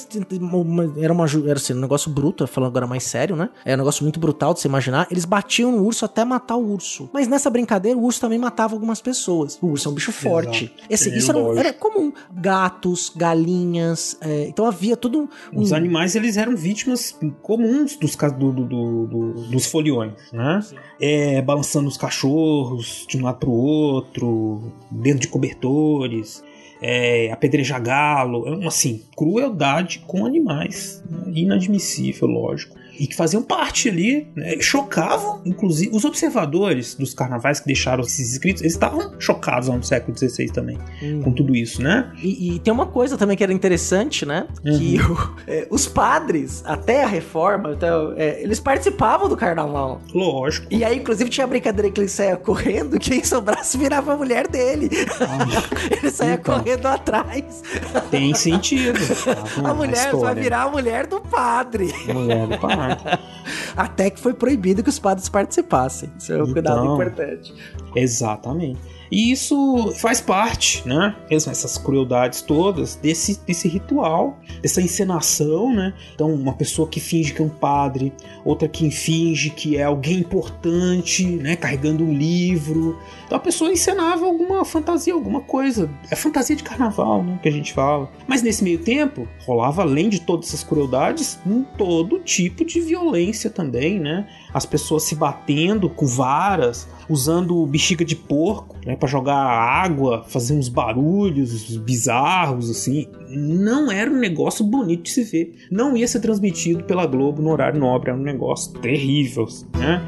Era, 0.99 1.13
uma, 1.13 1.25
era 1.47 1.55
assim, 1.55 1.73
um 1.73 1.81
negócio 1.81 2.11
bruto, 2.11 2.45
falando 2.49 2.71
agora 2.71 2.87
mais 2.87 3.05
sério, 3.05 3.37
né? 3.37 3.49
Era 3.65 3.77
um 3.77 3.85
negócio 3.85 4.03
muito 4.03 4.19
brutal 4.19 4.53
de 4.55 4.61
se 4.61 4.67
imaginar. 4.69 5.07
Eles 5.11 5.25
batiam 5.25 5.71
no 5.71 5.85
urso 5.85 6.05
até 6.05 6.25
matar 6.25 6.57
o 6.57 6.73
urso. 6.73 7.09
Mas 7.13 7.29
nessa 7.29 7.49
brincadeira, 7.49 7.97
o 7.97 8.03
urso 8.03 8.21
também 8.21 8.39
matava 8.39 8.75
algumas 8.75 9.01
pessoas. 9.01 9.57
O 9.63 9.69
urso 9.69 9.89
é 9.89 9.93
um 9.93 9.95
bicho 9.95 10.11
forte. 10.13 10.75
Esse, 10.91 11.17
isso 11.17 11.31
era, 11.31 11.41
era 11.61 11.73
comum. 11.73 12.13
Gatos, 12.33 13.13
galinhas. 13.15 14.17
é, 14.21 14.49
então 14.49 14.67
havia 14.67 14.97
todo 14.97 15.21
um. 15.21 15.29
Os 15.61 15.73
animais 15.73 16.17
eles 16.17 16.37
eram 16.37 16.57
vítimas 16.57 17.17
comuns 17.43 17.97
dos, 17.97 18.17
do- 18.17 18.53
do- 18.53 18.65
do- 19.07 19.33
dos 19.51 19.67
foliões, 19.67 20.15
né? 20.33 20.61
É, 21.01 21.41
balançando 21.43 21.89
os 21.89 21.97
cachorros 21.97 23.07
de 23.09 23.17
um 23.19 23.23
lado 23.23 23.39
pro 23.39 23.51
outro, 23.53 24.73
dentro 25.05 25.21
de 25.21 25.29
cobertores, 25.29 26.43
é, 26.81 27.31
apedrejar 27.31 27.81
galo, 27.83 28.63
é, 28.63 28.67
assim, 28.67 29.03
crueldade 29.15 30.03
com 30.07 30.25
animais, 30.25 31.05
né? 31.09 31.33
inadmissível, 31.35 32.27
lógico. 32.27 32.75
E 32.99 33.07
que 33.07 33.17
faziam 33.17 33.43
parte 33.43 33.89
ali, 33.89 34.29
né? 34.37 34.55
chocavam, 34.61 35.41
inclusive, 35.45 35.95
os 35.95 36.05
observadores 36.05 36.95
dos 36.95 37.13
carnavais 37.15 37.61
que 37.61 37.67
deixaram 37.67 38.03
esses 38.03 38.33
escritos, 38.33 38.63
eles 38.63 38.75
estavam 38.75 39.13
chocados 39.19 39.69
lá 39.69 39.77
no 39.77 39.83
século 39.83 40.17
XVI 40.17 40.47
também, 40.51 40.79
Hum. 41.03 41.21
com 41.23 41.33
tudo 41.33 41.55
isso, 41.57 41.83
né? 41.83 42.13
E, 42.23 42.55
e 42.55 42.59
tem 42.59 42.73
uma 42.73 42.87
coisa 42.87 43.17
também 43.17 43.37
que 43.37 43.43
era 43.43 43.53
interessante, 43.53 44.25
né? 44.27 44.47
Que 44.63 45.01
o- 45.01 45.35
é, 45.47 45.67
os 45.71 45.87
padres, 45.87 46.63
até 46.67 47.05
a 47.05 47.07
reforma, 47.07 47.73
então, 47.73 48.13
é, 48.17 48.43
eles 48.43 48.61
participavam 48.61 49.29
do 49.29 49.37
carnaval. 49.37 50.01
Lógico. 50.15 50.67
E 50.71 50.85
aí, 50.85 50.99
inclusive, 50.99 51.29
tinha 51.31 51.45
a 51.45 51.49
brincadeira 51.49 51.91
que 51.91 52.01
ele 52.01 52.09
saia 52.09 52.37
correndo, 52.37 52.99
quem 52.99 53.23
sobrasse 53.25 53.77
virava 53.79 54.13
a 54.15 54.17
mulher 54.17 54.47
dele. 54.49 54.89
ele 55.91 56.11
saia 56.11 56.35
Então. 56.35 56.59
correndo 56.59 56.87
atrás. 56.87 57.63
Tem 58.11 58.35
sentido. 58.35 58.99
A 59.65 59.73
mulher 59.75 59.95
vai 60.11 60.15
história. 60.15 60.43
virar 60.43 60.63
a 60.63 60.69
mulher 60.69 61.07
do 61.07 61.21
padre. 61.21 61.93
Mulher 62.13 62.47
do 62.47 62.59
padre. 62.59 62.84
Até 63.77 64.11
que 64.11 64.21
foi 64.21 64.35
proibido 64.35 64.83
que 64.83 64.89
os 64.89 64.99
padres 64.99 65.29
participassem. 65.29 66.11
Isso 66.19 66.33
é 66.33 66.43
um 66.43 66.53
cuidado 66.53 66.81
Então. 66.83 66.95
importante. 66.95 67.55
Exatamente. 67.95 68.79
E 69.11 69.31
isso 69.31 69.93
faz 69.99 70.21
parte, 70.21 70.87
né? 70.89 71.15
Mesmo 71.31 71.53
essas 71.53 71.79
crueldades 71.79 72.41
todas 72.43 72.97
desse, 72.97 73.39
desse 73.47 73.69
ritual, 73.69 74.39
dessa 74.61 74.81
encenação, 74.81 75.73
né? 75.73 75.95
Então, 76.15 76.33
uma 76.33 76.55
pessoa 76.55 76.89
que 76.89 76.99
finge 76.99 77.33
que 77.33 77.41
é 77.41 77.45
um 77.45 77.49
padre, 77.49 78.13
outra 78.45 78.69
que 78.69 78.91
finge 78.91 79.51
que 79.51 79.77
é 79.77 79.85
alguém 79.85 80.19
importante, 80.19 81.25
né? 81.25 81.57
Carregando 81.57 82.05
um 82.05 82.13
livro. 82.13 82.99
Então 83.25 83.39
a 83.39 83.41
pessoa 83.41 83.73
encenava 83.73 84.27
alguma 84.27 84.65
fantasia, 84.65 85.15
alguma 85.15 85.41
coisa. 85.41 85.91
É 86.11 86.17
fantasia 86.17 86.55
de 86.55 86.63
carnaval, 86.63 87.23
né? 87.23 87.39
Que 87.43 87.49
a 87.49 87.53
gente 87.53 87.73
fala. 87.73 88.11
Mas 88.27 88.43
nesse 88.43 88.63
meio 88.63 88.79
tempo, 88.79 89.27
rolava, 89.47 89.83
além 89.83 90.09
de 90.09 90.21
todas 90.21 90.49
essas 90.49 90.63
crueldades, 90.63 91.39
um 91.47 91.63
todo 91.63 92.21
tipo 92.21 92.65
de 92.65 92.81
violência 92.81 93.49
também, 93.49 93.99
né? 93.99 94.27
As 94.53 94.67
pessoas 94.67 95.05
se 95.05 95.15
batendo 95.15 95.89
com 95.89 96.07
varas, 96.07 96.87
usando 97.09 97.67
bexiga 97.67 98.05
de 98.05 98.17
porco, 98.17 98.77
né, 98.85 98.97
para 98.97 99.09
jogar 99.09 99.37
água, 99.37 100.25
fazer 100.29 100.55
uns 100.55 100.69
barulhos 100.69 101.77
bizarros 101.79 102.71
assim. 102.71 103.09
Não 103.35 103.91
era 103.91 104.11
um 104.11 104.19
negócio 104.19 104.65
bonito 104.65 105.03
de 105.03 105.11
se 105.11 105.25
ver. 105.25 105.55
Não 105.71 105.97
ia 105.97 106.07
ser 106.07 106.21
transmitido 106.21 106.85
pela 106.85 107.05
Globo 107.07 107.43
no 107.43 107.51
horário 107.51 107.81
nobre, 107.81 108.11
era 108.11 108.19
um 108.19 108.23
negócio 108.23 108.73
terrível, 108.81 109.47
né? 109.77 110.01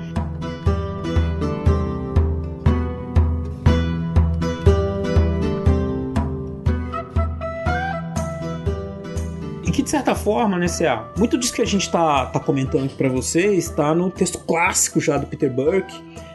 E 9.64 9.70
que 9.72 9.82
de 9.82 9.90
certa 9.90 10.14
forma, 10.14 10.56
né, 10.56 10.68
C.A., 10.68 11.12
muito 11.18 11.36
disso 11.36 11.52
que 11.52 11.62
a 11.62 11.66
gente 11.66 11.90
tá, 11.90 12.26
tá 12.26 12.38
comentando 12.38 12.84
aqui 12.84 12.94
pra 12.94 13.08
vocês 13.08 13.68
tá 13.70 13.94
no 13.94 14.10
texto 14.10 14.38
clássico 14.38 15.00
já 15.00 15.18
do 15.18 15.26
Peter 15.26 15.52
Burke, 15.52 15.94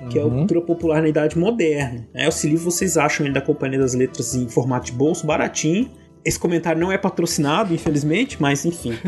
que 0.09 0.19
é 0.19 0.21
a 0.21 0.29
cultura 0.29 0.61
popular 0.61 1.01
na 1.01 1.07
Idade 1.07 1.37
Moderna. 1.37 2.07
É, 2.13 2.27
esse 2.27 2.47
livro 2.47 2.65
vocês 2.65 2.97
acham 2.97 3.25
ele 3.25 3.33
da 3.33 3.41
Companhia 3.41 3.79
das 3.79 3.93
Letras 3.93 4.35
em 4.35 4.49
formato 4.49 4.87
de 4.87 4.91
bolso, 4.91 5.25
baratinho. 5.25 5.89
Esse 6.23 6.39
comentário 6.39 6.79
não 6.79 6.91
é 6.91 6.97
patrocinado, 6.97 7.73
infelizmente, 7.73 8.37
mas 8.39 8.65
enfim. 8.65 8.93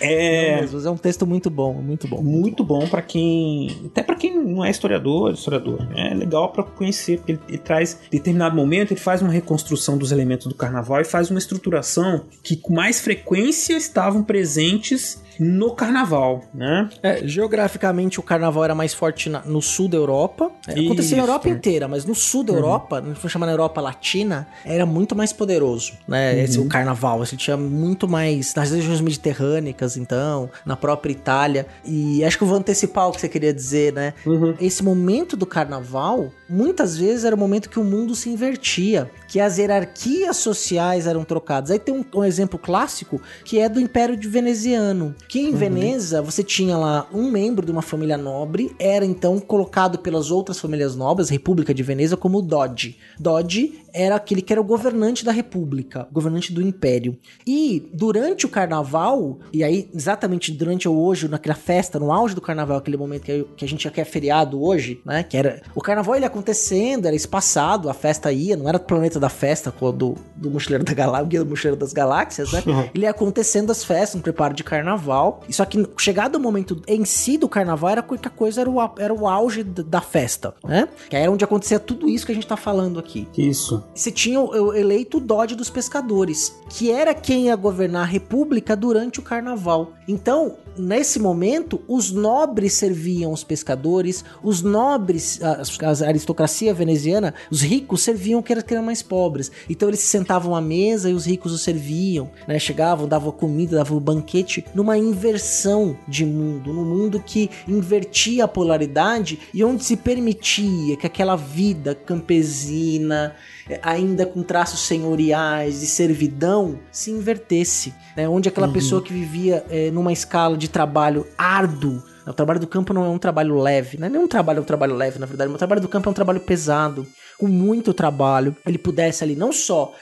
É 0.00 0.62
Não, 0.62 0.72
mas 0.72 0.86
é 0.86 0.90
um 0.90 0.96
texto 0.96 1.26
muito 1.26 1.48
bom, 1.48 1.74
muito 1.74 2.06
bom. 2.06 2.22
muito 2.22 2.64
bom 2.64 2.86
pra 2.86 3.00
quem. 3.00 3.70
Até 3.86 4.02
pra 4.02 4.14
quem 4.14 4.36
não 4.38 4.64
é 4.64 4.70
historiador, 4.70 5.32
historiador. 5.32 5.88
É 5.94 6.14
legal 6.14 6.50
pra 6.50 6.62
conhecer, 6.62 7.18
porque 7.18 7.32
ele, 7.32 7.40
ele 7.48 7.58
traz, 7.58 7.98
determinado 8.10 8.54
momento, 8.54 8.92
ele 8.92 9.00
faz 9.00 9.22
uma 9.22 9.30
reconstrução 9.30 9.96
dos 9.96 10.12
elementos 10.12 10.46
do 10.46 10.54
carnaval 10.54 11.00
e 11.00 11.04
faz 11.04 11.30
uma 11.30 11.38
estruturação 11.38 12.22
que 12.42 12.56
com 12.56 12.74
mais 12.74 13.00
frequência 13.00 13.76
estavam 13.76 14.22
presentes 14.22 15.22
no 15.38 15.72
carnaval, 15.74 16.42
né? 16.54 16.88
É, 17.02 17.26
geograficamente 17.26 18.18
o 18.20 18.22
carnaval 18.22 18.64
era 18.64 18.74
mais 18.74 18.92
forte 18.94 19.28
na- 19.28 19.42
no 19.42 19.60
sul 19.62 19.88
da 19.88 19.96
Europa. 19.96 20.50
É, 20.66 20.72
acontecia 20.72 21.16
na. 21.16 21.22
Uhum. 21.22 21.28
Europa 21.28 21.48
inteira, 21.48 21.88
mas 21.88 22.04
no 22.04 22.14
sul 22.14 22.44
da 22.44 22.52
Europa, 22.52 23.00
não 23.00 23.14
foi 23.14 23.28
chamar 23.30 23.46
na 23.46 23.52
Europa 23.52 23.80
Latina, 23.80 24.46
era 24.64 24.86
muito 24.86 25.14
mais 25.16 25.32
poderoso, 25.32 25.92
né? 26.06 26.34
Uhum. 26.34 26.40
Esse, 26.40 26.58
o 26.60 26.66
carnaval, 26.68 27.18
você 27.18 27.36
tinha 27.36 27.56
muito 27.56 28.06
mais 28.08 28.54
nas 28.54 28.70
regiões 28.70 29.00
mediterrânicas, 29.00 29.96
então, 29.96 30.48
na 30.64 30.76
própria 30.76 31.12
Itália. 31.12 31.66
E 31.84 32.24
acho 32.24 32.38
que 32.38 32.44
eu 32.44 32.48
vou 32.48 32.56
antecipar 32.58 33.08
o 33.08 33.12
que 33.12 33.20
você 33.20 33.28
queria 33.28 33.52
dizer, 33.52 33.92
né? 33.92 34.14
Uhum. 34.24 34.54
Esse 34.60 34.82
momento 34.82 35.36
do 35.36 35.46
carnaval, 35.46 36.30
muitas 36.48 36.96
vezes 36.96 37.24
era 37.24 37.34
o 37.34 37.38
momento 37.38 37.68
que 37.68 37.78
o 37.78 37.84
mundo 37.84 38.14
se 38.14 38.28
invertia, 38.28 39.10
que 39.28 39.40
as 39.40 39.58
hierarquias 39.58 40.36
sociais 40.36 41.06
eram 41.06 41.24
trocadas. 41.24 41.70
Aí 41.70 41.78
tem 41.78 41.94
um, 41.94 42.04
um 42.14 42.24
exemplo 42.24 42.58
clássico 42.58 43.20
que 43.44 43.58
é 43.58 43.68
do 43.68 43.80
Império 43.80 44.16
de 44.16 44.28
Veneziano, 44.28 45.14
que 45.28 45.40
em 45.40 45.52
Veneza 45.52 46.22
você 46.22 46.42
tinha 46.42 46.76
lá 46.76 47.08
um 47.12 47.30
membro 47.30 47.64
de 47.64 47.72
uma 47.72 47.82
família 47.82 48.16
nobre, 48.16 48.74
era 48.78 49.04
então 49.04 49.38
colocado 49.38 49.98
pelas 49.98 50.30
outras 50.30 50.58
famílias 50.58 50.94
nobres, 50.94 51.28
República 51.28 51.74
de 51.74 51.82
Veneza, 51.82 52.16
como 52.16 52.42
Doge. 52.42 52.96
Doge 53.18 53.80
era 53.96 54.14
aquele 54.14 54.42
que 54.42 54.52
era 54.52 54.60
o 54.60 54.64
governante 54.64 55.24
da 55.24 55.32
república, 55.32 56.06
governante 56.12 56.52
do 56.52 56.62
império. 56.62 57.18
E 57.46 57.90
durante 57.92 58.46
o 58.46 58.48
carnaval, 58.48 59.38
e 59.52 59.64
aí 59.64 59.90
exatamente 59.94 60.52
durante 60.52 60.88
o 60.88 60.96
hoje, 60.96 61.28
naquela 61.28 61.54
festa, 61.54 61.98
no 61.98 62.12
auge 62.12 62.34
do 62.34 62.40
carnaval, 62.40 62.76
aquele 62.78 62.96
momento 62.96 63.22
que, 63.22 63.44
que 63.56 63.64
a 63.64 63.68
gente 63.68 63.84
já 63.84 63.90
quer 63.90 64.04
feriado 64.04 64.62
hoje, 64.62 65.00
né? 65.04 65.22
Que 65.22 65.36
era. 65.36 65.62
O 65.74 65.80
carnaval 65.80 66.14
ele 66.14 66.24
ia 66.24 66.28
acontecendo, 66.28 67.06
era 67.06 67.16
espaçado, 67.16 67.88
a 67.88 67.94
festa 67.94 68.30
ia, 68.30 68.56
não 68.56 68.68
era 68.68 68.76
o 68.76 68.80
planeta 68.80 69.18
da 69.18 69.28
festa, 69.28 69.72
do, 69.92 70.14
do 70.36 70.50
Mochileiro 70.50 70.84
da 70.84 70.92
Galáxia, 70.92 71.44
do 71.44 71.50
Mochileiro 71.50 71.76
das 71.76 71.92
Galáxias, 71.92 72.52
né? 72.52 72.62
Ele 72.94 73.04
ia 73.04 73.10
acontecendo 73.10 73.70
as 73.70 73.82
festas, 73.82 74.16
um 74.16 74.20
preparo 74.20 74.54
de 74.54 74.62
carnaval. 74.62 75.40
Só 75.50 75.64
que 75.64 75.86
chegado 75.96 76.36
o 76.36 76.40
momento 76.40 76.80
em 76.86 77.04
si 77.04 77.38
do 77.38 77.48
carnaval, 77.48 77.90
era 77.90 78.02
que 78.02 78.28
a 78.28 78.30
coisa 78.30 78.60
era 78.60 78.70
o, 78.70 78.76
era 78.98 79.12
o 79.12 79.26
auge 79.26 79.64
da 79.64 79.96
da 79.96 80.00
festa, 80.02 80.54
né? 80.62 80.88
Que 81.08 81.16
era 81.16 81.30
onde 81.30 81.42
acontecia 81.42 81.80
tudo 81.80 82.08
isso 82.08 82.26
que 82.26 82.32
a 82.32 82.34
gente 82.34 82.46
tá 82.46 82.56
falando 82.56 82.98
aqui 82.98 83.26
Isso. 83.36 83.82
Você 83.94 84.10
tinha 84.10 84.40
o 84.40 84.56
o 84.56 84.74
eleito 84.74 85.20
Dodge 85.20 85.54
dos 85.54 85.70
pescadores, 85.70 86.54
que 86.68 86.90
era 86.90 87.14
quem 87.14 87.46
ia 87.46 87.56
governar 87.56 88.02
a 88.02 88.06
república 88.06 88.76
durante 88.76 89.20
o 89.20 89.22
carnaval. 89.22 89.92
Então, 90.08 90.56
nesse 90.78 91.18
momento, 91.18 91.80
os 91.88 92.12
nobres 92.12 92.74
serviam 92.74 93.32
os 93.32 93.42
pescadores, 93.42 94.24
os 94.42 94.62
nobres, 94.62 95.40
a, 95.42 95.62
a 95.62 96.08
aristocracia 96.08 96.72
veneziana, 96.72 97.34
os 97.50 97.62
ricos 97.62 98.02
serviam 98.02 98.42
que 98.42 98.52
eram, 98.52 98.82
mais 98.82 99.02
pobres. 99.02 99.50
Então 99.68 99.88
eles 99.88 100.00
se 100.00 100.08
sentavam 100.08 100.54
à 100.54 100.60
mesa 100.60 101.10
e 101.10 101.14
os 101.14 101.26
ricos 101.26 101.52
os 101.52 101.62
serviam, 101.62 102.30
né? 102.46 102.58
Chegavam, 102.58 103.08
davam 103.08 103.32
comida, 103.32 103.76
davam 103.76 103.98
banquete, 103.98 104.64
numa 104.74 104.96
inversão 104.98 105.96
de 106.06 106.24
mundo, 106.24 106.72
num 106.72 106.84
mundo 106.84 107.20
que 107.24 107.50
invertia 107.66 108.44
a 108.44 108.48
polaridade 108.48 109.38
e 109.52 109.64
onde 109.64 109.84
se 109.84 109.96
permitia 109.96 110.96
que 110.96 111.06
aquela 111.06 111.36
vida 111.36 111.94
campesina, 111.94 113.34
ainda 113.82 114.24
com 114.24 114.42
traços 114.42 114.80
senhoriais 114.80 115.80
de 115.80 115.86
servidão, 115.86 116.78
se 116.90 117.10
invertesse, 117.10 117.94
né? 118.16 118.28
Onde 118.28 118.48
aquela 118.48 118.68
pessoa 118.68 119.02
que 119.02 119.12
vivia 119.12 119.64
eh, 119.70 119.90
numa 119.90 120.12
escala 120.12 120.56
de 120.56 120.68
trabalho 120.68 121.26
árduo 121.36 122.02
o 122.30 122.34
trabalho 122.34 122.58
do 122.58 122.66
campo 122.66 122.92
não 122.92 123.04
é 123.04 123.08
um 123.08 123.18
trabalho 123.18 123.56
leve, 123.56 123.98
não 123.98 124.06
é 124.06 124.10
nenhum 124.10 124.26
trabalho 124.26 124.58
é 124.58 124.60
um 124.60 124.64
trabalho 124.64 124.94
leve, 124.94 125.18
na 125.18 125.26
verdade. 125.26 125.52
O 125.52 125.56
trabalho 125.56 125.80
do 125.80 125.88
campo 125.88 126.08
é 126.08 126.10
um 126.10 126.14
trabalho 126.14 126.40
pesado, 126.40 127.06
com 127.38 127.46
muito 127.46 127.94
trabalho. 127.94 128.56
Ele 128.66 128.78
pudesse 128.78 129.22
ali 129.22 129.36
não 129.36 129.52
só 129.52 129.94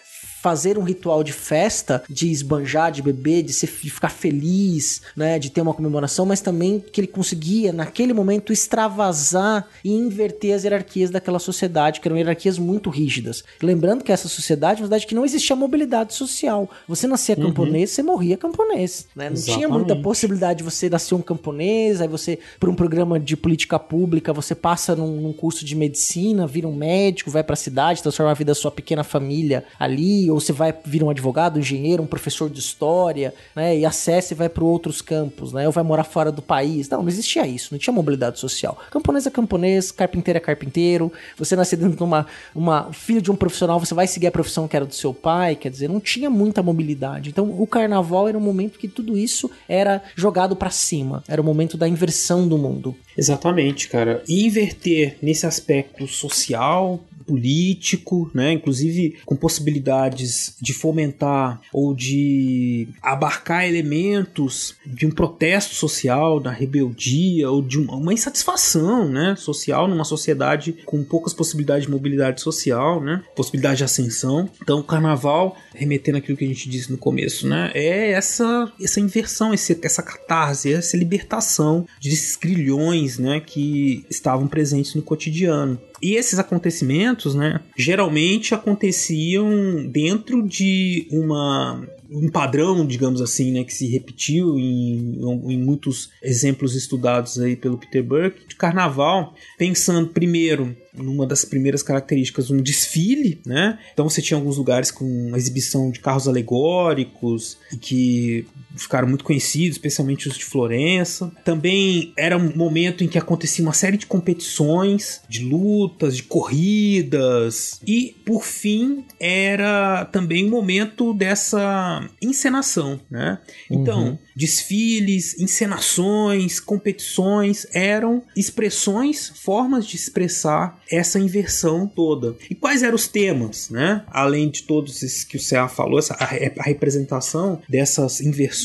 fazer 0.44 0.76
um 0.76 0.82
ritual 0.82 1.24
de 1.24 1.32
festa, 1.32 2.02
de 2.06 2.30
esbanjar, 2.30 2.92
de 2.92 3.00
beber, 3.00 3.42
de, 3.42 3.54
ser, 3.54 3.66
de 3.66 3.88
ficar 3.88 4.10
feliz, 4.10 5.00
né, 5.16 5.38
de 5.38 5.48
ter 5.48 5.62
uma 5.62 5.72
comemoração, 5.72 6.26
mas 6.26 6.42
também 6.42 6.78
que 6.78 7.00
ele 7.00 7.08
conseguia, 7.08 7.72
naquele 7.72 8.12
momento, 8.12 8.52
extravasar 8.52 9.66
e 9.82 9.90
inverter 9.90 10.54
as 10.54 10.64
hierarquias 10.64 11.08
daquela 11.08 11.38
sociedade, 11.38 11.98
que 11.98 12.06
eram 12.06 12.18
hierarquias 12.18 12.58
muito 12.58 12.90
rígidas. 12.90 13.42
Lembrando 13.62 14.04
que 14.04 14.12
essa 14.12 14.28
sociedade 14.28 14.80
é 14.80 14.82
uma 14.82 14.88
sociedade 14.88 15.06
que 15.06 15.14
não 15.14 15.24
existia 15.24 15.56
mobilidade 15.56 16.12
social. 16.12 16.68
Você 16.86 17.06
nascia 17.06 17.36
camponês, 17.36 17.92
você 17.92 18.02
morria 18.02 18.36
camponês, 18.36 19.08
né? 19.16 19.30
Não 19.30 19.36
tinha 19.36 19.66
muita 19.66 19.84
Exatamente. 19.86 20.04
possibilidade 20.04 20.58
de 20.58 20.64
você 20.64 20.90
nascer 20.90 21.14
um 21.14 21.22
camponês, 21.22 22.02
aí 22.02 22.08
você, 22.08 22.38
por 22.60 22.68
um 22.68 22.74
programa 22.74 23.18
de 23.18 23.34
política 23.34 23.78
pública, 23.78 24.30
você 24.30 24.54
passa 24.54 24.94
num, 24.94 25.22
num 25.22 25.32
curso 25.32 25.64
de 25.64 25.74
medicina, 25.74 26.46
vira 26.46 26.68
um 26.68 26.76
médico, 26.76 27.30
vai 27.30 27.42
pra 27.42 27.56
cidade, 27.56 28.02
transforma 28.02 28.30
a 28.30 28.34
vida 28.34 28.50
da 28.50 28.54
sua 28.54 28.70
pequena 28.70 29.02
família 29.02 29.64
ali, 29.80 30.33
ou 30.34 30.40
você 30.40 30.52
vai 30.52 30.74
vir 30.84 31.02
um 31.02 31.10
advogado, 31.10 31.56
um 31.56 31.60
engenheiro, 31.60 32.02
um 32.02 32.06
professor 32.06 32.50
de 32.50 32.58
história, 32.58 33.32
né? 33.54 33.78
E 33.78 33.86
acessa 33.86 34.34
e 34.34 34.36
vai 34.36 34.48
para 34.48 34.64
outros 34.64 35.00
campos, 35.00 35.52
né? 35.52 35.66
Ou 35.66 35.72
vai 35.72 35.84
morar 35.84 36.04
fora 36.04 36.32
do 36.32 36.42
país. 36.42 36.88
Não, 36.88 37.02
não 37.02 37.08
existia 37.08 37.46
isso, 37.46 37.68
não 37.72 37.78
tinha 37.78 37.94
mobilidade 37.94 38.38
social. 38.38 38.76
Camponês 38.90 39.26
é 39.26 39.30
camponês, 39.30 39.92
carpinteiro 39.92 40.36
é 40.36 40.40
carpinteiro. 40.40 41.12
Você 41.38 41.54
nascer 41.54 41.76
dentro 41.76 41.96
de 41.96 42.02
uma, 42.02 42.26
uma 42.54 42.92
filho 42.92 43.22
de 43.22 43.30
um 43.30 43.36
profissional, 43.36 43.78
você 43.78 43.94
vai 43.94 44.06
seguir 44.06 44.26
a 44.26 44.32
profissão 44.32 44.66
que 44.66 44.76
era 44.76 44.84
do 44.84 44.94
seu 44.94 45.14
pai, 45.14 45.54
quer 45.54 45.70
dizer, 45.70 45.88
não 45.88 46.00
tinha 46.00 46.28
muita 46.28 46.62
mobilidade. 46.62 47.30
Então, 47.30 47.50
o 47.50 47.66
carnaval 47.66 48.28
era 48.28 48.36
um 48.36 48.40
momento 48.40 48.78
que 48.78 48.88
tudo 48.88 49.16
isso 49.16 49.50
era 49.68 50.02
jogado 50.16 50.56
para 50.56 50.70
cima. 50.70 51.22
Era 51.28 51.40
o 51.40 51.44
momento 51.44 51.76
da 51.76 51.86
inversão 51.86 52.48
do 52.48 52.58
mundo. 52.58 52.94
Exatamente, 53.16 53.88
cara. 53.88 54.22
Inverter 54.28 55.16
nesse 55.22 55.46
aspecto 55.46 56.06
social, 56.08 57.00
político, 57.26 58.30
né? 58.34 58.52
Inclusive 58.52 59.18
com 59.24 59.36
possibilidades 59.36 60.54
de 60.60 60.72
fomentar 60.72 61.60
ou 61.72 61.94
de 61.94 62.88
abarcar 63.02 63.66
elementos 63.66 64.74
de 64.86 65.06
um 65.06 65.10
protesto 65.10 65.74
social, 65.74 66.40
da 66.40 66.50
rebeldia 66.50 67.50
ou 67.50 67.62
de 67.62 67.78
uma, 67.78 68.12
insatisfação, 68.12 69.08
né? 69.08 69.34
Social 69.36 69.88
numa 69.88 70.04
sociedade 70.04 70.72
com 70.84 71.02
poucas 71.02 71.32
possibilidades 71.32 71.86
de 71.86 71.90
mobilidade 71.90 72.40
social, 72.40 73.00
né? 73.00 73.22
Possibilidade 73.34 73.78
de 73.78 73.84
ascensão. 73.84 74.48
Então, 74.62 74.80
o 74.80 74.84
carnaval, 74.84 75.56
remetendo 75.74 76.18
aquilo 76.18 76.36
que 76.36 76.44
a 76.44 76.48
gente 76.48 76.68
disse 76.68 76.90
no 76.90 76.98
começo, 76.98 77.46
né? 77.46 77.70
É 77.74 78.10
essa 78.12 78.72
essa 78.80 79.00
inversão, 79.00 79.52
esse, 79.52 79.78
essa 79.82 80.02
catarse, 80.02 80.72
essa 80.72 80.96
libertação 80.96 81.86
desses 82.00 82.36
grilhões, 82.36 83.18
né? 83.18 83.40
Que 83.40 84.04
estavam 84.08 84.46
presentes 84.46 84.94
no 84.94 85.02
cotidiano. 85.02 85.78
E 86.02 86.16
esses 86.16 86.38
acontecimentos, 86.38 87.13
né, 87.34 87.60
geralmente 87.76 88.54
aconteciam 88.54 89.86
dentro 89.86 90.46
de 90.46 91.06
uma 91.10 91.86
um 92.10 92.28
padrão, 92.28 92.86
digamos 92.86 93.20
assim, 93.20 93.50
né, 93.50 93.64
que 93.64 93.74
se 93.74 93.88
repetiu 93.88 94.58
em, 94.58 95.20
em 95.48 95.58
muitos 95.58 96.10
exemplos 96.22 96.76
estudados 96.76 97.40
aí 97.40 97.56
pelo 97.56 97.76
Peter 97.78 98.04
Burke 98.04 98.46
de 98.46 98.54
carnaval, 98.54 99.34
pensando 99.58 100.08
primeiro 100.08 100.76
numa 100.92 101.26
das 101.26 101.44
primeiras 101.44 101.82
características, 101.82 102.50
um 102.50 102.62
desfile, 102.62 103.40
né? 103.44 103.78
Então 103.92 104.08
você 104.08 104.22
tinha 104.22 104.38
alguns 104.38 104.58
lugares 104.58 104.92
com 104.92 105.34
exibição 105.34 105.90
de 105.90 105.98
carros 105.98 106.28
alegóricos 106.28 107.58
que 107.80 108.46
ficaram 108.76 109.08
muito 109.08 109.24
conhecidos, 109.24 109.76
especialmente 109.76 110.28
os 110.28 110.36
de 110.36 110.44
Florença. 110.44 111.30
Também 111.44 112.12
era 112.16 112.36
um 112.36 112.54
momento 112.56 113.04
em 113.04 113.08
que 113.08 113.18
acontecia 113.18 113.64
uma 113.64 113.72
série 113.72 113.96
de 113.96 114.06
competições, 114.06 115.20
de 115.28 115.44
lutas, 115.44 116.16
de 116.16 116.22
corridas 116.22 117.80
e, 117.86 118.16
por 118.24 118.44
fim, 118.44 119.04
era 119.20 120.04
também 120.06 120.46
um 120.46 120.50
momento 120.50 121.14
dessa 121.14 122.08
encenação, 122.20 123.00
né? 123.10 123.38
Então, 123.70 124.18
desfiles, 124.34 125.38
encenações, 125.38 126.58
competições 126.58 127.66
eram 127.72 128.22
expressões, 128.36 129.32
formas 129.36 129.86
de 129.86 129.96
expressar 129.96 130.80
essa 130.90 131.18
inversão 131.18 131.86
toda. 131.86 132.36
E 132.50 132.54
quais 132.54 132.82
eram 132.82 132.94
os 132.94 133.06
temas, 133.06 133.70
né? 133.70 134.04
Além 134.08 134.50
de 134.50 134.62
todos 134.62 135.02
esses 135.02 135.24
que 135.24 135.36
o 135.36 135.40
CA 135.40 135.68
falou, 135.68 135.98
essa, 135.98 136.14
a, 136.14 136.24
a 136.24 136.62
representação 136.64 137.60
dessas 137.68 138.20
inversões 138.20 138.63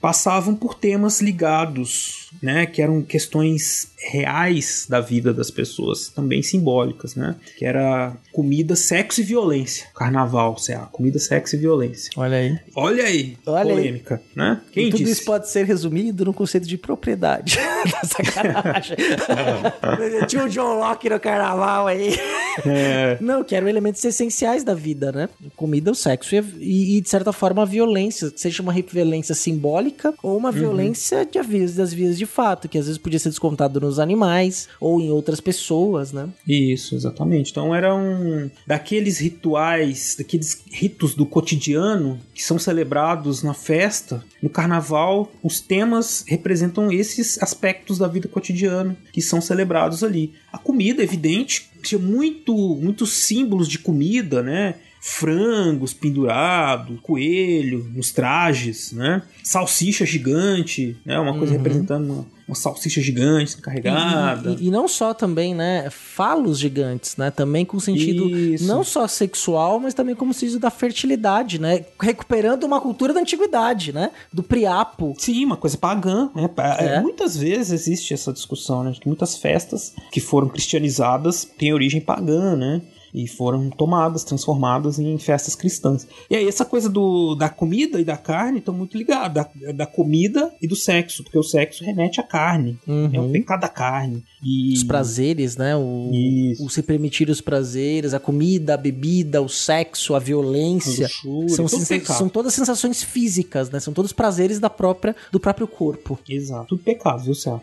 passavam 0.00 0.54
por 0.54 0.74
temas 0.74 1.20
ligados, 1.20 2.19
né? 2.42 2.66
Que 2.66 2.82
eram 2.82 3.02
questões 3.02 3.90
reais 3.98 4.86
da 4.88 5.00
vida 5.00 5.32
das 5.32 5.50
pessoas, 5.50 6.08
também 6.08 6.42
simbólicas, 6.42 7.14
né? 7.14 7.36
Que 7.56 7.64
era 7.64 8.14
comida, 8.32 8.74
sexo 8.74 9.20
e 9.20 9.24
violência. 9.24 9.86
Carnaval, 9.94 10.56
CA, 10.56 10.88
comida, 10.90 11.18
sexo 11.18 11.56
e 11.56 11.58
violência. 11.58 12.10
Olha 12.16 12.38
aí. 12.38 12.58
Olha 12.74 13.04
aí, 13.04 13.36
Olha 13.46 13.72
aí. 13.72 13.76
polêmica, 13.76 14.22
né? 14.34 14.60
Quem 14.72 14.88
e 14.88 14.90
tudo 14.90 15.00
disse? 15.00 15.12
isso 15.12 15.24
pode 15.24 15.48
ser 15.50 15.64
resumido 15.64 16.24
no 16.24 16.32
conceito 16.32 16.66
de 16.66 16.78
propriedade. 16.78 17.58
Sacanagem. 18.04 18.96
Tinha 20.26 20.44
o 20.44 20.48
John 20.48 20.78
Locke 20.78 21.08
no 21.08 21.20
carnaval 21.20 21.86
aí. 21.86 22.14
É. 22.66 23.18
Não, 23.20 23.42
que 23.44 23.54
eram 23.54 23.68
elementos 23.68 24.04
essenciais 24.04 24.64
da 24.64 24.74
vida, 24.74 25.12
né? 25.12 25.28
Comida, 25.56 25.90
o 25.90 25.94
sexo 25.94 26.34
e, 26.34 26.96
e, 26.96 27.00
de 27.00 27.08
certa 27.08 27.32
forma, 27.32 27.62
a 27.62 27.64
violência. 27.64 28.32
Seja 28.34 28.62
uma 28.62 28.72
violência 28.72 29.34
simbólica 29.34 30.14
ou 30.22 30.36
uma 30.36 30.52
violência 30.52 31.24
de 31.24 31.40
das 31.74 31.92
vias 31.92 32.16
de 32.16 32.26
fato, 32.30 32.68
que 32.68 32.78
às 32.78 32.86
vezes 32.86 32.98
podia 32.98 33.18
ser 33.18 33.28
descontado 33.28 33.80
nos 33.80 33.98
animais 33.98 34.68
ou 34.80 35.00
em 35.00 35.10
outras 35.10 35.40
pessoas, 35.40 36.12
né? 36.12 36.28
Isso, 36.46 36.94
exatamente. 36.94 37.50
Então 37.50 37.74
era 37.74 37.94
um 37.94 38.50
daqueles 38.66 39.18
rituais, 39.18 40.14
daqueles 40.16 40.62
ritos 40.70 41.14
do 41.14 41.26
cotidiano 41.26 42.18
que 42.34 42.42
são 42.42 42.58
celebrados 42.58 43.42
na 43.42 43.52
festa, 43.52 44.24
no 44.42 44.48
carnaval, 44.48 45.30
os 45.42 45.60
temas 45.60 46.24
representam 46.26 46.90
esses 46.90 47.40
aspectos 47.42 47.98
da 47.98 48.08
vida 48.08 48.28
cotidiana 48.28 48.96
que 49.12 49.20
são 49.20 49.40
celebrados 49.40 50.02
ali. 50.02 50.32
A 50.52 50.58
comida, 50.58 51.02
evidente, 51.02 51.70
tinha 51.82 51.98
muito, 51.98 52.54
muitos 52.76 53.12
símbolos 53.12 53.68
de 53.68 53.78
comida, 53.78 54.42
né? 54.42 54.76
Frangos 55.00 55.94
pendurado, 55.94 56.98
coelho 57.02 57.90
nos 57.94 58.12
trajes, 58.12 58.92
né? 58.92 59.22
Salsicha 59.42 60.04
gigante, 60.04 60.96
né? 61.04 61.18
Uma 61.18 61.32
coisa 61.36 61.52
Uhum. 61.52 61.58
representando 61.58 62.04
uma, 62.12 62.26
uma 62.46 62.54
salsicha 62.54 63.00
gigante 63.00 63.56
carregada. 63.58 64.50
E, 64.50 64.64
e- 64.64 64.66
e 64.66 64.70
não 64.70 64.86
só 64.86 65.14
também, 65.14 65.54
né, 65.54 65.88
falos 65.90 66.58
gigantes, 66.58 67.16
né, 67.16 67.30
também 67.30 67.64
com 67.64 67.80
sentido 67.80 68.28
Isso. 68.28 68.66
não 68.66 68.84
só 68.84 69.06
sexual, 69.08 69.80
mas 69.80 69.94
também 69.94 70.14
como 70.14 70.34
sentido 70.34 70.58
da 70.58 70.70
fertilidade, 70.70 71.58
né, 71.60 71.84
recuperando 72.00 72.64
uma 72.64 72.80
cultura 72.80 73.14
da 73.14 73.20
antiguidade, 73.20 73.92
né, 73.92 74.10
do 74.32 74.42
priapo. 74.42 75.14
Sim, 75.18 75.44
uma 75.46 75.56
coisa 75.56 75.78
pagã, 75.78 76.28
né? 76.34 76.48
Pa- 76.48 76.76
É. 76.78 77.00
Muitas 77.00 77.36
vezes 77.36 77.72
existe 77.72 78.12
essa 78.12 78.32
discussão, 78.32 78.84
né? 78.84 78.90
De 78.92 79.00
que 79.00 79.06
muitas 79.08 79.36
festas 79.38 79.94
que 80.12 80.20
foram 80.20 80.48
cristianizadas 80.48 81.44
têm 81.58 81.72
origem 81.72 82.00
pagã, 82.00 82.54
né? 82.56 82.82
E 83.12 83.26
foram 83.26 83.70
tomadas, 83.70 84.24
transformadas 84.24 84.98
em 84.98 85.18
festas 85.18 85.54
cristãs. 85.54 86.06
E 86.28 86.36
aí, 86.36 86.46
essa 86.46 86.64
coisa 86.64 86.88
do, 86.88 87.34
da 87.34 87.48
comida 87.48 88.00
e 88.00 88.04
da 88.04 88.16
carne 88.16 88.58
estão 88.58 88.74
muito 88.74 88.96
ligadas. 88.96 89.30
Da, 89.30 89.72
da 89.72 89.86
comida 89.86 90.52
e 90.60 90.66
do 90.66 90.76
sexo, 90.76 91.22
porque 91.22 91.38
o 91.38 91.42
sexo 91.42 91.84
remete 91.84 92.20
à 92.20 92.22
carne. 92.22 92.78
É 93.12 93.20
o 93.20 93.30
pecado 93.30 93.60
da 93.60 93.68
carne. 93.68 94.22
E... 94.42 94.72
Os 94.72 94.84
prazeres, 94.84 95.56
né, 95.56 95.76
o, 95.76 96.10
Isso. 96.12 96.64
o 96.64 96.70
se 96.70 96.82
permitir 96.82 97.28
os 97.28 97.40
prazeres, 97.40 98.14
a 98.14 98.20
comida, 98.20 98.74
a 98.74 98.76
bebida, 98.76 99.42
o 99.42 99.48
sexo, 99.48 100.14
a 100.14 100.18
violência, 100.18 101.06
luxúria, 101.06 101.48
são, 101.48 101.68
sensa- 101.68 102.14
são 102.14 102.28
todas 102.28 102.54
sensações 102.54 103.02
físicas, 103.02 103.70
né, 103.70 103.80
são 103.80 103.92
todos 103.92 104.12
prazeres 104.12 104.58
da 104.58 104.70
própria, 104.70 105.14
do 105.30 105.38
próprio 105.38 105.68
corpo. 105.68 106.18
Exato, 106.28 106.68
tudo 106.68 106.82
pecado, 106.82 107.22
viu, 107.22 107.34
Celso? 107.34 107.62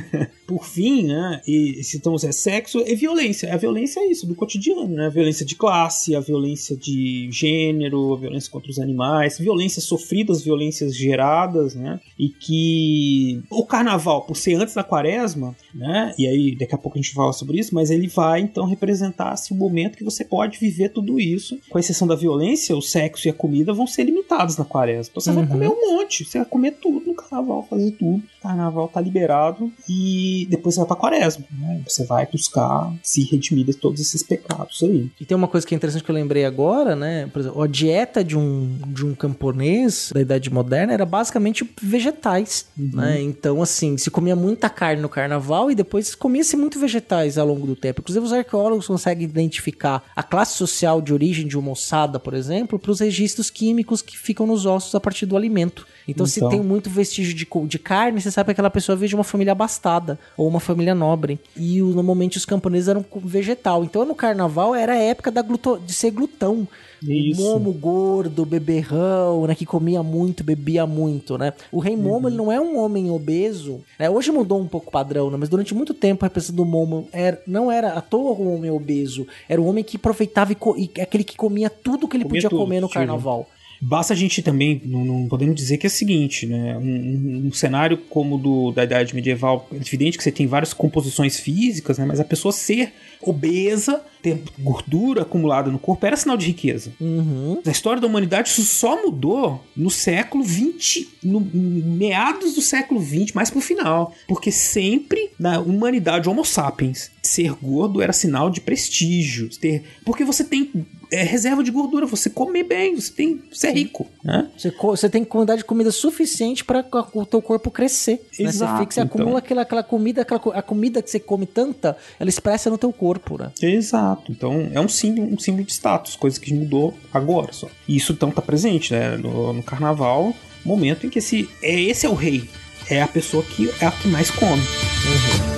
Por 0.46 0.64
fim, 0.64 1.06
né, 1.06 1.40
e 1.46 1.82
se 1.82 1.96
estamos 1.96 2.24
é 2.24 2.32
sexo 2.32 2.78
e 2.86 2.94
violência. 2.94 3.52
A 3.52 3.56
violência 3.56 4.00
é 4.00 4.10
isso, 4.10 4.26
do 4.26 4.34
cotidiano, 4.34 4.87
né? 4.94 5.06
A 5.06 5.10
violência 5.10 5.44
de 5.44 5.54
classe, 5.54 6.14
a 6.14 6.20
violência 6.20 6.76
de 6.76 7.28
gênero, 7.30 8.14
a 8.14 8.18
violência 8.18 8.50
contra 8.50 8.70
os 8.70 8.78
animais, 8.78 9.38
violências 9.38 9.84
sofridas, 9.84 10.42
violências 10.42 10.96
geradas, 10.96 11.74
né? 11.74 12.00
E 12.18 12.28
que 12.28 13.42
o 13.50 13.64
carnaval, 13.64 14.22
por 14.22 14.36
ser 14.36 14.54
antes 14.54 14.74
da 14.74 14.82
quaresma, 14.84 15.54
né? 15.74 16.14
E 16.18 16.26
aí 16.26 16.56
daqui 16.56 16.74
a 16.74 16.78
pouco 16.78 16.98
a 16.98 17.00
gente 17.02 17.14
fala 17.14 17.32
sobre 17.32 17.58
isso, 17.58 17.74
mas 17.74 17.90
ele 17.90 18.08
vai 18.08 18.40
então 18.40 18.66
representar 18.66 19.30
assim, 19.32 19.54
o 19.54 19.56
momento 19.56 19.96
que 19.96 20.04
você 20.04 20.24
pode 20.24 20.58
viver 20.58 20.90
tudo 20.90 21.18
isso. 21.20 21.58
Com 21.68 21.78
exceção 21.78 22.06
da 22.08 22.14
violência, 22.14 22.76
o 22.76 22.82
sexo 22.82 23.28
e 23.28 23.30
a 23.30 23.34
comida 23.34 23.72
vão 23.72 23.86
ser 23.86 24.04
limitados 24.04 24.56
na 24.56 24.64
quaresma. 24.64 25.10
Então 25.10 25.20
você 25.20 25.32
vai 25.32 25.44
Uhum. 25.44 25.48
comer 25.50 25.68
um 25.68 25.96
monte, 25.96 26.24
você 26.24 26.38
vai 26.38 26.46
comer 26.46 26.72
tudo 26.72 27.06
no 27.06 27.14
carnaval, 27.14 27.66
fazer 27.68 27.92
tudo. 27.92 28.22
Carnaval 28.42 28.88
tá 28.88 29.00
liberado 29.00 29.70
e 29.88 30.46
depois 30.50 30.74
você 30.74 30.80
vai 30.80 30.88
pra 30.88 30.96
quaresma, 30.96 31.44
né? 31.52 31.82
Você 31.86 32.04
vai 32.04 32.26
buscar 32.26 32.92
se 33.02 33.22
redimir 33.24 33.64
de 33.66 33.74
todos 33.74 34.00
esses 34.00 34.22
pecados 34.22 34.77
aí. 34.84 35.10
E 35.20 35.24
tem 35.24 35.36
uma 35.36 35.48
coisa 35.48 35.66
que 35.66 35.74
é 35.74 35.76
interessante 35.76 36.04
que 36.04 36.10
eu 36.10 36.14
lembrei 36.14 36.44
agora, 36.44 36.94
né? 36.94 37.26
Por 37.32 37.40
exemplo, 37.40 37.62
a 37.62 37.66
dieta 37.66 38.24
de 38.24 38.36
um, 38.36 38.78
de 38.86 39.04
um 39.04 39.14
camponês 39.14 40.10
da 40.12 40.20
Idade 40.20 40.50
Moderna 40.52 40.92
era 40.92 41.04
basicamente 41.04 41.68
vegetais, 41.80 42.66
né? 42.76 43.20
Então, 43.20 43.62
assim, 43.62 43.96
se 43.96 44.10
comia 44.10 44.36
muita 44.36 44.68
carne 44.68 45.02
no 45.02 45.08
carnaval 45.08 45.70
e 45.70 45.74
depois 45.74 46.14
comia-se 46.14 46.56
muito 46.56 46.78
vegetais 46.78 47.38
ao 47.38 47.46
longo 47.46 47.66
do 47.66 47.76
tempo. 47.76 48.00
Inclusive, 48.00 48.24
os 48.24 48.32
arqueólogos 48.32 48.86
conseguem 48.86 49.24
identificar 49.24 50.04
a 50.14 50.22
classe 50.22 50.56
social 50.56 51.00
de 51.00 51.12
origem 51.12 51.46
de 51.46 51.58
uma 51.58 51.72
ossada, 51.72 52.18
por 52.18 52.34
exemplo, 52.34 52.78
para 52.78 52.90
os 52.90 53.00
registros 53.00 53.50
químicos 53.50 54.02
que 54.02 54.16
ficam 54.16 54.46
nos 54.46 54.66
ossos 54.66 54.94
a 54.94 55.00
partir 55.00 55.26
do 55.26 55.36
alimento. 55.36 55.86
Então, 56.08 56.26
se 56.26 56.38
Então. 56.40 56.48
tem 56.48 56.60
muito 56.62 56.88
vestígio 56.90 57.34
de, 57.34 57.46
de 57.68 57.78
carne, 57.78 58.20
você 58.20 58.30
sabe 58.30 58.46
que 58.46 58.52
aquela 58.52 58.70
pessoa 58.70 58.96
veio 58.96 59.08
de 59.10 59.14
uma 59.14 59.22
família 59.24 59.52
abastada 59.52 60.18
ou 60.36 60.48
uma 60.48 60.58
família 60.60 60.94
nobre. 60.94 61.38
E 61.56 61.80
normalmente 61.82 62.38
os 62.38 62.44
camponeses 62.46 62.88
eram 62.88 63.04
vegetal. 63.22 63.84
Então 63.84 64.04
no 64.04 64.14
carnaval 64.14 64.74
era 64.74 64.94
a 64.94 64.98
época 64.98 65.30
da 65.30 65.42
gluto- 65.42 65.78
de 65.84 65.92
ser 65.92 66.10
glutão. 66.10 66.66
Isso. 67.00 67.40
Momo 67.40 67.72
gordo, 67.72 68.44
beberrão, 68.44 69.46
né? 69.46 69.54
Que 69.54 69.64
comia 69.64 70.02
muito, 70.02 70.42
bebia 70.42 70.84
muito, 70.86 71.38
né? 71.38 71.52
O 71.70 71.78
rei 71.78 71.96
Momo, 71.96 72.28
ele 72.28 72.36
não 72.36 72.50
é 72.50 72.60
um 72.60 72.76
homem 72.78 73.08
obeso. 73.10 73.80
Né? 73.98 74.10
Hoje 74.10 74.32
mudou 74.32 74.60
um 74.60 74.66
pouco 74.66 74.88
o 74.88 74.90
padrão, 74.90 75.30
né? 75.30 75.36
Mas 75.38 75.48
durante 75.48 75.74
muito 75.74 75.94
tempo 75.94 76.24
a 76.24 76.26
representação 76.28 76.56
do 76.56 76.64
Momo 76.68 77.08
era, 77.12 77.40
não 77.46 77.70
era 77.70 77.92
à 77.92 78.00
toa 78.00 78.32
um 78.32 78.54
homem 78.56 78.70
obeso. 78.70 79.26
Era 79.48 79.60
um 79.60 79.68
homem 79.68 79.84
que 79.84 79.96
aproveitava 79.96 80.52
e, 80.52 80.56
e 80.96 81.00
aquele 81.00 81.22
que 81.22 81.36
comia 81.36 81.70
tudo 81.70 82.08
que 82.08 82.16
ele 82.16 82.24
Comia 82.24 82.38
podia 82.42 82.50
tudo, 82.50 82.58
comer 82.60 82.80
no 82.80 82.88
tio. 82.88 82.94
carnaval. 82.94 83.48
Basta 83.80 84.12
a 84.12 84.16
gente 84.16 84.42
também, 84.42 84.80
não, 84.84 85.04
não 85.04 85.28
podemos 85.28 85.54
dizer 85.54 85.76
que 85.78 85.86
é 85.86 85.88
o 85.88 85.90
seguinte, 85.90 86.46
né? 86.46 86.76
Um, 86.76 86.82
um- 86.82 87.46
um 87.48 87.52
cenário 87.52 87.96
como 88.08 88.34
o 88.34 88.38
do, 88.38 88.72
da 88.72 88.84
Idade 88.84 89.14
Medieval, 89.14 89.68
é 89.72 89.76
evidente 89.76 90.16
que 90.18 90.24
você 90.24 90.32
tem 90.32 90.46
várias 90.46 90.72
composições 90.72 91.38
físicas, 91.38 91.98
né? 91.98 92.04
Mas 92.04 92.18
a 92.20 92.24
pessoa 92.24 92.52
ser 92.52 92.92
obesa, 93.20 94.00
ter 94.22 94.42
gordura 94.58 95.22
acumulada 95.22 95.70
no 95.70 95.78
corpo, 95.78 96.04
era 96.06 96.16
sinal 96.16 96.36
de 96.36 96.46
riqueza. 96.46 96.92
Uhum. 97.00 97.60
Na 97.64 97.72
história 97.72 98.00
da 98.00 98.06
humanidade, 98.06 98.48
isso 98.48 98.62
só 98.62 99.00
mudou 99.02 99.64
no 99.76 99.90
século 99.90 100.44
XX, 100.44 101.06
no 101.22 101.40
meados 101.40 102.54
do 102.54 102.60
século 102.62 103.00
XX, 103.02 103.32
mais 103.32 103.50
pro 103.50 103.60
final. 103.60 104.14
Porque 104.26 104.50
sempre 104.52 105.30
na 105.38 105.58
humanidade, 105.60 106.28
Homo 106.28 106.44
sapiens, 106.44 107.10
ser 107.22 107.52
gordo 107.60 108.00
era 108.00 108.12
sinal 108.12 108.50
de 108.50 108.60
prestígio. 108.60 109.48
Ter, 109.58 109.82
porque 110.04 110.24
você 110.24 110.44
tem 110.44 110.70
é, 111.10 111.22
reserva 111.22 111.62
de 111.62 111.70
gordura, 111.70 112.06
você 112.06 112.28
come 112.30 112.62
bem, 112.62 112.94
você 112.94 113.12
tem, 113.12 113.42
você 113.52 113.68
é 113.68 113.72
rico, 113.72 114.06
né? 114.22 114.48
Você, 114.56 114.70
você 114.70 115.08
tem 115.08 115.24
quantidade 115.24 115.60
de 115.60 115.64
comida 115.64 115.90
suficiente 115.90 116.64
para 116.64 116.84
o 117.14 117.24
teu 117.26 117.40
corpo 117.40 117.70
crescer. 117.70 118.12
né? 118.12 118.18
Você 118.32 118.42
Exato, 118.44 118.80
fica, 118.80 118.94
você 118.94 119.00
então. 119.00 119.20
acumula 119.20 119.38
aquela, 119.38 119.62
aquela 119.62 119.82
comida, 119.82 120.22
aquela, 120.22 120.40
a 120.54 120.62
comida 120.62 121.02
que 121.02 121.10
você 121.10 121.18
come 121.18 121.46
tanta, 121.46 121.96
ela 122.18 122.28
expressa 122.28 122.68
no 122.70 122.78
teu 122.78 122.92
corpo, 122.92 123.38
né? 123.38 123.50
Exato. 123.62 124.30
Então 124.30 124.68
é 124.72 124.80
um 124.80 124.88
símbolo, 124.88 125.32
um 125.32 125.38
símbolo 125.38 125.64
de 125.64 125.72
status, 125.72 126.16
coisa 126.16 126.38
que 126.38 126.52
mudou 126.52 126.94
agora 127.12 127.52
só. 127.52 127.68
E 127.86 127.96
isso 127.96 128.12
então 128.12 128.30
tá 128.30 128.42
presente, 128.42 128.92
né? 128.92 129.16
No, 129.16 129.52
no 129.52 129.62
carnaval, 129.62 130.34
momento 130.64 131.06
em 131.06 131.10
que 131.10 131.18
esse 131.18 131.48
é 131.62 131.80
esse 131.80 132.06
é 132.06 132.08
o 132.08 132.14
rei, 132.14 132.48
é 132.90 133.02
a 133.02 133.08
pessoa 133.08 133.42
que 133.42 133.70
é 133.80 133.86
a 133.86 133.90
que 133.90 134.08
mais 134.08 134.30
come. 134.30 134.62
Mas 134.62 135.57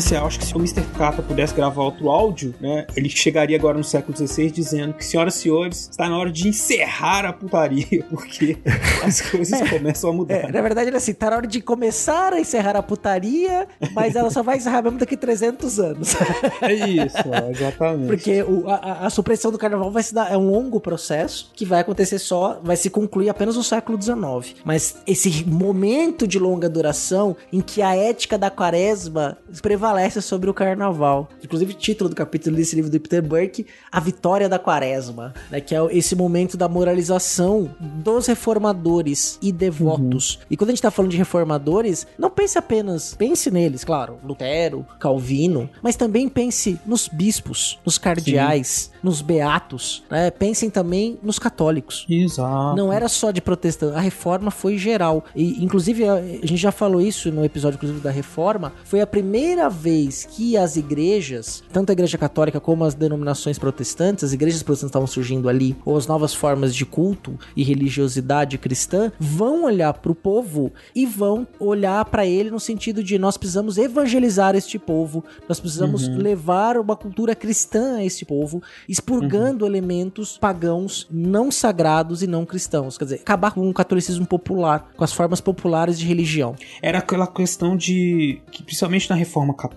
tudo 0.00 0.06
vai 0.06 0.06
mudar? 0.06 0.08
Cê? 0.08 0.16
Eu 0.16 0.26
acho 0.26 0.38
que 0.38 0.44
se 0.46 0.54
o 0.54 0.58
Mr. 0.58 0.82
Kata 0.96 1.22
pudesse 1.22 1.54
gravar 1.54 1.82
outro 1.82 2.08
áudio, 2.10 2.54
né? 2.60 2.86
Ele 2.96 3.08
chegaria 3.08 3.56
agora 3.56 3.76
no 3.78 3.84
século 3.84 4.16
XVI 4.16 4.50
dizendo 4.50 4.94
que, 4.94 5.04
senhoras 5.04 5.36
e 5.36 5.38
senhores, 5.42 5.88
está 5.90 6.08
na 6.08 6.16
hora 6.18 6.30
de 6.30 6.48
encerrar 6.48 7.24
a 7.24 7.32
putaria, 7.32 8.04
porque 8.10 8.58
as 9.04 9.20
coisas 9.20 9.60
começam 9.70 10.10
a 10.10 10.12
mudar. 10.12 10.34
É, 10.34 10.52
na 10.52 10.60
verdade, 10.60 10.88
era 10.88 10.96
assim, 10.98 11.12
tá 11.14 11.30
na 11.30 11.36
hora 11.36 11.46
de 11.46 11.60
começar 11.60 12.32
a 12.32 12.40
encerrar 12.40 12.76
a 12.76 12.82
putaria, 12.82 13.66
mas 13.92 14.14
ela 14.16 14.30
só 14.30 14.42
vai 14.42 14.56
encerrar 14.56 14.82
mesmo 14.82 14.98
daqui 14.98 15.16
300 15.16 15.78
anos. 15.80 16.14
É 16.62 16.72
isso, 16.72 17.16
exatamente. 17.50 18.06
Porque 18.06 18.42
o- 18.42 18.68
a, 18.68 18.74
a- 18.76 19.06
a 19.06 19.10
supressão 19.10 19.50
do 19.50 19.58
carnaval 19.58 19.90
vai 19.90 20.02
se 20.02 20.12
dar, 20.14 20.30
é 20.32 20.36
um 20.36 20.50
longo 20.50 20.80
processo 20.80 21.50
que 21.54 21.64
vai 21.64 21.80
acontecer 21.80 22.18
só, 22.18 22.60
vai 22.62 22.76
se 22.76 22.90
concluir 22.90 23.28
apenas 23.28 23.56
no 23.56 23.62
século 23.62 24.00
XIX. 24.00 24.56
Mas 24.64 24.96
esse 25.06 25.44
momento 25.46 26.26
de 26.26 26.38
longa 26.38 26.68
duração 26.68 27.36
em 27.52 27.60
que 27.60 27.80
a 27.82 27.94
ética 27.96 28.36
da 28.36 28.50
quaresma 28.50 29.38
prevalece 29.62 29.87
sobre 30.20 30.50
o 30.50 30.54
carnaval. 30.54 31.28
Inclusive, 31.42 31.72
o 31.72 31.76
título 31.76 32.10
do 32.10 32.16
capítulo 32.16 32.56
desse 32.56 32.74
livro 32.76 32.90
do 32.90 33.00
Peter 33.00 33.22
Burke, 33.22 33.66
A 33.90 34.00
Vitória 34.00 34.48
da 34.48 34.58
Quaresma, 34.58 35.34
né? 35.50 35.60
Que 35.60 35.74
é 35.74 35.78
esse 35.90 36.14
momento 36.14 36.56
da 36.56 36.68
moralização 36.68 37.70
dos 37.80 38.26
reformadores 38.26 39.38
e 39.42 39.52
devotos. 39.52 40.36
Uhum. 40.36 40.46
E 40.50 40.56
quando 40.56 40.70
a 40.70 40.72
gente 40.72 40.82
tá 40.82 40.90
falando 40.90 41.10
de 41.10 41.16
reformadores, 41.16 42.06
não 42.18 42.30
pense 42.30 42.58
apenas, 42.58 43.14
pense 43.14 43.50
neles, 43.50 43.84
claro, 43.84 44.18
Lutero, 44.24 44.86
Calvino, 44.98 45.68
mas 45.82 45.96
também 45.96 46.28
pense 46.28 46.78
nos 46.86 47.08
bispos, 47.08 47.78
nos 47.84 47.98
cardeais, 47.98 48.90
Sim. 48.92 48.98
nos 49.02 49.22
beatos, 49.22 50.04
né? 50.10 50.30
Pensem 50.30 50.70
também 50.70 51.18
nos 51.22 51.38
católicos. 51.38 52.06
Exato. 52.08 52.76
Não 52.76 52.92
era 52.92 53.08
só 53.08 53.30
de 53.30 53.40
protestante, 53.40 53.96
a 53.96 54.00
reforma 54.00 54.50
foi 54.50 54.76
geral. 54.78 55.24
E, 55.34 55.64
inclusive, 55.64 56.04
a, 56.04 56.14
a 56.14 56.46
gente 56.46 56.56
já 56.56 56.72
falou 56.72 57.00
isso 57.00 57.30
no 57.30 57.44
episódio, 57.44 57.76
inclusive, 57.76 58.00
da 58.00 58.10
reforma, 58.10 58.72
foi 58.84 59.00
a 59.00 59.06
primeira 59.06 59.68
vez 59.78 60.24
que 60.24 60.56
as 60.56 60.76
igrejas, 60.76 61.62
tanto 61.72 61.90
a 61.90 61.92
igreja 61.92 62.18
católica 62.18 62.60
como 62.60 62.84
as 62.84 62.94
denominações 62.94 63.58
protestantes, 63.58 64.24
as 64.24 64.32
igrejas 64.32 64.62
protestantes 64.62 64.90
estavam 64.90 65.06
surgindo 65.06 65.48
ali, 65.48 65.76
ou 65.84 65.96
as 65.96 66.06
novas 66.06 66.34
formas 66.34 66.74
de 66.74 66.84
culto 66.84 67.38
e 67.56 67.62
religiosidade 67.62 68.58
cristã, 68.58 69.12
vão 69.18 69.64
olhar 69.64 69.92
para 69.94 70.12
o 70.12 70.14
povo 70.14 70.72
e 70.94 71.06
vão 71.06 71.46
olhar 71.58 72.04
para 72.06 72.26
ele 72.26 72.50
no 72.50 72.60
sentido 72.60 73.02
de 73.02 73.18
nós 73.18 73.36
precisamos 73.36 73.78
evangelizar 73.78 74.54
este 74.54 74.78
povo, 74.78 75.24
nós 75.48 75.60
precisamos 75.60 76.08
uhum. 76.08 76.18
levar 76.18 76.76
uma 76.76 76.96
cultura 76.96 77.34
cristã 77.34 77.96
a 77.96 78.04
este 78.04 78.24
povo, 78.24 78.62
expurgando 78.88 79.64
uhum. 79.64 79.70
elementos 79.70 80.38
pagãos 80.38 81.06
não 81.10 81.50
sagrados 81.50 82.22
e 82.22 82.26
não 82.26 82.44
cristãos. 82.44 82.98
Quer 82.98 83.04
dizer, 83.04 83.20
acabar 83.20 83.52
com 83.52 83.68
o 83.68 83.74
catolicismo 83.74 84.26
popular, 84.26 84.90
com 84.96 85.04
as 85.04 85.12
formas 85.12 85.40
populares 85.40 85.98
de 85.98 86.06
religião. 86.06 86.54
Era 86.82 86.98
aquela 86.98 87.26
questão 87.26 87.76
de. 87.76 88.40
que 88.50 88.62
principalmente 88.62 89.08
na 89.10 89.16
reforma 89.16 89.54
católica, 89.54 89.67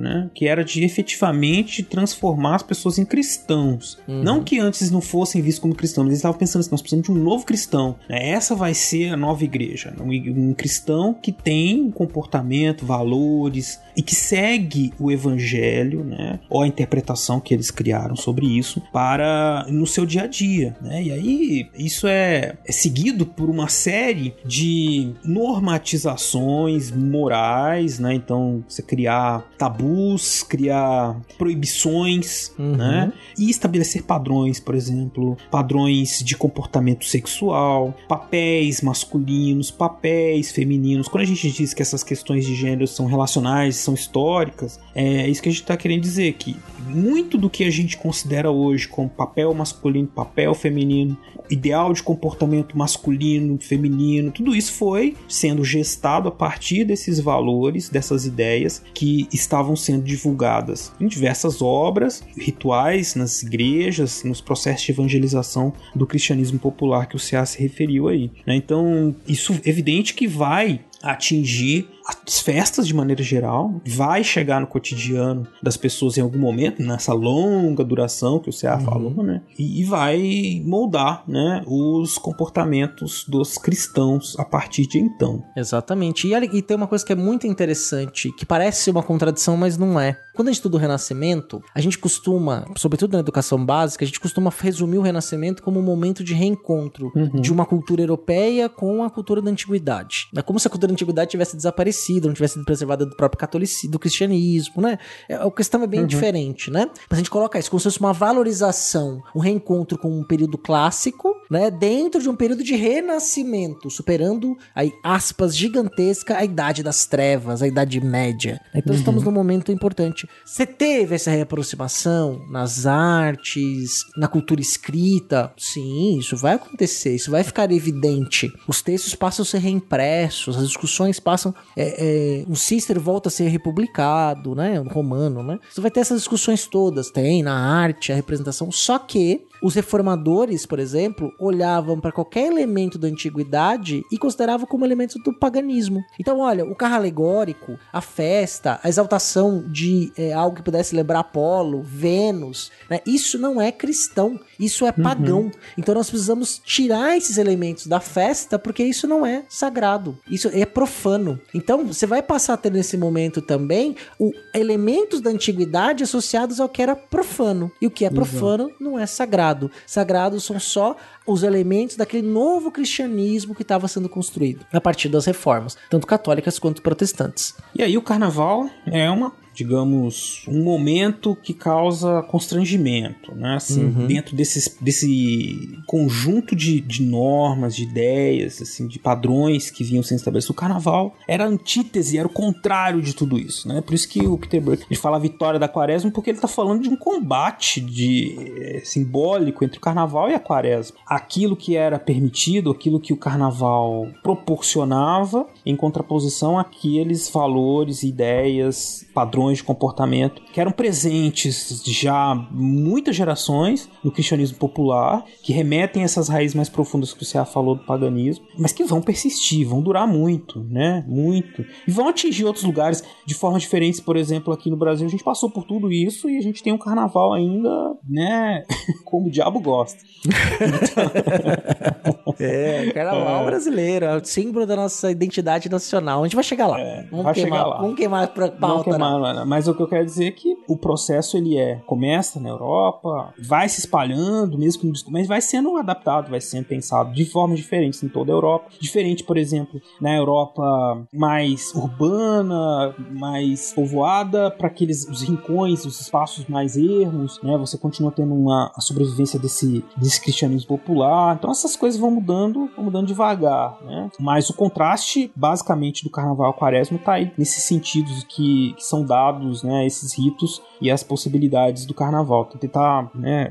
né? 0.00 0.30
Que 0.34 0.46
era 0.46 0.64
de 0.64 0.84
efetivamente 0.84 1.82
transformar 1.82 2.56
as 2.56 2.62
pessoas 2.62 2.98
em 2.98 3.04
cristãos. 3.04 3.98
Uhum. 4.06 4.22
Não 4.22 4.42
que 4.42 4.58
antes 4.58 4.90
não 4.90 5.00
fossem 5.00 5.42
vistos 5.42 5.60
como 5.60 5.74
cristãos, 5.74 6.06
eles 6.06 6.18
estavam 6.18 6.38
pensando 6.38 6.60
assim: 6.60 6.70
nós 6.70 6.82
precisamos 6.82 7.06
de 7.06 7.12
um 7.12 7.22
novo 7.22 7.44
cristão. 7.44 7.96
Né? 8.08 8.30
Essa 8.30 8.54
vai 8.54 8.74
ser 8.74 9.10
a 9.10 9.16
nova 9.16 9.44
igreja. 9.44 9.94
Um, 10.00 10.50
um 10.50 10.54
cristão 10.54 11.14
que 11.14 11.32
tem 11.32 11.82
um 11.82 11.90
comportamento, 11.90 12.84
valores 12.84 13.80
e 13.96 14.02
que 14.02 14.14
segue 14.14 14.92
o 14.98 15.10
evangelho, 15.10 16.04
né? 16.04 16.38
Ou 16.50 16.62
a 16.62 16.66
interpretação 16.66 17.40
que 17.40 17.54
eles 17.54 17.70
criaram 17.70 18.14
sobre 18.14 18.46
isso 18.46 18.82
para 18.92 19.66
no 19.70 19.86
seu 19.86 20.04
dia 20.04 20.24
a 20.24 20.26
dia, 20.26 20.76
né? 20.82 21.02
E 21.02 21.10
aí 21.10 21.70
isso 21.74 22.06
é, 22.06 22.56
é 22.64 22.72
seguido 22.72 23.24
por 23.24 23.48
uma 23.48 23.68
série 23.68 24.34
de 24.44 25.12
normatizações 25.24 26.90
morais, 26.90 27.98
né? 27.98 28.14
Então 28.14 28.62
você 28.68 28.82
criar 28.82 29.25
tabus, 29.58 30.42
criar 30.42 31.20
proibições, 31.38 32.52
uhum. 32.58 32.76
né? 32.76 33.12
E 33.38 33.50
estabelecer 33.50 34.02
padrões, 34.02 34.60
por 34.60 34.74
exemplo, 34.74 35.36
padrões 35.50 36.22
de 36.24 36.36
comportamento 36.36 37.04
sexual, 37.04 37.94
papéis 38.08 38.80
masculinos, 38.80 39.70
papéis 39.70 40.52
femininos. 40.52 41.08
Quando 41.08 41.22
a 41.22 41.26
gente 41.26 41.50
diz 41.50 41.72
que 41.74 41.82
essas 41.82 42.02
questões 42.02 42.44
de 42.44 42.54
gênero 42.54 42.86
são 42.86 43.06
relacionais, 43.06 43.76
são 43.76 43.94
históricas, 43.94 44.78
é 44.94 45.28
isso 45.28 45.42
que 45.42 45.48
a 45.48 45.52
gente 45.52 45.62
está 45.62 45.76
querendo 45.76 46.02
dizer 46.02 46.32
que 46.34 46.56
muito 46.88 47.36
do 47.36 47.50
que 47.50 47.64
a 47.64 47.70
gente 47.70 47.96
considera 47.96 48.50
hoje 48.50 48.88
como 48.88 49.08
papel 49.08 49.52
masculino, 49.52 50.06
papel 50.06 50.54
feminino, 50.54 51.16
ideal 51.50 51.92
de 51.92 52.02
comportamento 52.02 52.76
masculino, 52.76 53.58
feminino, 53.60 54.30
tudo 54.30 54.54
isso 54.54 54.72
foi 54.72 55.16
sendo 55.28 55.64
gestado 55.64 56.28
a 56.28 56.32
partir 56.32 56.84
desses 56.84 57.20
valores, 57.20 57.88
dessas 57.88 58.26
ideias 58.26 58.82
que 58.94 59.15
estavam 59.32 59.76
sendo 59.76 60.02
divulgadas 60.02 60.92
em 61.00 61.06
diversas 61.06 61.62
obras, 61.62 62.22
rituais, 62.36 63.14
nas 63.14 63.42
igrejas, 63.42 64.22
nos 64.24 64.40
processos 64.40 64.84
de 64.84 64.92
evangelização 64.92 65.72
do 65.94 66.06
cristianismo 66.06 66.58
popular 66.58 67.06
que 67.06 67.16
o 67.16 67.20
CA 67.20 67.44
se 67.46 67.60
referiu 67.60 68.08
aí. 68.08 68.30
Né? 68.46 68.56
Então, 68.56 69.14
isso 69.26 69.52
é 69.64 69.68
evidente 69.68 70.14
que 70.14 70.26
vai 70.26 70.80
atingir 71.02 71.88
as 72.06 72.40
festas 72.40 72.86
de 72.86 72.94
maneira 72.94 73.22
geral, 73.22 73.80
vai 73.86 74.22
chegar 74.22 74.60
no 74.60 74.66
cotidiano 74.66 75.46
das 75.62 75.76
pessoas 75.76 76.16
em 76.16 76.20
algum 76.20 76.38
momento, 76.38 76.82
nessa 76.82 77.12
longa 77.12 77.84
duração 77.84 78.38
que 78.38 78.48
o 78.48 78.52
CA 78.52 78.76
uhum. 78.76 78.80
falou, 78.84 79.22
né? 79.22 79.42
E, 79.58 79.84
vai 79.84 80.62
moldar, 80.64 81.24
né, 81.26 81.62
os 81.66 82.18
comportamentos 82.18 83.24
dos 83.28 83.58
cristãos 83.58 84.38
a 84.38 84.44
partir 84.44 84.86
de 84.86 84.98
então. 84.98 85.44
Exatamente. 85.56 86.28
E, 86.28 86.34
e 86.34 86.62
tem 86.62 86.76
uma 86.76 86.86
coisa 86.86 87.04
que 87.04 87.12
é 87.12 87.16
muito 87.16 87.46
interessante, 87.46 88.32
que 88.32 88.46
parece 88.46 88.90
uma 88.90 89.02
contradição, 89.02 89.56
mas 89.56 89.76
não 89.76 89.98
é. 89.98 90.18
Quando 90.34 90.48
a 90.48 90.50
gente 90.50 90.58
estuda 90.58 90.76
o 90.76 90.80
Renascimento, 90.80 91.62
a 91.74 91.80
gente 91.80 91.98
costuma, 91.98 92.66
sobretudo 92.76 93.14
na 93.14 93.20
educação 93.20 93.64
básica, 93.64 94.04
a 94.04 94.06
gente 94.06 94.20
costuma 94.20 94.52
resumir 94.60 94.98
o 94.98 95.02
Renascimento 95.02 95.62
como 95.62 95.80
um 95.80 95.82
momento 95.82 96.22
de 96.22 96.34
reencontro 96.34 97.10
uhum. 97.16 97.40
de 97.40 97.50
uma 97.50 97.64
cultura 97.64 98.02
europeia 98.02 98.68
com 98.68 99.02
a 99.02 99.08
cultura 99.08 99.40
da 99.40 99.50
antiguidade. 99.50 100.28
É 100.36 100.42
como 100.42 100.60
se 100.60 100.66
a 100.68 100.70
cultura 100.70 100.88
da 100.88 100.92
antiguidade 100.92 101.30
tivesse 101.30 101.56
desaparecido, 101.56 101.95
não 102.26 102.34
tivesse 102.34 102.54
sido 102.54 102.64
preservada 102.64 103.06
do 103.06 103.16
próprio 103.16 103.38
catolicismo, 103.38 103.90
do 103.90 103.98
cristianismo, 103.98 104.82
né? 104.82 104.98
É, 105.28 105.34
a 105.34 105.50
questão 105.50 105.82
é 105.82 105.86
bem 105.86 106.00
uhum. 106.00 106.06
diferente, 106.06 106.70
né? 106.70 106.88
Mas 107.08 107.18
a 107.18 107.20
gente 107.20 107.30
coloca 107.30 107.58
isso 107.58 107.70
como 107.70 107.80
se 107.80 107.84
fosse 107.84 108.00
uma 108.00 108.12
valorização, 108.12 109.22
um 109.34 109.40
reencontro 109.40 109.98
com 109.98 110.08
um 110.08 110.24
período 110.24 110.58
clássico, 110.58 111.34
né? 111.50 111.70
Dentro 111.70 112.20
de 112.20 112.28
um 112.28 112.36
período 112.36 112.62
de 112.62 112.74
renascimento, 112.74 113.90
superando 113.90 114.56
aí 114.74 114.92
aspas 115.02 115.56
gigantesca 115.56 116.36
a 116.36 116.44
idade 116.44 116.82
das 116.82 117.06
trevas, 117.06 117.62
a 117.62 117.66
idade 117.66 118.00
média. 118.00 118.60
Então 118.74 118.92
uhum. 118.92 118.98
estamos 118.98 119.22
num 119.22 119.32
momento 119.32 119.72
importante 119.72 120.26
você 120.44 120.66
teve 120.66 121.14
essa 121.14 121.30
reaproximação 121.30 122.46
nas 122.48 122.86
artes, 122.86 124.04
na 124.16 124.28
cultura 124.28 124.60
escrita? 124.60 125.52
Sim, 125.56 126.18
isso 126.18 126.36
vai 126.36 126.54
acontecer, 126.54 127.14
isso 127.14 127.30
vai 127.30 127.42
ficar 127.42 127.70
evidente. 127.72 128.52
Os 128.66 128.82
textos 128.82 129.14
passam 129.14 129.42
a 129.42 129.46
ser 129.46 129.58
reimpressos, 129.58 130.56
as 130.56 130.68
discussões 130.68 131.18
passam. 131.18 131.54
É, 131.76 131.85
é, 131.96 132.44
um 132.48 132.54
Cícero 132.54 133.00
volta 133.00 133.28
a 133.28 133.32
ser 133.32 133.48
republicado, 133.48 134.54
né? 134.54 134.78
Romano, 134.90 135.42
né? 135.42 135.58
Você 135.70 135.80
vai 135.80 135.90
ter 135.90 136.00
essas 136.00 136.20
discussões 136.20 136.66
todas, 136.66 137.10
tem 137.10 137.42
na 137.42 137.54
arte, 137.54 138.12
a 138.12 138.14
representação, 138.14 138.70
só 138.72 138.98
que 138.98 139.45
os 139.62 139.74
reformadores, 139.74 140.66
por 140.66 140.78
exemplo, 140.78 141.32
olhavam 141.38 142.00
para 142.00 142.12
qualquer 142.12 142.46
elemento 142.46 142.98
da 142.98 143.08
antiguidade 143.08 144.02
e 144.10 144.18
consideravam 144.18 144.66
como 144.66 144.84
elemento 144.84 145.18
do 145.18 145.32
paganismo. 145.32 146.04
Então, 146.18 146.40
olha, 146.40 146.64
o 146.64 146.74
carro 146.74 146.96
alegórico, 146.96 147.78
a 147.92 148.00
festa, 148.00 148.80
a 148.82 148.88
exaltação 148.88 149.64
de 149.66 150.12
é, 150.16 150.32
algo 150.32 150.56
que 150.56 150.62
pudesse 150.62 150.94
lembrar 150.94 151.20
Apolo, 151.20 151.82
Vênus, 151.82 152.70
né? 152.88 153.00
isso 153.06 153.38
não 153.38 153.60
é 153.60 153.72
cristão, 153.72 154.38
isso 154.58 154.86
é 154.86 154.92
pagão. 154.92 155.42
Uhum. 155.42 155.50
Então, 155.78 155.94
nós 155.94 156.08
precisamos 156.08 156.60
tirar 156.64 157.16
esses 157.16 157.38
elementos 157.38 157.86
da 157.86 158.00
festa 158.00 158.58
porque 158.58 158.84
isso 158.84 159.06
não 159.06 159.24
é 159.24 159.44
sagrado, 159.48 160.18
isso 160.30 160.48
é 160.52 160.64
profano. 160.64 161.40
Então, 161.54 161.84
você 161.84 162.06
vai 162.06 162.22
passar 162.22 162.54
a 162.54 162.56
ter 162.56 162.70
nesse 162.70 162.96
momento 162.96 163.40
também 163.40 163.96
o 164.18 164.32
elementos 164.54 165.20
da 165.20 165.30
antiguidade 165.30 166.04
associados 166.04 166.60
ao 166.60 166.68
que 166.68 166.82
era 166.82 166.94
profano. 166.94 167.70
E 167.80 167.86
o 167.86 167.90
que 167.90 168.04
é 168.04 168.10
profano 168.10 168.64
uhum. 168.64 168.72
não 168.80 168.98
é 168.98 169.06
sagrado 169.06 169.46
sagrado. 169.86 170.40
São 170.40 170.58
só 170.58 170.96
os 171.26 171.42
elementos 171.42 171.96
daquele 171.96 172.26
novo 172.26 172.70
cristianismo 172.70 173.54
que 173.54 173.62
estava 173.62 173.88
sendo 173.88 174.08
construído 174.08 174.64
a 174.72 174.80
partir 174.80 175.08
das 175.08 175.26
reformas, 175.26 175.76
tanto 175.90 176.06
católicas 176.06 176.58
quanto 176.58 176.82
protestantes. 176.82 177.54
E 177.74 177.82
aí 177.82 177.96
o 177.96 178.02
carnaval 178.02 178.68
é 178.86 179.10
uma 179.10 179.32
digamos, 179.56 180.44
um 180.46 180.62
momento 180.62 181.34
que 181.42 181.54
causa 181.54 182.22
constrangimento, 182.22 183.34
né? 183.34 183.56
Assim, 183.56 183.84
uhum. 183.84 184.06
dentro 184.06 184.36
desses, 184.36 184.76
desse 184.78 185.78
conjunto 185.86 186.54
de, 186.54 186.78
de 186.78 187.02
normas, 187.02 187.74
de 187.74 187.84
ideias, 187.84 188.60
assim, 188.60 188.86
de 188.86 188.98
padrões 188.98 189.70
que 189.70 189.82
vinham 189.82 190.02
sendo 190.02 190.18
estabelecidos. 190.18 190.50
O 190.50 190.54
carnaval 190.54 191.16
era 191.26 191.44
a 191.44 191.48
antítese, 191.48 192.18
era 192.18 192.28
o 192.28 192.30
contrário 192.30 193.00
de 193.00 193.14
tudo 193.14 193.38
isso, 193.38 193.66
né? 193.66 193.80
Por 193.80 193.94
isso 193.94 194.06
que 194.08 194.26
o 194.26 194.36
Peter 194.36 194.60
Burke 194.60 194.84
ele 194.90 195.00
fala 195.00 195.16
a 195.16 195.20
vitória 195.20 195.58
da 195.58 195.68
quaresma, 195.68 196.10
porque 196.10 196.28
ele 196.28 196.36
está 196.36 196.48
falando 196.48 196.82
de 196.82 196.90
um 196.90 196.96
combate 196.96 197.80
de, 197.80 198.36
é, 198.58 198.80
simbólico 198.84 199.64
entre 199.64 199.78
o 199.78 199.80
carnaval 199.80 200.28
e 200.28 200.34
a 200.34 200.38
quaresma. 200.38 200.98
Aquilo 201.06 201.56
que 201.56 201.76
era 201.76 201.98
permitido, 201.98 202.70
aquilo 202.70 203.00
que 203.00 203.14
o 203.14 203.16
carnaval 203.16 204.06
proporcionava, 204.22 205.46
em 205.64 205.74
contraposição 205.74 206.58
àqueles 206.58 207.30
valores, 207.30 208.02
ideias, 208.02 209.06
padrões 209.14 209.45
padrões 209.46 209.58
de 209.58 209.64
comportamento 209.64 210.42
que 210.52 210.60
eram 210.60 210.72
presentes 210.72 211.82
já 211.84 212.34
muitas 212.50 213.14
gerações 213.14 213.88
no 214.02 214.10
cristianismo 214.10 214.58
popular, 214.58 215.24
que 215.42 215.52
remetem 215.52 216.02
a 216.02 216.04
essas 216.04 216.28
raízes 216.28 216.54
mais 216.54 216.68
profundas 216.68 217.12
que 217.12 217.24
você 217.24 217.42
falou 217.44 217.76
do 217.76 217.84
paganismo, 217.84 218.44
mas 218.58 218.72
que 218.72 218.84
vão 218.84 219.00
persistir, 219.00 219.66
vão 219.66 219.80
durar 219.80 220.06
muito, 220.06 220.64
né? 220.64 221.04
Muito. 221.06 221.64
E 221.86 221.90
vão 221.90 222.08
atingir 222.08 222.44
outros 222.44 222.64
lugares 222.64 223.02
de 223.24 223.34
formas 223.34 223.62
diferentes. 223.62 224.00
Por 224.00 224.16
exemplo, 224.16 224.52
aqui 224.52 224.70
no 224.70 224.76
Brasil 224.76 225.06
a 225.06 225.10
gente 225.10 225.22
passou 225.22 225.50
por 225.50 225.64
tudo 225.64 225.92
isso 225.92 226.28
e 226.28 226.36
a 226.36 226.40
gente 226.40 226.62
tem 226.62 226.72
um 226.72 226.78
carnaval 226.78 227.32
ainda, 227.32 227.70
né? 228.08 228.64
Como 229.04 229.28
o 229.28 229.30
diabo 229.30 229.60
gosta. 229.60 230.02
É, 232.38 232.90
carnaval 232.92 233.46
brasileiro, 233.46 234.04
é 234.04 234.16
o 234.16 234.24
símbolo 234.24 234.66
da 234.66 234.76
nossa 234.76 235.10
identidade 235.10 235.70
nacional. 235.70 236.20
A 236.20 236.26
gente 236.26 236.34
vai 236.34 236.44
chegar 236.44 236.66
lá. 236.66 236.76
vamos, 237.10 237.24
vai 237.24 237.34
queimar, 237.34 237.58
chegar 237.58 237.66
lá. 237.66 237.80
vamos 237.80 237.96
queimar 237.96 238.28
pra 238.28 238.48
pauta. 238.50 238.90
queimar, 238.90 239.34
não. 239.34 239.35
Mas 239.44 239.68
o 239.68 239.74
que 239.74 239.82
eu 239.82 239.88
quero 239.88 240.04
dizer 240.04 240.26
é 240.26 240.30
que 240.30 240.56
o 240.68 240.76
processo 240.76 241.36
ele 241.36 241.56
é 241.56 241.76
começa 241.86 242.40
na 242.40 242.48
Europa, 242.48 243.32
vai 243.38 243.68
se 243.68 243.80
espalhando, 243.80 244.58
mesmo 244.58 244.80
que 244.80 244.86
não 244.86 244.94
mas 245.10 245.26
vai 245.26 245.40
sendo 245.40 245.76
adaptado, 245.76 246.30
vai 246.30 246.40
sendo 246.40 246.66
pensado 246.66 247.12
de 247.12 247.24
formas 247.24 247.58
diferentes 247.58 248.02
em 248.02 248.08
toda 248.08 248.32
a 248.32 248.34
Europa. 248.34 248.70
Diferente, 248.80 249.22
por 249.24 249.36
exemplo, 249.36 249.80
na 250.00 250.14
Europa 250.14 251.06
mais 251.12 251.72
urbana, 251.74 252.94
mais 253.10 253.72
povoada, 253.72 254.50
para 254.50 254.66
aqueles 254.66 255.06
os 255.08 255.22
rincões, 255.22 255.84
os 255.84 256.00
espaços 256.00 256.46
mais 256.46 256.76
ermos, 256.76 257.40
né? 257.42 257.56
Você 257.58 257.78
continua 257.78 258.10
tendo 258.10 258.34
uma 258.34 258.72
a 258.74 258.80
sobrevivência 258.80 259.38
desse, 259.38 259.84
desse 259.96 260.20
cristianismo 260.20 260.68
popular. 260.68 261.36
Então 261.36 261.50
essas 261.50 261.76
coisas 261.76 262.00
vão 262.00 262.10
mudando, 262.10 262.70
vão 262.74 262.84
mudando 262.84 263.06
devagar, 263.06 263.78
né? 263.82 264.10
Mas 264.18 264.50
o 264.50 264.54
contraste, 264.54 265.30
basicamente, 265.34 266.04
do 266.04 266.10
carnaval 266.10 266.52
quaresma 266.54 266.98
tá 266.98 267.14
aí 267.14 267.30
nesses 267.36 267.62
sentidos 267.64 268.24
que, 268.24 268.74
que 268.74 268.84
são 268.84 269.04
dados, 269.04 269.25
né? 269.62 269.86
Esses 269.86 270.16
ritos 270.16 270.62
e 270.80 270.90
as 270.90 271.02
possibilidades 271.02 271.86
do 271.86 271.94
carnaval. 271.94 272.46
Então, 272.48 272.60
tentar, 272.60 273.10
né? 273.14 273.50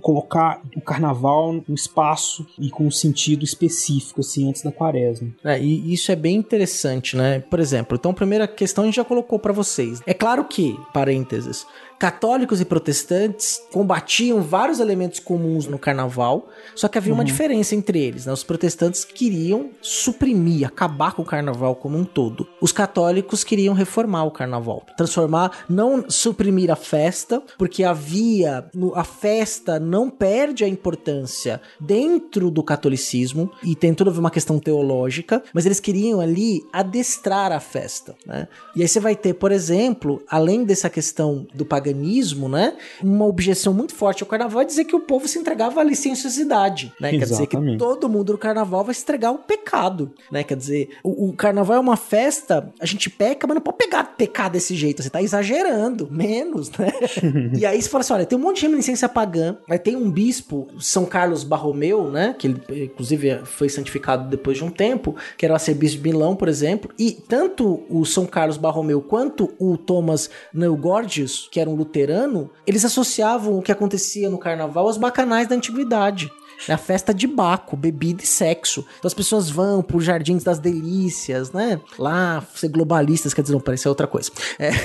Colocar 0.00 0.60
o 0.76 0.80
carnaval 0.80 1.52
no 1.52 1.74
espaço 1.74 2.46
e 2.58 2.70
com 2.70 2.86
um 2.86 2.90
sentido 2.90 3.44
específico, 3.44 4.20
assim, 4.20 4.48
antes 4.48 4.62
da 4.62 4.72
quaresma. 4.72 5.30
É, 5.44 5.60
e 5.60 5.92
isso 5.92 6.10
é 6.10 6.16
bem 6.16 6.36
interessante, 6.36 7.16
né? 7.16 7.40
Por 7.40 7.60
exemplo, 7.60 7.96
então 7.96 8.10
a 8.10 8.14
primeira 8.14 8.48
questão 8.48 8.84
a 8.84 8.86
gente 8.86 8.96
já 8.96 9.04
colocou 9.04 9.38
pra 9.38 9.52
vocês. 9.52 10.00
É 10.06 10.14
claro 10.14 10.44
que, 10.44 10.78
parênteses, 10.92 11.66
católicos 11.98 12.60
e 12.60 12.64
protestantes 12.64 13.60
combatiam 13.72 14.42
vários 14.42 14.80
elementos 14.80 15.20
comuns 15.20 15.66
no 15.66 15.78
carnaval, 15.78 16.48
só 16.74 16.88
que 16.88 16.98
havia 16.98 17.14
uma 17.14 17.24
diferença 17.24 17.74
entre 17.74 18.00
eles, 18.00 18.26
né? 18.26 18.32
Os 18.32 18.42
protestantes 18.42 19.04
queriam 19.04 19.70
suprimir, 19.80 20.66
acabar 20.66 21.12
com 21.12 21.22
o 21.22 21.24
carnaval 21.24 21.76
como 21.76 21.96
um 21.96 22.04
todo. 22.04 22.46
Os 22.60 22.72
católicos 22.72 23.44
queriam 23.44 23.74
reformar 23.74 24.24
o 24.24 24.30
carnaval, 24.30 24.84
transformar, 24.96 25.64
não 25.68 26.04
suprimir 26.08 26.70
a 26.70 26.76
festa, 26.76 27.42
porque 27.56 27.84
havia 27.84 28.64
a 28.94 29.04
festa 29.04 29.78
não 29.78 30.10
perde 30.10 30.64
a 30.64 30.68
importância 30.68 31.60
dentro 31.80 32.50
do 32.50 32.62
catolicismo 32.62 33.50
e 33.62 33.74
tem 33.74 33.94
toda 33.94 34.10
uma 34.10 34.30
questão 34.30 34.58
teológica, 34.58 35.42
mas 35.52 35.66
eles 35.66 35.80
queriam 35.80 36.20
ali 36.20 36.60
adestrar 36.72 37.52
a 37.52 37.60
festa, 37.60 38.14
né? 38.26 38.48
E 38.74 38.82
aí 38.82 38.88
você 38.88 39.00
vai 39.00 39.14
ter, 39.14 39.34
por 39.34 39.52
exemplo, 39.52 40.22
além 40.28 40.64
dessa 40.64 40.90
questão 40.90 41.46
do 41.54 41.64
paganismo, 41.92 42.48
né? 42.48 42.74
Uma 43.02 43.26
objeção 43.26 43.74
muito 43.74 43.94
forte 43.94 44.22
ao 44.22 44.28
carnaval 44.28 44.62
é 44.62 44.64
dizer 44.64 44.84
que 44.84 44.96
o 44.96 45.00
povo 45.00 45.28
se 45.28 45.38
entregava 45.38 45.80
à 45.80 45.84
licenciosidade, 45.84 46.92
né? 46.98 47.10
Quer 47.10 47.24
dizer 47.24 47.46
que 47.46 47.56
Exatamente. 47.56 47.78
todo 47.78 48.08
mundo 48.08 48.32
no 48.32 48.38
carnaval 48.38 48.84
vai 48.84 48.94
se 48.94 49.02
entregar 49.02 49.28
ao 49.28 49.38
pecado, 49.38 50.12
né? 50.30 50.42
Quer 50.42 50.56
dizer, 50.56 50.90
o, 51.02 51.28
o 51.28 51.32
carnaval 51.32 51.76
é 51.76 51.80
uma 51.80 51.96
festa, 51.96 52.72
a 52.80 52.86
gente 52.86 53.10
peca, 53.10 53.46
mas 53.46 53.54
não 53.54 53.62
pode 53.62 53.78
pegar 53.78 54.04
pecar 54.04 54.50
desse 54.50 54.74
jeito, 54.74 55.02
você 55.02 55.10
tá 55.10 55.22
exagerando, 55.22 56.08
menos, 56.10 56.70
né? 56.70 56.92
e 57.58 57.66
aí 57.66 57.80
você 57.80 57.88
fala 57.88 58.02
assim, 58.02 58.12
olha, 58.14 58.26
tem 58.26 58.38
um 58.38 58.42
monte 58.42 58.56
de 58.56 58.66
reminiscência 58.66 59.08
pagã, 59.08 59.56
aí 59.68 59.78
tem 59.78 59.96
um 59.96 60.10
bispo, 60.10 60.68
São 60.78 61.04
Carlos 61.04 61.44
Barromeu, 61.44 62.10
né? 62.10 62.34
Que 62.38 62.48
ele, 62.48 62.84
inclusive, 62.84 63.40
foi 63.44 63.68
santificado 63.68 64.28
depois 64.28 64.56
de 64.56 64.64
um 64.64 64.70
tempo, 64.70 65.16
que 65.36 65.44
era 65.44 65.52
o 65.52 65.56
arcebispo 65.56 66.02
de 66.02 66.08
Milão, 66.08 66.34
por 66.34 66.48
exemplo, 66.48 66.90
e 66.98 67.12
tanto 67.12 67.82
o 67.88 68.04
São 68.04 68.26
Carlos 68.26 68.56
Barromeu 68.56 69.00
quanto 69.00 69.52
o 69.58 69.76
Thomas 69.76 70.30
Neugordius, 70.52 71.48
que 71.50 71.60
era 71.60 71.68
um 71.68 71.71
luterano, 71.74 72.50
eles 72.66 72.84
associavam 72.84 73.58
o 73.58 73.62
que 73.62 73.72
acontecia 73.72 74.28
no 74.30 74.38
carnaval 74.38 74.86
aos 74.86 74.96
bacanais 74.96 75.48
da 75.48 75.56
antiguidade. 75.56 76.30
É 76.68 76.72
a 76.72 76.78
festa 76.78 77.12
de 77.12 77.26
Baco, 77.26 77.76
bebida 77.76 78.22
e 78.22 78.26
sexo. 78.26 78.84
Então 78.98 79.08
as 79.08 79.14
pessoas 79.14 79.50
vão 79.50 79.82
por 79.82 80.00
Jardins 80.00 80.44
das 80.44 80.58
Delícias, 80.58 81.52
né? 81.52 81.80
Lá, 81.98 82.44
ser 82.54 82.68
globalistas, 82.68 83.34
quer 83.34 83.42
dizer, 83.42 83.54
não, 83.54 83.60
parece 83.60 83.88
outra 83.88 84.06
coisa. 84.06 84.30
É. 84.58 84.70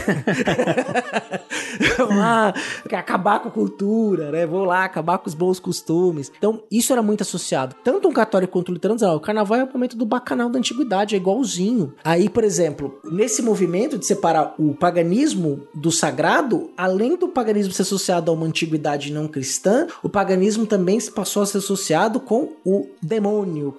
Lá, 2.09 2.53
acabar 2.91 3.39
com 3.39 3.49
a 3.49 3.51
cultura, 3.51 4.32
né? 4.32 4.45
Vou 4.45 4.63
lá 4.63 4.84
acabar 4.86 5.17
com 5.17 5.28
os 5.28 5.34
bons 5.34 5.59
costumes. 5.59 6.32
Então, 6.38 6.63
isso 6.71 6.93
era 6.93 7.01
muito 7.01 7.21
associado. 7.21 7.75
Tanto 7.84 8.07
um 8.07 8.13
católico 8.13 8.53
quanto 8.53 8.69
um 8.69 8.73
luterano 8.73 8.95
diziam, 8.97 9.11
"Ah, 9.11 9.15
o 9.15 9.19
carnaval 9.19 9.59
é 9.59 9.63
o 9.63 9.71
momento 9.71 9.97
do 9.97 10.05
bacanal 10.05 10.49
da 10.49 10.59
antiguidade, 10.59 11.15
é 11.15 11.17
igualzinho. 11.17 11.93
Aí, 12.03 12.30
por 12.30 12.43
exemplo, 12.43 12.99
nesse 13.03 13.41
movimento 13.41 13.97
de 13.97 14.05
separar 14.05 14.55
o 14.57 14.73
paganismo 14.73 15.67
do 15.73 15.91
sagrado, 15.91 16.69
além 16.78 17.17
do 17.17 17.28
paganismo 17.28 17.73
ser 17.73 17.84
associado 17.84 18.32
a 18.32 18.34
uma 18.34 18.45
antiguidade 18.45 19.11
não 19.11 19.28
cristã, 19.28 19.88
o 20.01 20.09
paganismo 20.09 20.65
também 20.65 20.99
se 20.99 21.11
passou 21.11 21.43
a 21.43 21.45
ser 21.45 21.57
associado 21.68 22.22
com 22.22 22.53
o 22.65 22.88
demônio. 23.01 23.76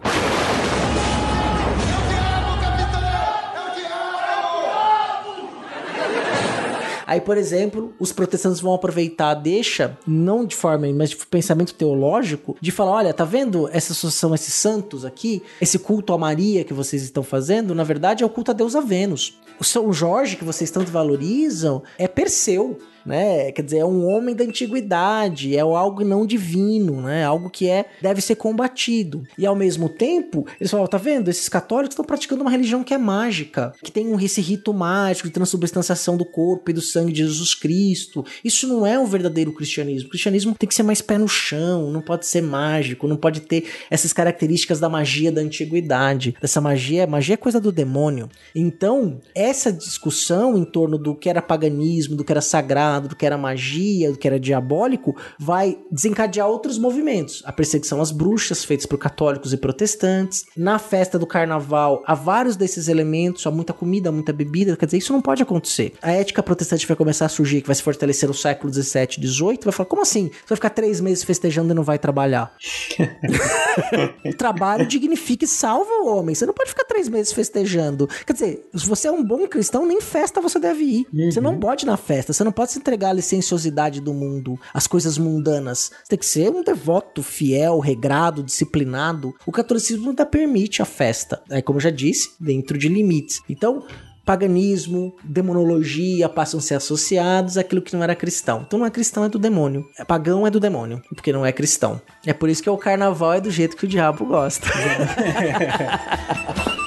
Aí, 7.06 7.22
por 7.22 7.38
exemplo, 7.38 7.94
os 7.98 8.12
protestantes 8.12 8.60
vão 8.60 8.74
aproveitar, 8.74 9.32
deixa, 9.32 9.96
não 10.06 10.44
de 10.44 10.54
forma, 10.54 10.86
mas 10.92 11.08
de 11.08 11.16
pensamento 11.16 11.72
teológico, 11.72 12.54
de 12.60 12.70
falar: 12.70 12.92
olha, 12.92 13.14
tá 13.14 13.24
vendo 13.24 13.66
essa 13.72 13.92
associação, 13.92 14.34
esses 14.34 14.52
santos 14.52 15.06
aqui, 15.06 15.42
esse 15.58 15.78
culto 15.78 16.12
a 16.12 16.18
Maria 16.18 16.64
que 16.64 16.74
vocês 16.74 17.02
estão 17.02 17.22
fazendo, 17.22 17.74
na 17.74 17.84
verdade 17.84 18.22
é 18.22 18.26
o 18.26 18.28
culto 18.28 18.50
a 18.50 18.54
deusa 18.54 18.82
Vênus. 18.82 19.38
O 19.58 19.64
São 19.64 19.90
Jorge 19.90 20.36
que 20.36 20.44
vocês 20.44 20.70
tanto 20.70 20.90
valorizam 20.90 21.82
é 21.96 22.06
Perseu. 22.06 22.78
Né? 23.08 23.50
Quer 23.52 23.62
dizer, 23.62 23.78
é 23.78 23.84
um 23.86 24.06
homem 24.06 24.34
da 24.34 24.44
antiguidade, 24.44 25.56
é 25.56 25.60
algo 25.60 26.04
não 26.04 26.26
divino, 26.26 27.00
né? 27.00 27.24
Algo 27.24 27.48
que 27.48 27.66
é 27.66 27.86
deve 28.02 28.20
ser 28.20 28.34
combatido. 28.34 29.24
E 29.38 29.46
ao 29.46 29.56
mesmo 29.56 29.88
tempo, 29.88 30.46
eles 30.60 30.70
falam, 30.70 30.86
tá 30.86 30.98
vendo? 30.98 31.30
Esses 31.30 31.48
católicos 31.48 31.94
estão 31.94 32.04
praticando 32.04 32.42
uma 32.42 32.50
religião 32.50 32.84
que 32.84 32.92
é 32.92 32.98
mágica, 32.98 33.72
que 33.82 33.90
tem 33.90 34.06
um 34.06 34.18
esse 34.20 34.42
rito 34.42 34.74
mágico 34.74 35.26
de 35.26 35.32
transubstanciação 35.32 36.18
do 36.18 36.24
corpo 36.24 36.70
e 36.70 36.74
do 36.74 36.82
sangue 36.82 37.12
de 37.12 37.24
Jesus 37.24 37.54
Cristo. 37.54 38.26
Isso 38.44 38.68
não 38.68 38.86
é 38.86 38.98
o 38.98 39.06
verdadeiro 39.06 39.54
cristianismo. 39.54 40.08
O 40.08 40.10
cristianismo 40.10 40.54
tem 40.54 40.68
que 40.68 40.74
ser 40.74 40.82
mais 40.82 41.00
pé 41.00 41.16
no 41.16 41.28
chão, 41.28 41.90
não 41.90 42.02
pode 42.02 42.26
ser 42.26 42.42
mágico, 42.42 43.08
não 43.08 43.16
pode 43.16 43.40
ter 43.40 43.64
essas 43.90 44.12
características 44.12 44.78
da 44.78 44.88
magia 44.88 45.32
da 45.32 45.40
antiguidade. 45.40 46.36
Essa 46.42 46.60
magia, 46.60 47.06
magia 47.06 47.34
é 47.34 47.38
coisa 47.38 47.58
do 47.58 47.72
demônio. 47.72 48.28
Então, 48.54 49.18
essa 49.34 49.72
discussão 49.72 50.58
em 50.58 50.64
torno 50.64 50.98
do 50.98 51.14
que 51.14 51.30
era 51.30 51.40
paganismo, 51.40 52.16
do 52.16 52.24
que 52.24 52.32
era 52.32 52.42
sagrado, 52.42 52.97
do 53.06 53.14
que 53.14 53.26
era 53.26 53.38
magia, 53.38 54.10
do 54.10 54.18
que 54.18 54.26
era 54.26 54.40
diabólico, 54.40 55.14
vai 55.38 55.78
desencadear 55.90 56.48
outros 56.48 56.78
movimentos. 56.78 57.42
A 57.44 57.52
perseguição 57.52 58.00
às 58.00 58.10
bruxas, 58.10 58.64
feitas 58.64 58.86
por 58.86 58.98
católicos 58.98 59.52
e 59.52 59.56
protestantes. 59.56 60.46
Na 60.56 60.78
festa 60.78 61.18
do 61.18 61.26
carnaval, 61.26 62.02
há 62.06 62.14
vários 62.14 62.56
desses 62.56 62.88
elementos, 62.88 63.46
há 63.46 63.50
muita 63.50 63.72
comida, 63.72 64.10
muita 64.10 64.32
bebida. 64.32 64.76
Quer 64.76 64.86
dizer, 64.86 64.98
isso 64.98 65.12
não 65.12 65.20
pode 65.20 65.42
acontecer. 65.42 65.92
A 66.02 66.12
ética 66.12 66.42
protestante 66.42 66.86
vai 66.86 66.96
começar 66.96 67.26
a 67.26 67.28
surgir, 67.28 67.60
que 67.60 67.66
vai 67.66 67.76
se 67.76 67.82
fortalecer 67.82 68.28
no 68.28 68.34
século 68.34 68.72
XVII, 68.72 69.26
XVIII. 69.26 69.58
Vai 69.64 69.72
falar, 69.72 69.88
como 69.88 70.02
assim? 70.02 70.28
Você 70.28 70.48
vai 70.48 70.56
ficar 70.56 70.70
três 70.70 71.00
meses 71.00 71.24
festejando 71.24 71.72
e 71.72 71.74
não 71.74 71.82
vai 71.82 71.98
trabalhar? 71.98 72.54
o 74.24 74.36
trabalho 74.36 74.86
dignifica 74.86 75.44
e 75.44 75.48
salva 75.48 75.90
o 76.02 76.08
homem. 76.08 76.34
Você 76.34 76.46
não 76.46 76.54
pode 76.54 76.70
ficar 76.70 76.84
três 76.84 77.08
meses 77.08 77.32
festejando. 77.32 78.08
Quer 78.26 78.32
dizer, 78.32 78.68
se 78.74 78.86
você 78.86 79.08
é 79.08 79.12
um 79.12 79.24
bom 79.24 79.46
cristão, 79.46 79.86
nem 79.86 80.00
festa 80.00 80.40
você 80.40 80.58
deve 80.58 80.84
ir. 80.84 81.06
Você 81.30 81.40
não 81.40 81.58
pode 81.58 81.84
ir 81.84 81.86
na 81.86 81.96
festa. 81.96 82.32
Você 82.32 82.44
não 82.44 82.52
pode 82.52 82.72
se 82.72 82.80
entregar 82.88 83.10
à 83.10 83.12
licenciosidade 83.12 84.00
do 84.00 84.14
mundo, 84.14 84.58
às 84.72 84.86
coisas 84.86 85.18
mundanas. 85.18 85.92
Você 86.02 86.08
tem 86.08 86.18
que 86.18 86.24
ser 86.24 86.50
um 86.50 86.64
devoto, 86.64 87.22
fiel, 87.22 87.78
regrado, 87.78 88.42
disciplinado. 88.42 89.34
O 89.46 89.52
catolicismo 89.52 90.08
ainda 90.08 90.24
permite 90.24 90.80
a 90.80 90.86
festa. 90.86 91.42
É 91.50 91.60
como 91.60 91.76
eu 91.76 91.82
já 91.82 91.90
disse, 91.90 92.30
dentro 92.40 92.78
de 92.78 92.88
limites. 92.88 93.40
Então, 93.48 93.84
paganismo, 94.24 95.14
demonologia 95.22 96.28
passam 96.28 96.58
a 96.58 96.62
ser 96.62 96.76
associados 96.76 97.58
àquilo 97.58 97.82
que 97.82 97.94
não 97.94 98.02
era 98.02 98.14
cristão. 98.14 98.64
Então 98.66 98.78
não 98.78 98.86
é 98.86 98.90
cristão, 98.90 99.24
é 99.24 99.28
do 99.28 99.38
demônio. 99.38 99.86
É 99.98 100.04
pagão 100.04 100.46
é 100.46 100.50
do 100.50 100.60
demônio, 100.60 101.02
porque 101.14 101.32
não 101.32 101.44
é 101.44 101.52
cristão. 101.52 102.00
É 102.24 102.32
por 102.32 102.48
isso 102.48 102.62
que 102.62 102.70
o 102.70 102.76
carnaval 102.76 103.34
é 103.34 103.40
do 103.40 103.50
jeito 103.50 103.76
que 103.76 103.84
o 103.84 103.88
diabo 103.88 104.24
gosta. 104.24 104.66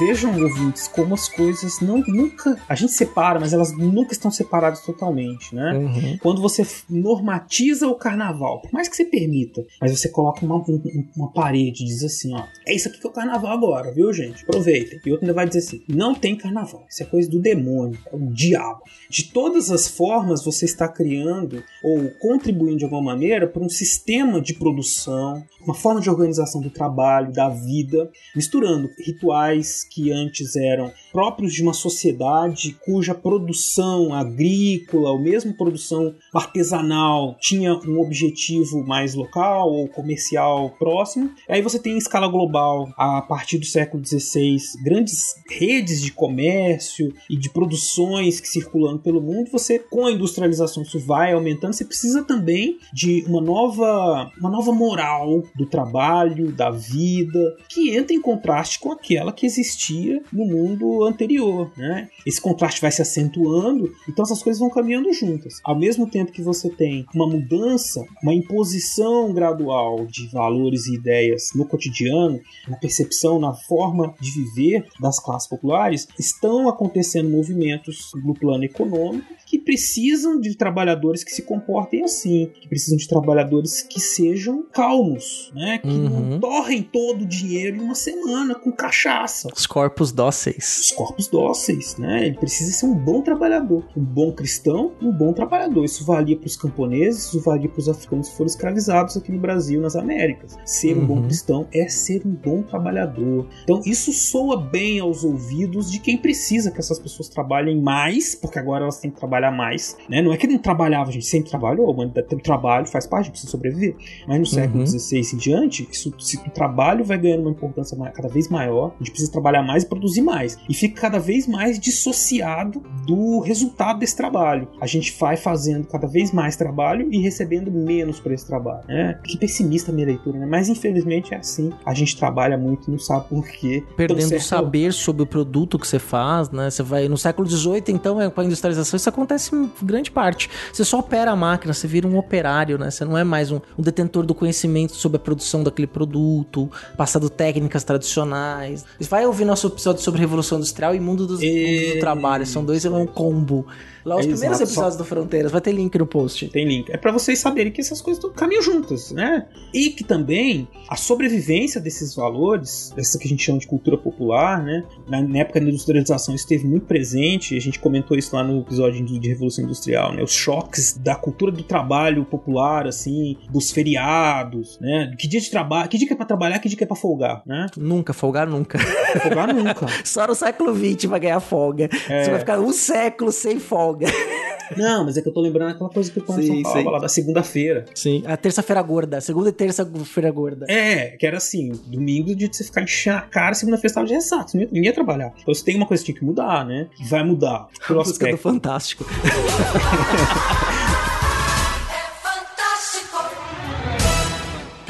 vejam, 0.00 0.32
ouvintes, 0.42 0.88
como 0.88 1.14
as 1.14 1.28
coisas 1.28 1.80
não 1.80 1.98
nunca. 2.08 2.56
A 2.68 2.74
gente 2.74 2.92
separa, 2.92 3.38
mas 3.38 3.52
elas 3.52 3.72
nunca 3.76 4.12
estão 4.12 4.30
separadas 4.30 4.80
totalmente, 4.80 5.54
né? 5.54 5.72
Uhum. 5.76 6.18
Quando 6.22 6.40
você 6.42 6.66
normatiza 6.88 7.86
o 7.86 7.94
carnaval, 7.94 8.60
por 8.60 8.72
mais 8.72 8.88
que 8.88 8.96
você 8.96 9.04
permita, 9.04 9.64
mas 9.80 9.96
você 9.98 10.08
coloca 10.08 10.44
uma, 10.44 10.56
um- 10.56 11.08
uma 11.16 11.30
parede 11.32 11.82
e 11.82 11.86
diz 11.86 12.02
assim: 12.04 12.34
ó, 12.34 12.44
é 12.66 12.74
isso 12.74 12.88
aqui 12.88 12.98
que 13.00 13.06
é 13.06 13.10
o 13.10 13.12
carnaval 13.12 13.52
agora, 13.52 13.92
viu, 13.92 14.12
gente? 14.12 14.42
Aproveitem. 14.42 15.00
E 15.04 15.10
outro 15.10 15.24
ainda 15.26 15.34
vai 15.34 15.46
dizer 15.46 15.60
assim: 15.60 15.82
não 15.88 16.14
tem 16.14 16.36
carnaval, 16.36 16.84
isso 16.88 17.02
é 17.02 17.06
coisa 17.06 17.28
do 17.30 17.40
demônio, 17.40 17.98
é 18.12 18.16
o 18.16 18.32
diabo. 18.32 18.80
De 19.08 19.24
todas 19.32 19.70
as 19.70 19.86
formas, 19.88 20.44
você 20.44 20.64
está 20.64 20.88
criando 20.88 21.62
ou 21.82 22.10
contribuindo 22.20 22.78
de 22.78 22.84
alguma 22.84 23.02
maneira 23.02 23.46
para 23.46 23.62
um 23.62 23.68
sistema 23.68 24.40
de 24.40 24.54
produção, 24.54 25.44
uma 25.64 25.74
forma 25.74 26.00
de 26.00 26.08
organização 26.08 26.60
do 26.60 26.70
trabalho, 26.70 27.32
da 27.32 27.48
vida, 27.48 28.10
misturando 28.34 28.88
rituais 28.98 29.84
que 29.90 30.12
antes 30.12 30.56
eram 30.56 30.92
próprios 31.12 31.52
de 31.52 31.62
uma 31.62 31.72
sociedade 31.72 32.76
cuja 32.84 33.14
produção 33.14 34.12
agrícola, 34.14 35.10
ou 35.10 35.20
mesmo 35.20 35.56
produção 35.56 36.14
artesanal, 36.34 37.36
tinha 37.40 37.74
um 37.74 38.00
objetivo 38.00 38.84
mais 38.86 39.14
local 39.14 39.72
ou 39.72 39.88
comercial 39.88 40.70
próximo. 40.78 41.30
Aí 41.48 41.62
você 41.62 41.78
tem 41.78 41.94
em 41.94 41.98
escala 41.98 42.28
global, 42.28 42.92
a 42.96 43.22
partir 43.22 43.58
do 43.58 43.66
século 43.66 44.04
XVI, 44.04 44.56
grandes 44.84 45.34
redes 45.48 46.00
de 46.00 46.12
comércio 46.12 47.12
e 47.28 47.36
de 47.36 47.50
produções 47.50 48.40
que 48.40 48.48
circulando 48.48 49.00
pelo 49.00 49.20
mundo. 49.20 49.50
Você, 49.50 49.78
com 49.78 50.06
a 50.06 50.12
industrialização, 50.12 50.82
isso 50.82 50.98
vai 51.00 51.32
aumentando. 51.32 51.72
Você 51.72 51.84
precisa 51.84 52.22
também 52.24 52.78
de 52.92 53.24
uma 53.26 53.40
nova, 53.40 54.30
uma 54.38 54.50
nova 54.50 54.72
moral 54.72 55.42
do 55.54 55.66
trabalho, 55.66 56.52
da 56.52 56.70
vida, 56.70 57.56
que 57.68 57.96
entra 57.96 58.14
em 58.14 58.20
contraste 58.20 58.78
com 58.78 58.92
aquela 58.92 59.32
que 59.32 59.46
existia 59.46 60.22
no 60.32 60.44
mundo 60.44 60.99
anterior. 61.04 61.70
Né? 61.76 62.08
Esse 62.26 62.40
contraste 62.40 62.80
vai 62.80 62.90
se 62.90 63.02
acentuando, 63.02 63.92
então 64.08 64.22
essas 64.24 64.42
coisas 64.42 64.60
vão 64.60 64.70
caminhando 64.70 65.12
juntas. 65.12 65.54
Ao 65.64 65.78
mesmo 65.78 66.08
tempo 66.08 66.32
que 66.32 66.42
você 66.42 66.68
tem 66.70 67.06
uma 67.14 67.26
mudança, 67.26 68.04
uma 68.22 68.34
imposição 68.34 69.32
gradual 69.32 70.06
de 70.06 70.28
valores 70.28 70.86
e 70.86 70.94
ideias 70.94 71.50
no 71.54 71.64
cotidiano, 71.66 72.40
na 72.68 72.76
percepção, 72.76 73.38
na 73.38 73.52
forma 73.54 74.14
de 74.20 74.30
viver 74.30 74.86
das 75.00 75.18
classes 75.18 75.48
populares, 75.48 76.06
estão 76.18 76.68
acontecendo 76.68 77.28
movimentos 77.30 78.10
no 78.24 78.34
plano 78.34 78.64
econômico 78.64 79.34
que 79.46 79.58
precisam 79.58 80.40
de 80.40 80.54
trabalhadores 80.56 81.24
que 81.24 81.32
se 81.32 81.42
comportem 81.42 82.04
assim, 82.04 82.50
que 82.60 82.68
precisam 82.68 82.96
de 82.96 83.08
trabalhadores 83.08 83.82
que 83.82 83.98
sejam 84.00 84.62
calmos, 84.72 85.50
né? 85.54 85.78
que 85.78 85.88
Uhum. 85.88 86.30
não 86.30 86.40
torrem 86.40 86.82
todo 86.82 87.22
o 87.22 87.26
dinheiro 87.26 87.76
em 87.78 87.80
uma 87.80 87.96
semana 87.96 88.54
com 88.54 88.70
cachaça. 88.70 89.48
Os 89.52 89.66
corpos 89.66 90.12
dóceis. 90.12 90.89
Os 90.90 90.96
corpos 90.96 91.28
dóceis, 91.28 91.96
né? 91.96 92.26
Ele 92.26 92.36
precisa 92.36 92.72
ser 92.72 92.86
um 92.86 92.94
bom 92.94 93.22
trabalhador, 93.22 93.84
um 93.96 94.02
bom 94.02 94.32
cristão, 94.32 94.90
um 95.00 95.12
bom 95.12 95.32
trabalhador. 95.32 95.84
Isso 95.84 96.04
valia 96.04 96.36
para 96.36 96.46
os 96.48 96.56
camponeses, 96.56 97.26
isso 97.26 97.40
valia 97.40 97.68
para 97.68 97.78
os 97.78 97.88
africanos 97.88 98.28
que 98.28 98.36
foram 98.36 98.46
escravizados 98.48 99.16
aqui 99.16 99.30
no 99.30 99.38
Brasil, 99.38 99.80
nas 99.80 99.94
Américas. 99.94 100.56
Ser 100.64 100.98
um 100.98 101.06
bom 101.06 101.14
Uhum. 101.16 101.22
cristão 101.22 101.68
é 101.72 101.86
ser 101.88 102.22
um 102.26 102.30
bom 102.30 102.62
trabalhador. 102.62 103.46
Então 103.62 103.80
isso 103.86 104.12
soa 104.12 104.56
bem 104.60 104.98
aos 104.98 105.22
ouvidos 105.22 105.90
de 105.92 106.00
quem 106.00 106.16
precisa 106.16 106.70
que 106.72 106.80
essas 106.80 106.98
pessoas 106.98 107.28
trabalhem 107.28 107.80
mais, 107.80 108.34
porque 108.34 108.58
agora 108.58 108.82
elas 108.82 108.98
têm 108.98 109.10
que 109.12 109.16
trabalhar 109.18 109.52
mais, 109.52 109.96
né? 110.08 110.20
Não 110.20 110.32
é 110.32 110.36
que 110.36 110.46
não 110.48 110.58
trabalhava, 110.58 111.10
a 111.10 111.12
gente 111.12 111.26
sempre 111.26 111.50
trabalhou, 111.50 111.94
mas 111.94 112.10
tem 112.26 112.38
trabalho, 112.38 112.86
faz 112.86 113.06
parte, 113.06 113.20
a 113.20 113.24
gente 113.26 113.32
precisa 113.32 113.50
sobreviver. 113.52 113.94
Mas 114.26 114.38
no 114.40 114.46
século 114.46 114.80
Uhum. 114.80 114.86
XVI 114.86 115.20
em 115.34 115.36
diante, 115.36 115.88
isso, 115.90 116.12
se 116.18 116.36
o 116.36 116.50
trabalho 116.50 117.04
vai 117.04 117.16
ganhando 117.18 117.42
uma 117.42 117.50
importância 117.50 117.96
cada 118.12 118.28
vez 118.28 118.48
maior, 118.48 118.92
a 118.94 118.98
gente 118.98 119.10
precisa 119.12 119.30
trabalhar 119.30 119.62
mais 119.62 119.84
e 119.84 119.86
produzir 119.86 120.22
mais. 120.22 120.58
E 120.68 120.74
fica 120.80 121.00
cada 121.00 121.18
vez 121.18 121.46
mais 121.46 121.78
dissociado 121.78 122.82
do 123.06 123.40
resultado 123.40 124.00
desse 124.00 124.16
trabalho. 124.16 124.68
A 124.80 124.86
gente 124.86 125.14
vai 125.18 125.36
fazendo 125.36 125.86
cada 125.86 126.06
vez 126.06 126.32
mais 126.32 126.56
trabalho 126.56 127.12
e 127.12 127.18
recebendo 127.18 127.70
menos 127.70 128.18
por 128.18 128.32
esse 128.32 128.46
trabalho. 128.46 128.84
Né? 128.88 129.18
Que 129.22 129.36
pessimista 129.36 129.90
a 129.90 129.94
minha 129.94 130.06
leitura, 130.06 130.38
né? 130.38 130.46
Mas 130.46 130.68
infelizmente 130.68 131.34
é 131.34 131.38
assim. 131.38 131.70
A 131.84 131.92
gente 131.92 132.16
trabalha 132.16 132.56
muito 132.56 132.88
e 132.88 132.90
não 132.92 132.98
sabe 132.98 133.28
por 133.28 133.46
quê. 133.46 133.84
Perdendo 133.96 134.36
o 134.36 134.40
saber 134.40 134.92
sobre 134.92 135.22
o 135.22 135.26
produto 135.26 135.78
que 135.78 135.86
você 135.86 135.98
faz, 135.98 136.50
né? 136.50 136.70
Você 136.70 136.82
vai 136.82 137.08
no 137.08 137.18
século 137.18 137.48
XVIII, 137.48 137.84
então, 137.88 138.20
é, 138.20 138.30
com 138.30 138.40
a 138.40 138.44
industrialização, 138.44 138.96
isso 138.96 139.08
acontece 139.08 139.54
em 139.54 139.70
grande 139.82 140.10
parte. 140.10 140.48
Você 140.72 140.84
só 140.84 140.98
opera 140.98 141.30
a 141.30 141.36
máquina, 141.36 141.74
você 141.74 141.86
vira 141.86 142.06
um 142.06 142.16
operário, 142.16 142.78
né? 142.78 142.90
Você 142.90 143.04
não 143.04 143.18
é 143.18 143.24
mais 143.24 143.50
um, 143.50 143.60
um 143.78 143.82
detentor 143.82 144.24
do 144.24 144.34
conhecimento 144.34 144.94
sobre 144.94 145.16
a 145.16 145.20
produção 145.20 145.62
daquele 145.62 145.86
produto, 145.86 146.70
passando 146.96 147.28
técnicas 147.28 147.84
tradicionais. 147.84 148.84
Você 148.98 149.08
vai 149.08 149.26
ouvir 149.26 149.44
nosso 149.44 149.66
episódio 149.66 150.02
sobre 150.02 150.20
Revolução 150.20 150.58
Industrial 150.70 150.94
e 150.94 151.00
Mundo, 151.00 151.26
dos, 151.26 151.40
mundo 151.40 151.94
do 151.94 152.00
Trabalho. 152.00 152.46
São 152.46 152.64
dois, 152.64 152.84
é 152.84 152.90
um 152.90 153.06
combo. 153.06 153.66
Lá 154.04 154.16
os 154.16 154.24
É, 154.26 154.28
primeiros 154.28 154.56
exato, 154.58 154.70
episódios 154.70 154.96
do 154.96 155.04
Fronteiras, 155.04 155.52
vai 155.52 155.60
ter 155.60 155.72
link 155.72 155.96
no 155.98 156.06
post. 156.06 156.48
Tem 156.48 156.66
link. 156.66 156.90
É 156.90 156.96
pra 156.96 157.12
vocês 157.12 157.38
saberem 157.38 157.72
que 157.72 157.80
essas 157.80 158.00
coisas 158.00 158.22
caminham 158.34 158.62
juntas, 158.62 159.10
né? 159.12 159.46
E 159.74 159.90
que 159.90 160.04
também 160.04 160.68
a 160.88 160.96
sobrevivência 160.96 161.80
desses 161.80 162.14
valores, 162.14 162.92
essa 162.96 163.18
que 163.18 163.26
a 163.26 163.28
gente 163.28 163.42
chama 163.42 163.58
de 163.58 163.66
cultura 163.66 163.96
popular, 163.98 164.62
né? 164.62 164.84
Na, 165.08 165.20
na 165.22 165.38
época 165.38 165.60
da 165.60 165.66
industrialização 165.66 166.34
isso 166.34 166.44
esteve 166.44 166.66
muito 166.66 166.86
presente, 166.86 167.56
a 167.56 167.60
gente 167.60 167.78
comentou 167.78 168.16
isso 168.16 168.34
lá 168.34 168.42
no 168.42 168.60
episódio 168.60 169.04
de, 169.04 169.18
de 169.18 169.28
Revolução 169.28 169.64
Industrial, 169.64 170.12
né? 170.14 170.22
Os 170.22 170.32
choques 170.32 170.96
da 170.96 171.14
cultura 171.14 171.52
do 171.52 171.62
trabalho 171.62 172.24
popular, 172.24 172.86
assim, 172.86 173.36
dos 173.50 173.70
feriados, 173.70 174.78
né? 174.80 175.14
Que 175.18 175.28
dia 175.28 175.40
de 175.40 175.50
trabalho, 175.50 175.88
que 175.88 175.98
dia 175.98 176.06
que 176.06 176.12
é 176.12 176.16
pra 176.16 176.26
trabalhar, 176.26 176.58
que 176.58 176.68
dia 176.68 176.78
que 176.78 176.84
é 176.84 176.86
pra 176.86 176.96
folgar, 176.96 177.42
né? 177.46 177.66
Nunca, 177.76 178.12
folgar 178.12 178.46
nunca. 178.46 178.78
Folgar 179.22 179.52
nunca. 179.54 179.86
Só 180.04 180.26
no 180.26 180.34
século 180.34 180.74
XX 180.74 181.04
vai 181.06 181.20
ganhar 181.20 181.40
folga. 181.40 181.88
É. 182.08 182.24
Você 182.24 182.30
vai 182.30 182.38
ficar 182.40 182.58
um 182.58 182.72
século 182.72 183.30
sem 183.32 183.58
folga. 183.58 183.89
Não, 184.76 185.04
mas 185.04 185.16
é 185.16 185.22
que 185.22 185.28
eu 185.28 185.32
tô 185.32 185.40
lembrando 185.40 185.70
aquela 185.70 185.90
coisa 185.90 186.10
que 186.10 186.20
Sim, 186.20 186.62
falava 186.62 186.82
sim. 186.82 186.88
lá 186.90 186.98
da 187.00 187.08
segunda-feira. 187.08 187.86
Sim. 187.94 188.22
A 188.24 188.36
terça-feira 188.36 188.80
gorda. 188.82 189.20
Segunda 189.20 189.48
e 189.48 189.52
terça-feira 189.52 190.30
gorda. 190.30 190.66
É, 190.68 191.16
que 191.16 191.26
era 191.26 191.38
assim, 191.38 191.72
domingo 191.86 192.34
de 192.34 192.46
você 192.46 192.62
ficar 192.62 192.82
enchendo 192.82 193.18
a 193.18 193.22
cara, 193.22 193.54
segunda-feira 193.54 193.88
você 193.88 193.94
tava 193.94 194.06
de 194.06 194.14
ressaca, 194.14 194.50
ninguém 194.54 194.84
ia 194.84 194.92
trabalhar. 194.92 195.32
Então 195.40 195.52
se 195.52 195.64
tem 195.64 195.76
uma 195.76 195.86
coisa 195.86 196.02
que 196.02 196.12
tinha 196.12 196.18
que 196.18 196.24
mudar, 196.24 196.64
né? 196.64 196.88
Que 196.96 197.04
vai 197.08 197.24
mudar. 197.24 197.66
A 197.82 197.86
Pelo 197.86 197.98
música 197.98 198.26
do 198.26 198.28
aspecto. 198.28 198.38
Fantástico. 198.38 199.04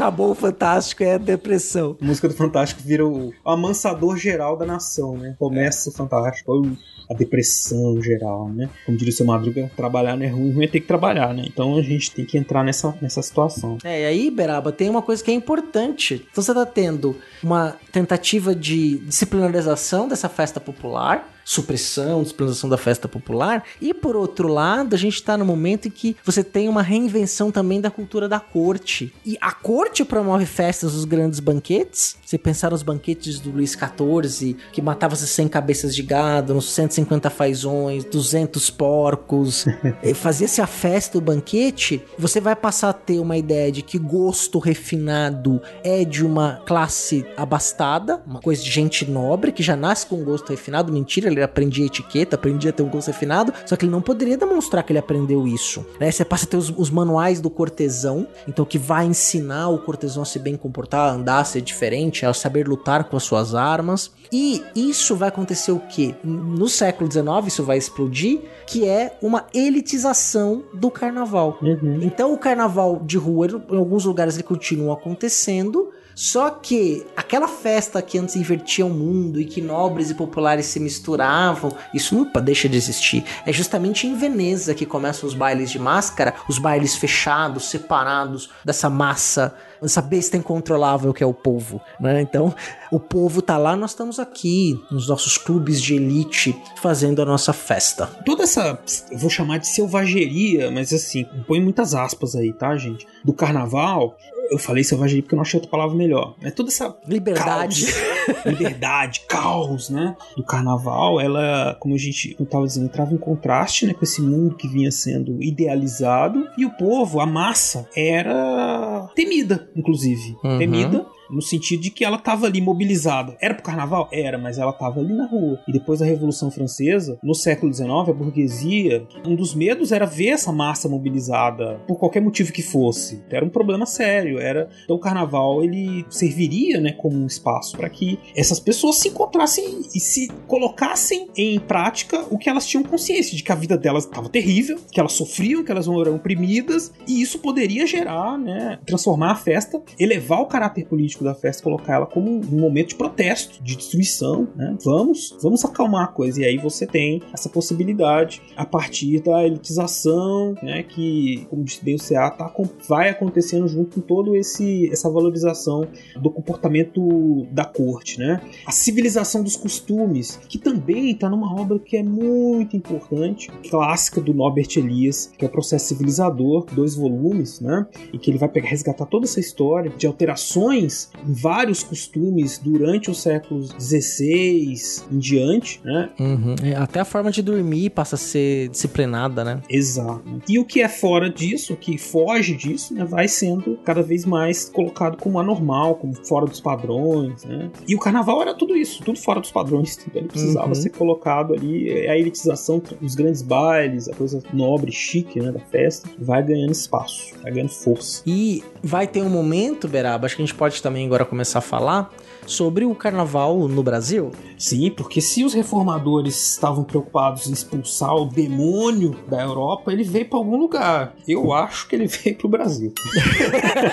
Acabou 0.01 0.31
o 0.31 0.35
Fantástico, 0.35 1.05
é 1.05 1.17
a 1.17 1.19
depressão. 1.19 1.95
A 2.01 2.05
música 2.07 2.27
do 2.27 2.33
Fantástico 2.33 2.81
vira 2.83 3.07
o, 3.07 3.29
o 3.29 3.51
amansador 3.51 4.17
geral 4.17 4.57
da 4.57 4.65
nação, 4.65 5.15
né? 5.19 5.37
Começa 5.39 5.91
o 5.91 5.93
Fantástico, 5.93 6.51
o- 6.53 6.75
a 7.11 7.13
depressão 7.13 8.01
geral, 8.01 8.49
né? 8.49 8.71
Como 8.87 8.97
diria 8.97 9.13
o 9.13 9.15
seu 9.15 9.27
Madruga, 9.27 9.71
trabalhar 9.77 10.17
não 10.17 10.25
é 10.25 10.29
ruim, 10.29 10.53
ruim 10.53 10.65
é 10.65 10.69
ter 10.69 10.81
que 10.81 10.87
trabalhar, 10.87 11.35
né? 11.35 11.45
Então 11.47 11.77
a 11.77 11.83
gente 11.83 12.13
tem 12.13 12.25
que 12.25 12.39
entrar 12.39 12.65
nessa, 12.65 12.97
nessa 13.03 13.21
situação. 13.21 13.77
É, 13.85 14.03
e 14.03 14.05
aí, 14.07 14.31
Beraba, 14.31 14.73
tem 14.73 14.89
uma 14.89 15.03
coisa 15.03 15.23
que 15.23 15.31
é 15.31 15.35
importante. 15.35 16.27
Então 16.31 16.43
você 16.43 16.55
tá 16.55 16.65
tendo 16.65 17.15
uma 17.43 17.77
tentativa 17.93 18.55
de 18.55 18.99
disciplinarização 19.01 20.09
dessa 20.09 20.29
festa 20.31 20.59
popular, 20.61 21.29
supressão, 21.51 22.23
disciplinação 22.23 22.71
da 22.71 22.77
festa 22.77 23.09
popular, 23.09 23.65
e 23.81 23.93
por 23.93 24.15
outro 24.15 24.47
lado, 24.47 24.95
a 24.95 24.99
gente 24.99 25.21
tá 25.21 25.37
no 25.37 25.45
momento 25.45 25.89
em 25.89 25.91
que 25.91 26.17
você 26.25 26.45
tem 26.45 26.69
uma 26.69 26.81
reinvenção 26.81 27.51
também 27.51 27.81
da 27.81 27.91
cultura 27.91 28.29
da 28.29 28.39
corte. 28.39 29.13
E 29.27 29.37
a 29.41 29.51
corte 29.51 30.05
promove 30.05 30.47
festas 30.47 30.93
dos 30.93 31.05
grandes 31.05 31.41
banquetes. 31.41 32.17
Você 32.25 32.39
pensar 32.39 32.71
nos 32.71 32.85
banquetes 32.85 33.41
do 33.41 33.51
Luís 33.51 33.73
XIV, 33.73 34.57
que 34.73 34.81
matava-se 34.81 35.27
100 35.27 35.49
cabeças 35.49 35.93
de 35.93 36.05
gado, 36.05 36.55
nos 36.55 36.71
150 36.71 37.29
fazões, 37.31 38.05
200 38.05 38.71
porcos, 38.71 39.67
e 40.05 40.15
fazia-se 40.15 40.61
a 40.61 40.69
festa, 40.69 41.19
o 41.19 41.21
banquete, 41.21 42.01
você 42.17 42.41
vai 42.41 42.55
passar 42.55 42.91
a 42.91 42.93
ter 42.93 43.19
uma 43.19 43.37
ideia 43.37 43.73
de 43.73 43.83
que 43.83 43.99
gosto 43.99 44.61
refinado 44.61 45.61
é 45.83 46.05
de 46.05 46.25
uma 46.25 46.63
classe 46.65 47.27
abastada, 47.37 48.23
uma 48.25 48.41
coisa 48.41 48.63
de 48.63 48.71
gente 48.71 49.11
nobre, 49.11 49.51
que 49.51 49.65
já 49.65 49.75
nasce 49.75 50.07
com 50.07 50.23
gosto 50.23 50.51
refinado. 50.51 50.93
Mentira, 50.93 51.27
ele 51.27 51.40
aprendia 51.45 51.87
etiqueta, 51.87 52.37
aprendia 52.37 52.71
a 52.71 52.73
ter 52.73 52.83
um 52.83 52.89
gosto 52.89 53.09
refinado, 53.09 53.53
só 53.67 53.77
que 53.77 53.85
ele 53.85 53.93
não 53.93 54.03
poderia 54.03 54.37
demonstrar 54.37 54.85
que 54.85 54.93
ele 54.93 54.99
aprendeu 54.99 55.47
isso. 55.47 55.85
Né? 55.99 56.11
Você 56.11 56.25
passa 56.25 56.45
a 56.45 56.49
ter 56.49 56.57
os, 56.57 56.71
os 56.77 56.91
manuais 56.91 57.41
do 57.41 57.51
cortesão, 57.51 58.27
então 58.49 58.65
que 58.65 58.79
vai 58.79 59.07
ensinar 59.07 59.69
o 59.69 59.79
cortesão 59.79 60.23
a 60.23 60.27
se 60.27 60.39
bem 60.39 60.57
comportar, 60.57 61.11
a 61.11 61.13
andar, 61.13 61.41
a 61.41 61.45
ser 61.45 61.61
diferente, 61.61 62.25
a 62.25 62.33
saber 62.33 62.69
lutar 62.69 63.05
com 63.05 63.17
as 63.17 63.23
suas 63.23 63.55
armas. 63.55 64.11
E 64.33 64.63
isso 64.75 65.17
vai 65.17 65.29
acontecer 65.29 65.73
o 65.73 65.81
quê? 65.81 66.15
No 66.23 66.69
século 66.69 67.11
XIX 67.11 67.27
isso 67.47 67.65
vai 67.65 67.77
explodir, 67.79 68.41
que 68.67 68.87
é 68.87 69.17
uma 69.21 69.47
elitização 69.53 70.65
do 70.73 70.91
carnaval. 70.91 71.59
Então 72.03 72.33
o 72.33 72.39
carnaval 72.39 73.01
de 73.05 73.17
rua, 73.17 73.49
em 73.71 73.77
alguns 73.77 74.05
lugares 74.05 74.35
ele 74.35 74.45
continua 74.45 74.95
acontecendo, 74.95 75.91
só 76.23 76.51
que 76.51 77.07
aquela 77.17 77.49
festa 77.49 78.03
que 78.03 78.19
antes 78.19 78.37
invertia 78.37 78.85
o 78.85 78.91
mundo 78.91 79.41
e 79.41 79.47
que 79.47 79.63
nobres 79.63 80.11
e 80.11 80.15
populares 80.15 80.67
se 80.67 80.79
namoravam, 80.79 81.75
isso 81.95 82.15
nunca 82.15 82.43
deixa 82.43 82.69
de 82.69 82.77
existir. 82.77 83.25
É 83.47 83.51
justamente 83.51 84.07
em 84.07 84.15
Veneza 84.15 84.75
que 84.75 84.85
começam 84.85 85.27
os 85.27 85.35
bailes 85.35 85.71
de 85.71 85.79
máscara, 85.79 86.35
os 86.47 86.59
bailes 86.59 86.95
fechados, 86.95 87.71
separados 87.71 88.51
dessa 88.63 88.91
massa, 88.91 89.57
essa 89.83 90.03
besta 90.03 90.37
incontrolável 90.37 91.13
que 91.13 91.23
é 91.23 91.27
o 91.27 91.35
povo, 91.35 91.81
né? 92.01 92.21
Então, 92.21 92.55
o 92.91 92.99
povo 92.99 93.41
tá 93.41 93.57
lá, 93.57 93.77
nós 93.77 93.91
estamos 93.91 94.19
aqui, 94.19 94.79
nos 94.91 95.09
nossos 95.09 95.39
clubes 95.39 95.81
de 95.81 95.95
elite, 95.95 96.57
fazendo 96.77 97.23
a 97.23 97.25
nossa 97.25 97.53
festa. 97.53 98.07
Toda 98.25 98.45
essa, 98.45 98.79
eu 99.11 99.19
vou 99.19 99.31
chamar 99.31 99.59
de 99.59 99.69
selvageria, 99.69 100.71
mas 100.71 100.93
assim, 100.93 101.27
põe 101.47 101.61
muitas 101.61 101.95
aspas 101.95 102.35
aí, 102.35 102.53
tá, 102.53 102.77
gente? 102.77 103.07
Do 103.25 103.33
carnaval, 103.33 104.17
eu 104.51 104.59
falei 104.59 104.83
selvageria 104.83 105.23
porque 105.23 105.35
eu 105.35 105.37
não 105.37 105.43
achei 105.43 105.59
outra 105.59 105.71
palavra 105.71 105.97
melhor. 105.97 106.35
Mas 106.43 106.53
toda 106.53 106.69
essa 106.69 106.97
Liberdade. 107.07 107.87
caos, 107.87 108.45
liberdade, 108.45 109.21
caos, 109.29 109.89
né? 109.89 110.17
Do 110.37 110.43
carnaval, 110.43 111.21
ela, 111.21 111.77
como 111.79 111.95
a 111.95 111.99
gente 111.99 112.35
como 112.35 112.47
eu 112.47 112.51
tava 112.51 112.67
dizendo, 112.67 112.87
entrava 112.87 113.15
em 113.15 113.19
contraste, 113.19 113.87
né, 113.87 113.95
com 113.95 114.05
esse 114.05 114.21
mundo 114.21 114.57
que 114.57 114.67
vinha 114.67 114.91
sendo 114.91 115.43
idealizado 115.43 116.49
e 116.59 116.67
o 116.67 116.71
povo, 116.71 117.21
a 117.21 117.27
massa, 117.27 117.89
era 117.95 119.09
temida, 119.15 119.69
inclusive, 119.77 120.37
Uhum. 120.45 120.59
temida. 120.59 121.07
No 121.31 121.43
sentido 121.43 121.83
de 121.83 121.91
que 121.91 122.05
ela 122.05 122.17
estava 122.17 122.47
ali 122.47 122.61
mobilizada. 122.61 123.37
Era 123.41 123.55
pro 123.55 123.63
carnaval? 123.63 124.09
Era, 124.13 124.39
mas 124.39 124.59
ela 124.59 124.71
estava 124.71 125.01
ali 125.01 125.13
na 125.13 125.27
rua. 125.27 125.61
E 125.69 125.73
depois 125.73 126.01
da 126.01 126.07
Revolução 126.07 126.51
Francesa, 126.51 127.19
no 127.23 127.35
século 127.35 127.73
XIX, 127.73 127.91
a 127.91 128.13
burguesia, 128.13 129.07
um 129.25 129.35
dos 129.35 129.55
medos 129.55 129.93
era 129.93 130.07
ver 130.07 130.29
essa 130.29 130.53
massa 130.53 130.89
mobilizada 130.89 131.81
por 131.87 131.99
qualquer 131.99 132.21
motivo 132.21 132.53
que 132.53 132.63
fosse. 132.63 133.23
Era 133.31 133.45
um 133.45 133.49
problema 133.49 133.87
sério. 133.87 134.39
Era 134.39 134.69
então 134.85 134.97
o 134.97 135.01
carnaval 135.01 135.63
ele 135.63 136.05
serviria, 136.11 136.81
né, 136.81 136.93
como 136.93 137.17
um 137.17 137.27
espaço 137.27 137.77
para 137.77 137.89
que 137.89 138.19
essas 138.35 138.61
pessoas 138.61 138.97
se 138.97 139.09
encontrassem 139.09 139.83
e 139.95 140.01
se 140.01 140.29
colocassem 140.47 141.29
em 141.37 141.59
prática 141.59 142.25
o 142.31 142.39
que 142.39 142.49
elas 142.49 142.67
tinham 142.67 142.83
consciência 142.83 143.37
de 143.37 143.43
que 143.43 143.53
a 143.53 143.55
vida 143.55 143.77
delas 143.77 144.05
estava 144.05 144.29
terrível, 144.29 144.79
que 144.91 145.01
elas 145.01 145.13
sofriam, 145.13 145.65
que 145.65 145.71
elas 145.71 145.87
eram 145.87 146.17
oprimidas 146.17 146.93
e 147.07 147.21
isso 147.21 147.39
poderia 147.39 147.87
gerar, 147.87 148.39
né, 148.39 148.79
transformar 148.87 149.33
a 149.33 149.37
festa, 149.37 149.81
elevar 149.99 150.41
o 150.41 150.47
caráter 150.47 150.87
político 150.87 151.20
da 151.25 151.35
festa, 151.35 151.63
colocar 151.63 151.95
ela 151.95 152.07
como 152.07 152.31
um 152.31 152.61
momento 152.61 152.91
de 152.91 152.95
protesto, 152.95 153.63
de 153.63 153.77
destruição, 153.77 154.49
né? 154.55 154.77
Vamos, 154.85 155.37
vamos 155.43 155.65
acalmar 155.65 156.05
a 156.05 156.09
coisa 156.09 156.41
e 156.41 156.45
aí 156.45 156.59
você 156.59 156.87
tem 156.87 157.23
essa 157.33 157.49
possibilidade 157.49 158.43
a 158.57 158.65
partir 158.65 159.21
da 159.21 159.45
elitização, 159.45 160.55
né, 160.63 160.83
que, 160.83 161.47
como 161.51 161.65
disse 161.65 161.85
bem 161.85 161.95
o 161.95 161.99
CA, 161.99 162.31
tá, 162.31 162.53
vai 162.89 163.09
acontecendo 163.09 163.67
junto 163.69 163.97
com 163.97 164.01
todo 164.01 164.37
esse 164.37 164.91
essa 164.91 165.11
valorização 165.11 165.87
do 166.17 166.31
comportamento 166.31 167.47
da 167.51 167.65
corte, 167.65 168.19
né? 168.19 168.41
A 168.67 168.73
civilização 168.73 169.43
dos 169.43 169.57
costumes, 169.57 170.39
que 170.49 170.59
também 170.59 171.11
está 171.11 171.29
numa 171.29 171.61
obra 171.61 171.79
que 171.79 171.97
é 171.97 172.03
muito 172.03 172.77
importante, 172.77 173.51
clássica 173.69 174.21
do 174.21 174.35
Norbert 174.35 174.69
Elias, 174.77 175.33
que 175.37 175.45
é 175.45 175.49
o 175.49 175.51
Processo 175.51 175.87
Civilizador, 175.87 176.67
dois 176.73 176.95
volumes, 176.95 177.61
né? 177.61 177.87
E 178.13 178.19
que 178.19 178.31
ele 178.31 178.39
vai 178.39 178.49
pegar, 178.49 178.69
resgatar 178.69 179.07
toda 179.07 179.25
essa 179.25 179.41
história 179.41 179.91
de 179.91 180.07
alterações 180.07 181.10
vários 181.25 181.83
costumes 181.83 182.59
durante 182.59 183.11
os 183.11 183.21
séculos 183.21 183.75
XVI 183.79 184.75
em 185.13 185.19
diante, 185.19 185.81
né? 185.85 186.11
Uhum. 186.19 186.55
É, 186.63 186.75
Até 186.77 187.01
a 187.01 187.05
forma 187.05 187.31
de 187.31 187.43
dormir 187.43 187.91
passa 187.91 188.15
a 188.17 188.19
ser 188.19 188.69
disciplinada, 188.69 189.45
né? 189.45 189.61
Exato. 189.69 190.23
E 190.49 190.59
o 190.59 190.65
que 190.65 190.81
é 190.81 190.89
fora 190.89 191.29
disso, 191.31 191.75
o 191.75 191.77
que 191.77 191.97
foge 191.99 192.55
disso, 192.55 192.95
né, 192.95 193.05
vai 193.05 193.29
sendo 193.29 193.77
cada 193.85 194.03
vez 194.03 194.25
mais 194.25 194.69
colocado 194.69 195.17
como 195.17 195.39
anormal, 195.39 195.95
como 195.97 196.15
fora 196.27 196.47
dos 196.47 196.61
padrões, 196.61 197.45
né? 197.45 197.71
E 197.87 197.95
o 197.95 197.99
carnaval 197.99 198.41
era 198.43 198.55
tudo 198.55 198.77
isso, 198.77 199.03
tudo 199.05 199.19
fora 199.19 199.41
dos 199.41 199.51
padrões. 199.51 199.99
Então 200.11 200.21
ele 200.23 200.29
precisava 200.29 200.69
Uhum. 200.69 200.75
ser 200.75 200.91
colocado 200.91 201.53
ali, 201.55 201.89
é 201.89 202.11
a 202.11 202.19
elitização, 202.19 202.83
os 203.01 203.15
grandes 203.15 203.43
bailes, 203.43 204.09
a 204.09 204.15
coisa 204.15 204.43
nobre, 204.53 204.91
chique, 204.91 205.39
né, 205.41 205.53
da 205.53 205.61
festa, 205.61 206.09
vai 206.19 206.43
ganhando 206.43 206.73
espaço, 206.73 207.35
vai 207.43 207.53
ganhando 207.53 207.71
força. 207.71 208.23
E 208.27 208.63
vai 208.83 209.07
ter 209.07 209.23
um 209.23 209.29
momento, 209.31 209.87
Beraba, 209.89 210.27
acho 210.27 210.37
que 210.37 210.43
a 210.43 210.47
gente 210.47 210.55
pode 210.55 210.83
também 210.83 211.00
agora 211.07 211.25
começar 211.25 211.59
a 211.59 211.63
falar 211.63 212.13
sobre 212.47 212.85
o 212.85 212.95
carnaval 212.95 213.69
no 213.69 213.83
Brasil. 213.83 214.31
Sim, 214.59 214.91
porque 214.91 215.21
se 215.21 215.45
os 215.45 215.55
reformadores 215.55 216.53
estavam 216.53 216.85
preocupados 216.85 217.49
em 217.49 217.53
expulsar 217.53 218.15
o 218.15 218.27
demônio 218.27 219.17
da 219.29 219.43
Europa, 219.43 219.93
ele 219.93 220.05
veio 220.05 220.29
para 220.29 220.39
algum 220.39 220.57
lugar. 220.57 221.15
Eu 221.27 221.53
acho 221.53 221.89
que 221.89 221.97
ele 221.97 222.07
veio 222.07 222.37
pro 222.37 222.49
Brasil. 222.49 222.93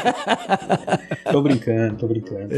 tô 1.32 1.41
brincando, 1.41 1.95
tô 1.95 2.08
brincando. 2.08 2.54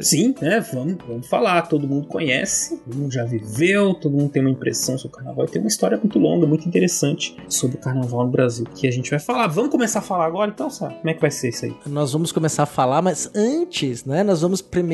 Sim, 0.00 0.34
né? 0.40 0.60
Vamos, 0.72 0.96
vamos 1.06 1.26
falar. 1.28 1.62
Todo 1.62 1.86
mundo 1.86 2.08
conhece, 2.08 2.78
todo 2.78 2.96
mundo 2.96 3.12
já 3.12 3.24
viveu, 3.24 3.94
todo 3.94 4.16
mundo 4.16 4.30
tem 4.30 4.42
uma 4.42 4.50
impressão 4.50 4.98
sobre 4.98 5.14
o 5.14 5.18
carnaval. 5.18 5.44
E 5.44 5.48
tem 5.48 5.60
uma 5.60 5.68
história 5.68 5.96
muito 5.96 6.18
longa, 6.18 6.46
muito 6.46 6.66
interessante 6.66 7.36
sobre 7.48 7.76
o 7.76 7.80
carnaval 7.80 8.24
no 8.24 8.30
Brasil 8.30 8.66
que 8.74 8.88
a 8.88 8.90
gente 8.90 9.10
vai 9.10 9.20
falar. 9.20 9.46
Vamos 9.46 9.70
começar 9.70 10.00
a 10.00 10.02
falar 10.02 10.26
agora, 10.26 10.50
então, 10.50 10.70
sabe? 10.70 10.94
Como 10.96 11.10
é 11.10 11.14
que 11.14 11.20
vai 11.20 11.30
ser 11.30 11.50
isso 11.50 11.66
aí? 11.66 11.74
Nós 11.86 12.12
vamos 12.12 12.32
começar 12.32 12.64
a 12.64 12.66
falar, 12.66 13.02
mas 13.02 13.30
antes, 13.34 14.04
né? 14.04 14.24
Nós 14.24 14.40
vamos 14.40 14.60
primeiro 14.60 14.91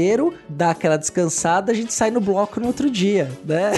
dar 0.49 0.71
aquela 0.71 0.97
descansada, 0.97 1.73
a 1.73 1.75
gente 1.75 1.93
sai 1.93 2.11
no 2.11 2.21
bloco 2.21 2.61
no 2.61 2.67
outro 2.67 2.91
dia, 2.91 3.31
né? 3.45 3.73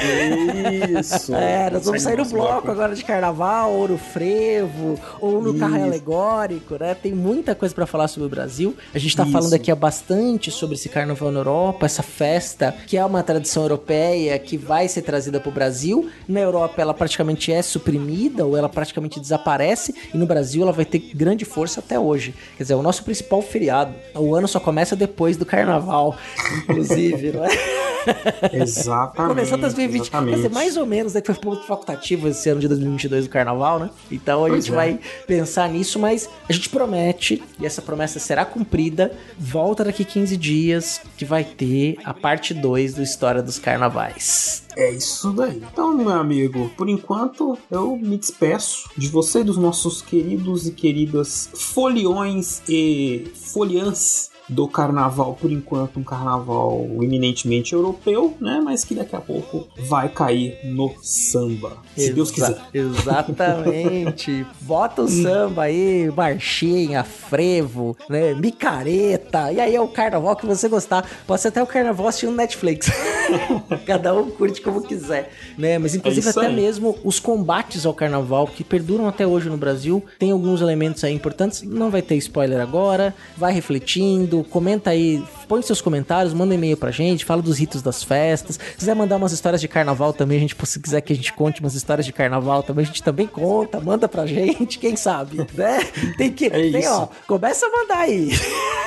Isso. 0.98 1.30
É, 1.40 1.70
nós 1.70 1.84
vamos 1.84 2.02
sair 2.02 2.18
no 2.18 2.24
bloco 2.24 2.70
agora 2.70 2.94
de 2.94 3.04
carnaval, 3.04 3.72
ou 3.72 3.88
no 3.88 3.98
frevo, 3.98 4.98
ou 5.20 5.40
no 5.40 5.58
carro 5.58 5.76
Isso. 5.76 5.84
alegórico, 5.84 6.76
né? 6.78 6.94
Tem 6.94 7.12
muita 7.12 7.54
coisa 7.54 7.74
pra 7.74 7.86
falar 7.86 8.08
sobre 8.08 8.26
o 8.26 8.28
Brasil. 8.28 8.76
A 8.94 8.98
gente 8.98 9.16
tá 9.16 9.22
Isso. 9.22 9.32
falando 9.32 9.54
aqui 9.54 9.70
há 9.70 9.76
bastante 9.76 10.50
sobre 10.50 10.74
esse 10.74 10.88
carnaval 10.88 11.30
na 11.30 11.40
Europa, 11.40 11.86
essa 11.86 12.02
festa 12.02 12.74
que 12.86 12.96
é 12.96 13.04
uma 13.04 13.22
tradição 13.22 13.62
europeia 13.62 14.38
que 14.38 14.56
vai 14.56 14.88
ser 14.88 15.02
trazida 15.02 15.40
pro 15.40 15.50
Brasil. 15.50 16.10
Na 16.28 16.40
Europa 16.40 16.80
ela 16.82 16.92
praticamente 16.92 17.52
é 17.52 17.62
suprimida 17.62 18.44
ou 18.44 18.56
ela 18.56 18.68
praticamente 18.68 19.20
desaparece 19.20 19.94
e 20.12 20.18
no 20.18 20.26
Brasil 20.26 20.62
ela 20.62 20.72
vai 20.72 20.84
ter 20.84 20.98
grande 21.14 21.44
força 21.44 21.80
até 21.80 21.98
hoje. 21.98 22.34
Quer 22.56 22.64
dizer, 22.64 22.74
é 22.74 22.76
o 22.76 22.82
nosso 22.82 23.04
principal 23.04 23.40
feriado. 23.42 23.94
O 24.14 24.34
ano 24.34 24.48
só 24.48 24.60
começa 24.60 24.94
depois 24.94 25.36
do 25.36 25.46
carnaval, 25.46 26.09
inclusive, 26.58 27.32
não 27.32 27.44
é? 27.44 27.80
Exatamente. 28.52 29.34
Começou 29.34 29.58
2020, 29.58 30.00
exatamente. 30.00 30.30
quer 30.30 30.36
dizer, 30.36 30.50
mais 30.50 30.76
ou 30.76 30.86
menos, 30.86 31.14
né? 31.14 31.20
Que 31.20 31.32
foi 31.32 31.34
ponto 31.34 31.66
facultativo 31.66 32.28
esse 32.28 32.48
ano 32.48 32.60
de 32.60 32.68
2022 32.68 33.26
do 33.26 33.30
carnaval, 33.30 33.78
né? 33.78 33.90
Então 34.10 34.44
a 34.44 34.48
Pois 34.48 34.64
gente 34.64 34.72
é. 34.72 34.76
vai 34.76 34.98
pensar 35.26 35.68
nisso, 35.68 35.98
mas 35.98 36.28
a 36.48 36.52
gente 36.52 36.68
promete, 36.68 37.42
e 37.58 37.66
essa 37.66 37.82
promessa 37.82 38.18
será 38.18 38.44
cumprida, 38.44 39.12
volta 39.38 39.84
daqui 39.84 40.04
15 40.04 40.36
dias, 40.36 41.00
que 41.16 41.24
vai 41.24 41.44
ter 41.44 41.98
a 42.04 42.14
parte 42.14 42.54
2 42.54 42.94
do 42.94 43.02
História 43.02 43.42
dos 43.42 43.58
Carnavais. 43.58 44.62
É 44.76 44.90
isso 44.90 45.32
daí. 45.32 45.62
Então, 45.72 45.94
meu 45.96 46.10
amigo, 46.10 46.70
por 46.76 46.88
enquanto 46.88 47.58
eu 47.70 47.96
me 47.96 48.16
despeço 48.16 48.88
de 48.96 49.08
você 49.08 49.40
e 49.40 49.44
dos 49.44 49.56
nossos 49.56 50.00
queridos 50.00 50.66
e 50.66 50.72
queridas 50.72 51.50
foliões 51.54 52.62
e 52.68 53.30
foliãs 53.34 54.29
do 54.50 54.66
carnaval, 54.66 55.34
por 55.40 55.50
enquanto 55.50 55.98
um 55.98 56.02
carnaval 56.02 56.84
eminentemente 57.00 57.72
europeu, 57.72 58.34
né? 58.40 58.60
Mas 58.62 58.84
que 58.84 58.94
daqui 58.94 59.14
a 59.14 59.20
pouco 59.20 59.68
vai 59.88 60.08
cair 60.08 60.58
no 60.64 60.92
samba. 61.00 61.78
Se 62.00 62.12
Deus 62.12 62.30
quiser. 62.30 62.56
Exatamente. 62.72 64.46
Bota 64.60 65.02
o 65.02 65.08
samba 65.08 65.62
aí, 65.64 66.10
marchinha, 66.14 67.04
frevo, 67.04 67.96
né? 68.08 68.34
Micareta. 68.34 69.52
E 69.52 69.60
aí 69.60 69.74
é 69.74 69.80
o 69.80 69.88
carnaval 69.88 70.36
que 70.36 70.46
você 70.46 70.68
gostar. 70.68 71.08
Pode 71.26 71.40
ser 71.42 71.48
até 71.48 71.62
o 71.62 71.66
carnaval 71.66 72.08
assistindo 72.08 72.32
Netflix. 72.32 72.90
Cada 73.86 74.14
um 74.14 74.30
curte 74.30 74.60
como 74.60 74.82
quiser, 74.82 75.30
né? 75.56 75.78
Mas 75.78 75.94
inclusive 75.94 76.26
É 76.26 76.30
até 76.30 76.46
aí. 76.46 76.54
mesmo 76.54 76.98
os 77.04 77.18
combates 77.18 77.84
ao 77.86 77.94
carnaval 77.94 78.46
que 78.46 78.62
perduram 78.64 79.06
até 79.08 79.26
hoje 79.26 79.48
no 79.48 79.56
Brasil, 79.56 80.02
tem 80.18 80.30
alguns 80.30 80.60
elementos 80.60 81.02
aí 81.04 81.14
importantes. 81.14 81.62
Não 81.62 81.90
vai 81.90 82.02
ter 82.02 82.16
spoiler 82.16 82.60
agora. 82.60 83.14
Vai 83.36 83.52
refletindo, 83.52 84.44
comenta 84.44 84.90
aí, 84.90 85.22
põe 85.48 85.62
seus 85.62 85.80
comentários, 85.80 86.32
manda 86.34 86.52
um 86.52 86.56
e-mail 86.56 86.76
pra 86.76 86.90
gente, 86.90 87.24
fala 87.24 87.42
dos 87.42 87.58
ritos 87.58 87.82
das 87.82 88.02
festas. 88.02 88.58
Se 88.72 88.76
quiser 88.78 88.94
mandar 88.94 89.16
umas 89.16 89.32
histórias 89.32 89.60
de 89.60 89.68
carnaval 89.68 90.12
também, 90.12 90.36
a 90.38 90.40
gente 90.40 90.56
se 90.64 90.78
quiser 90.80 91.00
que 91.00 91.12
a 91.12 91.16
gente 91.16 91.32
conte 91.32 91.60
umas 91.60 91.74
histórias 91.74 91.89
de 91.98 92.12
carnaval 92.12 92.62
também, 92.62 92.84
a 92.84 92.86
gente 92.86 93.02
também 93.02 93.26
conta, 93.26 93.80
manda 93.80 94.08
pra 94.08 94.26
gente, 94.26 94.78
quem 94.78 94.96
sabe, 94.96 95.38
né? 95.54 95.80
Tem 96.16 96.32
que, 96.32 96.46
É 96.46 96.50
tem, 96.50 96.78
isso. 96.78 96.90
ó, 96.90 97.08
começa 97.26 97.66
a 97.66 97.70
mandar 97.70 97.98
aí. 97.98 98.30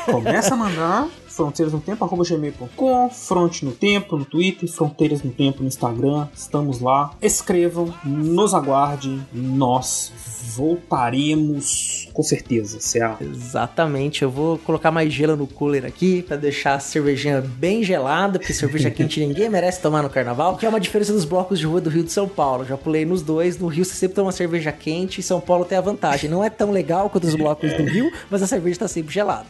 Começa 0.06 0.54
a 0.54 0.58
mandar 0.58 1.08
fronteiras 1.28 1.74
no 1.74 1.80
tempo, 1.82 2.04
arroba 2.06 2.24
gmail.com, 2.24 3.10
fronte 3.10 3.66
no 3.66 3.72
tempo 3.72 4.18
no 4.18 4.26
Twitter, 4.26 4.70
fronteiras 4.72 5.24
no 5.24 5.32
tempo 5.32 5.62
no 5.62 5.68
Instagram, 5.68 6.28
estamos 6.34 6.80
lá. 6.80 7.12
Escrevam, 7.22 7.94
nos 8.04 8.54
aguardem, 8.54 9.26
nós 9.34 10.12
voltaremos 10.56 12.04
com 12.14 12.24
certeza, 12.24 12.78
CA. 12.80 13.18
Exatamente, 13.20 14.22
eu 14.22 14.30
vou 14.30 14.58
colocar 14.60 14.92
mais 14.92 15.12
gelo 15.12 15.36
no 15.36 15.48
cooler 15.48 15.86
aqui 15.86 16.22
pra 16.22 16.38
deixar 16.38 16.76
a 16.76 16.80
cervejinha 16.80 17.42
bem 17.42 17.84
gelada, 17.84 18.38
porque 18.38 18.54
cerveja 18.54 18.90
quente 18.92 19.20
ninguém 19.20 19.50
merece 19.50 19.82
tomar 19.82 20.04
no 20.04 20.10
carnaval, 20.10 20.56
que 20.56 20.66
é 20.66 20.70
uma 20.70 20.80
diferença 20.80 21.12
dos 21.12 21.26
blocos 21.26 21.60
de 21.60 21.66
rua 21.66 21.82
do 21.82 21.90
Rio 21.90 22.04
de 22.04 22.12
São 22.12 22.28
Paulo. 22.28 22.66
Já 22.66 22.78
pulei 22.78 23.06
nos 23.06 23.22
dois, 23.22 23.58
no 23.58 23.68
Rio 23.68 23.84
você 23.84 23.96
sempre 23.96 24.16
toma 24.16 24.32
cerveja 24.32 24.72
quente 24.72 25.20
e 25.20 25.24
São 25.24 25.42
Paulo 25.42 25.66
tem 25.66 25.78
a 25.78 25.82
vantagem. 25.82 26.30
Não 26.30 26.44
é 26.44 26.50
tão 26.50 26.72
legal 26.72 27.10
quanto 27.10 27.26
os 27.26 27.36
blocos 27.36 27.74
do 27.74 27.84
Rio, 27.84 28.12
mas 28.30 28.44
a 28.44 28.48
cerveja 28.48 28.80
tá 28.80 28.88
sempre 28.88 29.14
gelada. 29.14 29.46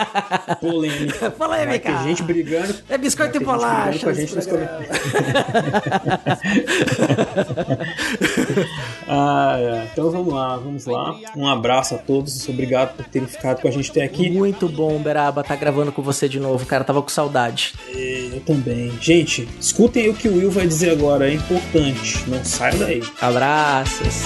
Polêmica. 0.60 1.30
Polêmica. 1.30 1.92
Ter 1.92 2.04
gente 2.04 2.22
brigando. 2.22 2.74
É 2.88 2.96
biscoito 2.96 3.36
e 3.36 3.44
bolacha. 3.44 3.98
com 4.00 4.10
a 4.10 4.14
gente 4.14 4.34
nos. 4.34 4.48
Ah, 9.08 9.56
é. 9.58 9.88
Então 9.92 10.10
vamos 10.10 10.32
lá, 10.32 10.56
vamos 10.56 10.86
lá. 10.86 11.16
Um 11.36 11.46
abraço 11.46 11.94
a 11.94 11.98
todos, 11.98 12.48
obrigado 12.48 12.96
por 12.96 13.06
terem 13.06 13.26
ficado 13.26 13.60
com 13.60 13.68
a 13.68 13.70
gente 13.70 13.90
até 13.90 14.02
aqui. 14.02 14.30
Muito 14.30 14.68
bom, 14.68 14.98
Beraba, 14.98 15.42
tá 15.42 15.56
gravando 15.56 15.90
com 15.92 16.02
você 16.02 16.28
de 16.28 16.38
novo, 16.38 16.64
cara. 16.66 16.84
Tava 16.84 17.02
com 17.02 17.08
saudade. 17.08 17.74
Eu 17.92 18.40
também. 18.40 18.92
Gente, 19.00 19.48
escutem 19.60 20.04
aí 20.04 20.10
o 20.10 20.14
que 20.14 20.28
o 20.28 20.36
Will 20.36 20.50
vai 20.50 20.66
dizer 20.66 20.90
agora, 20.90 21.30
é 21.30 21.34
importante. 21.34 22.28
Não 22.28 22.44
saiam 22.44 22.78
daí. 22.78 23.02
Abraços. 23.20 24.24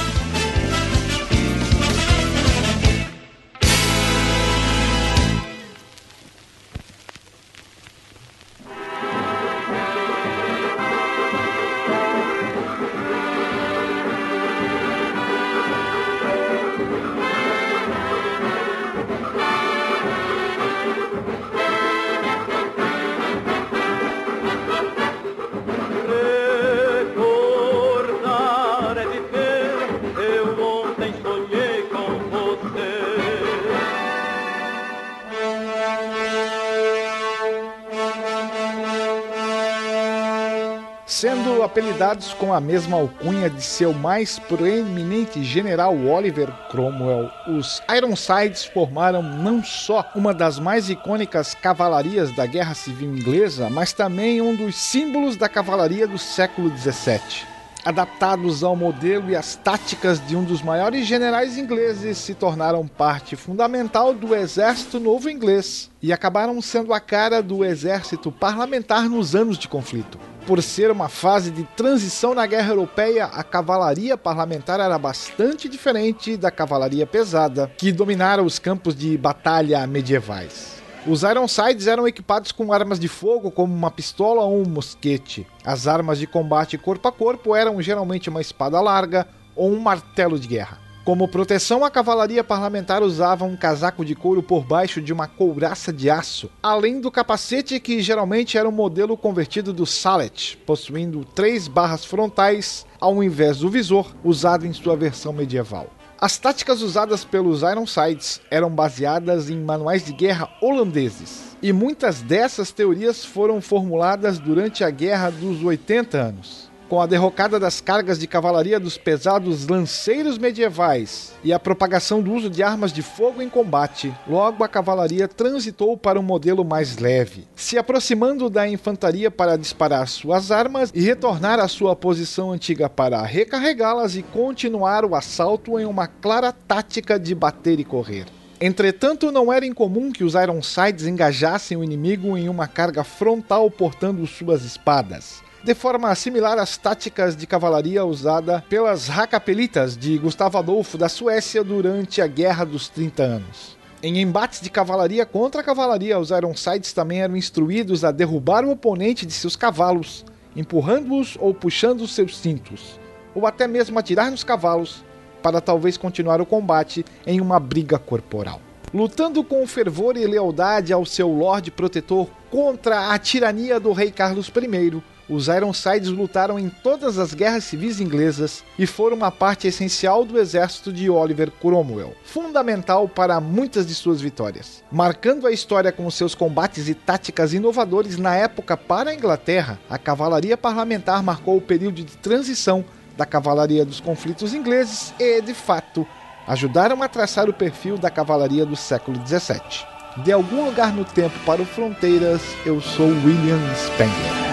Apelidados 41.93 42.33
com 42.35 42.55
a 42.55 42.61
mesma 42.61 42.97
alcunha 42.97 43.51
de 43.51 43.63
seu 43.63 43.93
mais 43.93 44.39
proeminente 44.39 45.45
general 45.45 45.95
Oliver 46.07 46.51
Cromwell, 46.71 47.31
os 47.47 47.83
Ironsides 47.95 48.65
formaram 48.65 49.23
não 49.23 49.63
só 49.63 50.11
uma 50.15 50.33
das 50.33 50.59
mais 50.59 50.89
icônicas 50.89 51.55
cavalarias 51.55 52.33
da 52.33 52.47
Guerra 52.47 52.75
Civil 52.75 53.15
Inglesa, 53.15 53.69
mas 53.69 53.93
também 53.93 54.41
um 54.41 54.55
dos 54.55 54.75
símbolos 54.75 55.37
da 55.37 55.49
cavalaria 55.51 56.07
do 56.07 56.17
século 56.17 56.73
XVII. 56.77 57.52
Adaptados 57.85 58.63
ao 58.63 58.77
modelo 58.77 59.29
e 59.29 59.35
às 59.35 59.57
táticas 59.57 60.25
de 60.25 60.37
um 60.37 60.45
dos 60.45 60.63
maiores 60.63 61.05
generais 61.05 61.59
ingleses, 61.59 62.17
se 62.17 62.33
tornaram 62.33 62.87
parte 62.87 63.35
fundamental 63.35 64.15
do 64.15 64.37
Exército 64.37 65.01
Novo 65.01 65.29
Inglês 65.29 65.91
e 66.01 66.13
acabaram 66.13 66.63
sendo 66.63 66.95
a 66.95 67.01
cara 67.01 67.43
do 67.43 67.65
exército 67.65 68.31
parlamentar 68.31 69.09
nos 69.09 69.35
anos 69.35 69.59
de 69.59 69.67
conflito. 69.67 70.19
Por 70.47 70.63
ser 70.63 70.91
uma 70.91 71.09
fase 71.09 71.51
de 71.51 71.65
transição 71.77 72.35
na 72.35 72.47
Guerra 72.47 72.71
Europeia, 72.71 73.27
a 73.27 73.43
cavalaria 73.43 74.17
parlamentar 74.17 74.79
era 74.79 74.99
bastante 74.99 75.69
diferente 75.69 76.37
da 76.37 76.51
cavalaria 76.51 77.07
pesada, 77.07 77.71
que 77.77 77.93
dominara 77.93 78.43
os 78.43 78.59
campos 78.59 78.95
de 78.95 79.17
batalha 79.17 79.87
medievais. 79.87 80.82
Os 81.05 81.25
Ironsides 81.25 81.89
eram 81.89 82.07
equipados 82.07 82.53
com 82.53 82.73
armas 82.73 83.01
de 83.01 83.09
fogo, 83.09 83.51
como 83.51 83.75
uma 83.75 83.91
pistola 83.91 84.43
ou 84.43 84.63
um 84.63 84.69
mosquete. 84.69 85.45
As 85.65 85.89
armas 85.89 86.17
de 86.17 86.29
combate 86.29 86.79
corpo 86.79 87.09
a 87.09 87.13
corpo 87.13 87.57
eram 87.57 87.83
geralmente 87.83 88.29
uma 88.29 88.41
espada 88.41 88.81
larga 88.81 89.27
ou 89.57 89.73
um 89.73 89.81
martelo 89.81 90.39
de 90.39 90.47
guerra. 90.47 90.79
Como 91.05 91.27
proteção, 91.27 91.85
a 91.85 91.91
cavalaria 91.91 92.45
parlamentar 92.45 93.03
usava 93.03 93.45
um 93.45 93.57
casaco 93.57 94.05
de 94.05 94.15
couro 94.15 94.45
por 94.45 94.63
baixo 94.63 95.03
de 95.03 95.13
uma 95.13 95.27
couraça 95.27 95.93
de 95.93 96.09
aço, 96.09 96.49
além 96.63 97.01
do 97.01 97.11
capacete 97.11 97.81
que 97.81 98.01
geralmente 98.01 98.57
era 98.57 98.69
um 98.69 98.73
modelo 98.73 99.17
convertido 99.17 99.73
do 99.73 99.85
Salet, 99.85 100.57
possuindo 100.59 101.25
três 101.35 101.67
barras 101.67 102.05
frontais 102.05 102.87
ao 103.01 103.25
invés 103.25 103.59
do 103.59 103.69
visor, 103.69 104.15
usado 104.23 104.65
em 104.65 104.73
sua 104.73 104.95
versão 104.95 105.33
medieval. 105.33 105.89
As 106.23 106.39
táticas 106.39 106.83
usadas 106.83 107.25
pelos 107.25 107.63
Ironsides 107.63 108.41
eram 108.49 108.71
baseadas 108.71 109.51
em 109.51 109.59
manuais 109.59 110.05
de 110.05 110.13
guerra 110.13 110.49
holandeses, 110.63 111.57
e 111.61 111.73
muitas 111.73 112.23
dessas 112.23 112.71
teorias 112.71 113.25
foram 113.25 113.61
formuladas 113.61 114.39
durante 114.39 114.85
a 114.85 114.91
Guerra 114.91 115.31
dos 115.31 115.65
80 115.65 116.17
anos. 116.17 116.72
Com 116.93 117.01
a 117.01 117.07
derrocada 117.07 117.59
das 117.59 117.81
cargas 117.81 118.19
de 118.19 118.27
cavalaria 118.27 118.79
dos 118.79 118.99
pesados 118.99 119.67
lanceiros 119.67 120.37
medievais 120.37 121.33
e 121.43 121.51
a 121.51 121.59
propagação 121.59 122.21
do 122.21 122.31
uso 122.31 122.51
de 122.51 122.63
armas 122.63 122.93
de 122.93 123.01
fogo 123.01 123.41
em 123.41 123.49
combate, 123.49 124.15
logo 124.29 124.63
a 124.63 124.69
cavalaria 124.69 125.27
transitou 125.27 125.97
para 125.97 126.21
um 126.21 126.23
modelo 126.23 126.63
mais 126.67 126.99
leve, 126.99 127.49
se 127.57 127.79
aproximando 127.79 128.51
da 128.51 128.69
infantaria 128.69 129.31
para 129.31 129.57
disparar 129.57 130.07
suas 130.07 130.51
armas 130.51 130.93
e 130.95 131.01
retornar 131.01 131.59
à 131.59 131.67
sua 131.67 131.97
posição 131.97 132.53
antiga 132.53 132.91
para 132.91 133.23
recarregá-las 133.23 134.15
e 134.15 134.23
continuar 134.23 135.07
o 135.07 135.15
assalto 135.15 135.81
em 135.81 135.87
uma 135.87 136.07
clara 136.07 136.53
tática 136.53 137.19
de 137.19 137.35
bater 137.35 137.81
e 137.81 137.85
correr. 137.85 138.27
Entretanto, 138.61 139.33
não 139.33 139.51
era 139.51 139.65
incomum 139.65 140.13
que 140.13 140.25
os 140.25 140.35
Ironsides 140.35 141.07
engajassem 141.07 141.75
o 141.75 141.83
inimigo 141.83 142.37
em 142.37 142.51
uma 142.51 142.69
carga 142.69 143.03
frontal 143.03 143.71
portando 143.71 144.27
suas 144.27 144.63
espadas 144.63 145.41
de 145.65 145.75
forma 145.75 146.13
similar 146.17 146.59
às 146.59 146.77
táticas 146.77 147.37
de 147.37 147.47
cavalaria 147.47 148.05
usada 148.05 148.65
pelas 148.69 149.09
Hakapelitas 149.09 149.97
de 149.97 150.19
Gustavo 150.19 150.59
Adolfo 150.59 150.99
da 150.99 151.09
Suécia 151.09 151.63
durante 151.63 152.21
a 152.21 152.27
Guerra 152.27 152.65
dos 152.65 152.89
30 152.89 153.23
Anos. 153.23 153.79
Em 154.03 154.21
embates 154.21 154.61
de 154.61 154.69
cavalaria 154.69 155.25
contra 155.25 155.63
cavalaria, 155.63 156.19
os 156.19 156.31
Ironsides 156.31 156.93
também 156.93 157.23
eram 157.23 157.37
instruídos 157.37 158.05
a 158.05 158.11
derrubar 158.11 158.65
o 158.65 158.73
oponente 158.73 159.25
de 159.25 159.33
seus 159.33 159.55
cavalos, 159.55 160.25
empurrando-os 160.57 161.37
ou 161.39 161.55
puxando 161.55 162.09
seus 162.09 162.37
cintos, 162.37 162.99
ou 163.33 163.47
até 163.47 163.69
mesmo 163.69 163.97
atirar 163.97 164.33
nos 164.33 164.43
cavalos 164.43 165.05
para 165.41 165.61
talvez 165.61 165.97
continuar 165.97 166.41
o 166.41 166.47
combate 166.47 167.05
em 167.25 167.41
uma 167.41 167.61
briga 167.61 168.01
corporal. 168.01 168.61
Lutando 168.93 169.45
com 169.45 169.65
fervor 169.67 170.17
e 170.17 170.27
lealdade 170.27 170.93
ao 170.93 171.07
seu 171.07 171.29
Lorde 171.29 171.71
Protetor 171.71 172.29
contra 172.51 173.13
a 173.13 173.19
tirania 173.19 173.79
do 173.79 173.93
rei 173.93 174.11
Carlos 174.11 174.49
I, 174.49 175.03
os 175.33 175.49
Ironsides 175.49 176.11
lutaram 176.11 176.59
em 176.59 176.69
todas 176.69 177.19
as 177.19 177.33
guerras 177.33 177.65
civis 177.65 178.01
inglesas 178.01 178.63
e 178.79 178.87
foram 178.87 179.17
uma 179.17 179.31
parte 179.31 179.67
essencial 179.67 180.27
do 180.27 180.39
exército 180.39 180.93
de 180.93 181.09
Oliver 181.09 181.51
Cromwell, 181.51 182.15
fundamental 182.23 183.09
para 183.09 183.41
muitas 183.41 183.87
de 183.87 183.95
suas 183.95 184.21
vitórias. 184.21 184.85
Marcando 184.93 185.47
a 185.47 185.51
história 185.51 185.91
com 185.91 186.11
seus 186.11 186.35
combates 186.35 186.87
e 186.87 186.95
táticas 186.95 187.55
inovadores 187.55 188.19
na 188.19 188.37
época 188.37 188.77
para 188.77 189.11
a 189.11 189.15
Inglaterra, 189.15 189.81
a 189.89 189.97
cavalaria 189.97 190.57
parlamentar 190.57 191.23
marcou 191.23 191.57
o 191.57 191.63
período 191.63 192.03
de 192.03 192.17
transição 192.19 192.85
da 193.17 193.25
cavalaria 193.25 193.87
dos 193.87 194.01
conflitos 194.01 194.53
ingleses 194.53 195.15
e, 195.19 195.41
de 195.41 195.55
fato, 195.55 196.07
ajudaram 196.47 197.03
a 197.03 197.09
traçar 197.09 197.49
o 197.49 197.55
perfil 197.55 197.97
da 197.97 198.11
cavalaria 198.11 198.67
do 198.67 198.77
século 198.77 199.19
XVII. 199.27 199.87
De 200.25 200.31
algum 200.31 200.67
lugar 200.67 200.93
no 200.93 201.07
tempo 201.07 201.39
para 201.47 201.63
o 201.63 201.65
Fronteiras, 201.65 202.43
eu 202.67 202.83
sou 202.83 203.07
William 203.07 203.61
Spengler. 203.75 204.52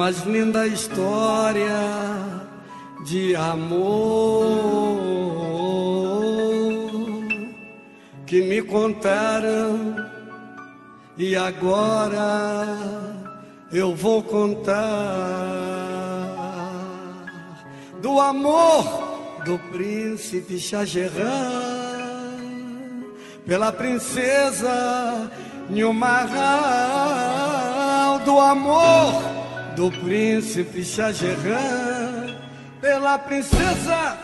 Mais 0.00 0.20
linda 0.22 0.66
história 0.66 1.68
de 3.04 3.36
amor 3.36 4.98
que 8.26 8.40
me 8.40 8.62
contaram. 8.62 10.08
E 11.18 11.36
agora 11.36 12.78
eu 13.70 13.94
vou 13.94 14.22
contar 14.22 14.72
do 18.00 18.18
amor 18.18 19.42
do 19.44 19.58
príncipe 19.70 20.58
Shah 20.58 20.86
Jahan 20.86 21.10
pela 23.46 23.70
princesa 23.70 25.30
Nhumarral 25.68 26.30
do 28.20 28.40
amor 28.40 29.39
do 29.80 29.90
príncipe 29.90 30.84
pela 32.82 33.18
princesa 33.18 34.18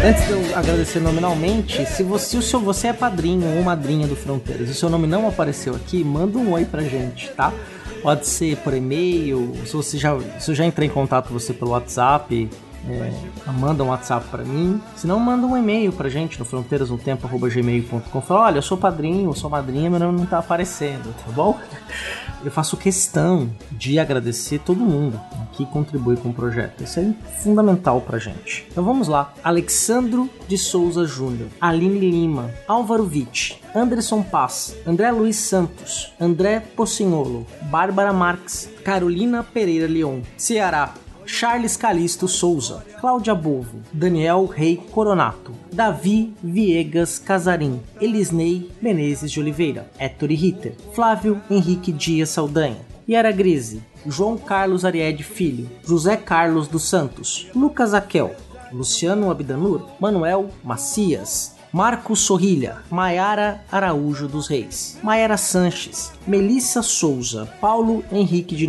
Antes 0.00 0.26
de 0.26 0.30
eu 0.30 0.56
agradecer 0.56 1.00
nominalmente, 1.00 1.84
se 1.86 2.04
você, 2.04 2.36
o 2.36 2.42
seu, 2.42 2.60
você 2.60 2.86
é 2.86 2.92
padrinho 2.92 3.56
ou 3.56 3.64
madrinha 3.64 4.06
do 4.06 4.14
Fronteiras 4.14 4.68
e 4.68 4.70
o 4.70 4.74
seu 4.76 4.88
nome 4.88 5.08
não 5.08 5.26
apareceu 5.26 5.74
aqui, 5.74 6.04
manda 6.04 6.38
um 6.38 6.52
oi 6.52 6.64
pra 6.64 6.82
gente, 6.82 7.28
tá? 7.30 7.52
Pode 8.00 8.28
ser 8.28 8.56
por 8.58 8.72
e-mail, 8.72 9.56
se 9.66 9.72
você 9.72 9.98
já, 9.98 10.16
se 10.38 10.48
eu 10.48 10.54
já 10.54 10.64
entrei 10.64 10.86
em 10.86 10.92
contato 10.92 11.26
com 11.26 11.34
você 11.34 11.52
pelo 11.52 11.72
WhatsApp, 11.72 12.48
é, 12.90 13.50
manda 13.52 13.82
um 13.84 13.88
WhatsApp 13.88 14.26
pra 14.28 14.44
mim. 14.44 14.80
Se 14.96 15.06
não, 15.06 15.18
manda 15.18 15.46
um 15.46 15.56
e-mail 15.56 15.92
pra 15.92 16.08
gente 16.08 16.38
no 16.38 16.44
fronteirasnotempo.gmail.com. 16.44 18.20
Fala, 18.20 18.40
olha, 18.42 18.58
eu 18.58 18.62
sou 18.62 18.76
padrinho, 18.76 19.30
eu 19.30 19.34
sou 19.34 19.50
madrinha, 19.50 19.90
meu 19.90 19.98
nome 19.98 20.18
não 20.18 20.26
tá 20.26 20.38
aparecendo, 20.38 21.14
tá 21.24 21.30
bom? 21.32 21.58
Eu 22.44 22.52
faço 22.52 22.76
questão 22.76 23.50
de 23.72 23.98
agradecer 23.98 24.60
todo 24.60 24.78
mundo 24.78 25.20
que 25.52 25.66
contribui 25.66 26.16
com 26.16 26.28
o 26.28 26.32
projeto. 26.32 26.84
Isso 26.84 27.00
é 27.00 27.12
fundamental 27.42 28.00
pra 28.00 28.16
gente. 28.18 28.64
Então 28.70 28.84
vamos 28.84 29.08
lá. 29.08 29.34
Alexandro 29.42 30.30
de 30.46 30.56
Souza 30.56 31.04
Júnior, 31.04 31.48
Aline 31.60 31.98
Lima, 31.98 32.54
Álvaro 32.68 33.04
Vitti, 33.04 33.60
Anderson 33.74 34.22
Paz, 34.22 34.76
André 34.86 35.10
Luiz 35.10 35.36
Santos, 35.36 36.12
André 36.20 36.60
Pocinholo, 36.60 37.44
Bárbara 37.62 38.12
Marques, 38.12 38.70
Carolina 38.84 39.42
Pereira 39.42 39.88
Leon, 39.88 40.20
Ceará, 40.36 40.94
Charles 41.28 41.76
Calisto 41.76 42.26
Souza, 42.26 42.82
Cláudia 42.98 43.34
Bovo, 43.34 43.82
Daniel 43.92 44.46
Rei 44.46 44.78
Coronato, 44.90 45.52
Davi 45.70 46.32
Viegas 46.42 47.18
Casarim, 47.18 47.80
Elisnei 48.00 48.70
Menezes 48.80 49.30
de 49.30 49.38
Oliveira, 49.38 49.88
Héctor 49.98 50.30
Ritter, 50.30 50.74
Flávio 50.94 51.40
Henrique 51.50 51.92
Dias 51.92 52.30
Saldanha, 52.30 52.80
Yara 53.06 53.30
Grise, 53.30 53.82
João 54.06 54.38
Carlos 54.38 54.86
Ariede 54.86 55.22
Filho, 55.22 55.68
José 55.86 56.16
Carlos 56.16 56.66
dos 56.66 56.88
Santos, 56.88 57.46
Lucas 57.54 57.92
Aquel, 57.92 58.34
Luciano 58.72 59.30
Abdanur, 59.30 59.86
Manuel 60.00 60.48
Macias, 60.64 61.57
Marcos 61.72 62.20
Sorrilha, 62.20 62.78
Maiara 62.90 63.62
Araújo 63.70 64.26
dos 64.26 64.48
Reis, 64.48 64.98
Maiara 65.02 65.36
Sanches, 65.36 66.12
Melissa 66.26 66.82
Souza, 66.82 67.46
Paulo 67.60 68.02
Henrique 68.10 68.56
de 68.56 68.68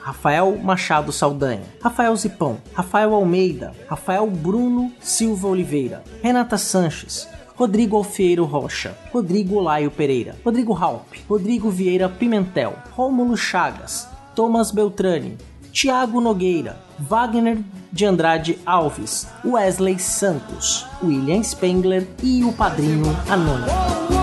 Rafael 0.00 0.56
Machado 0.58 1.10
Saldanha, 1.10 1.64
Rafael 1.82 2.14
Zipão, 2.16 2.58
Rafael 2.72 3.12
Almeida, 3.12 3.72
Rafael 3.88 4.26
Bruno 4.28 4.92
Silva 5.00 5.48
Oliveira, 5.48 6.04
Renata 6.22 6.56
Sanches, 6.56 7.28
Rodrigo 7.58 7.96
Alfeiro 7.96 8.44
Rocha, 8.44 8.96
Rodrigo 9.12 9.58
Laio 9.58 9.90
Pereira, 9.90 10.36
Rodrigo 10.44 10.72
Halp, 10.72 11.06
Rodrigo 11.28 11.70
Vieira 11.70 12.08
Pimentel, 12.08 12.74
Rômulo 12.94 13.36
Chagas, 13.36 14.08
Thomas 14.36 14.70
Beltrani, 14.70 15.36
Tiago 15.76 16.22
Nogueira, 16.22 16.78
Wagner 16.98 17.58
de 17.92 18.06
Andrade 18.06 18.58
Alves, 18.64 19.28
Wesley 19.44 19.98
Santos, 19.98 20.86
William 21.04 21.42
Spengler 21.42 22.08
e 22.22 22.42
o 22.44 22.50
padrinho 22.50 23.14
Anônimo. 23.28 24.15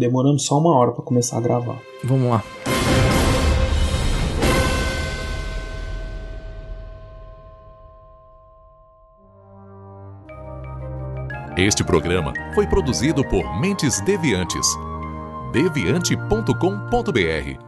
Demoramos 0.00 0.46
só 0.46 0.58
uma 0.58 0.74
hora 0.74 0.92
pra 0.92 1.04
começar 1.04 1.36
a 1.36 1.40
gravar. 1.42 1.78
Vamos 2.02 2.30
lá. 2.30 2.42
Este 11.54 11.84
programa 11.84 12.32
foi 12.54 12.66
produzido 12.66 13.22
por 13.22 13.60
Mentes 13.60 14.00
Deviantes. 14.00 14.66
deviante.com.br 15.52 17.60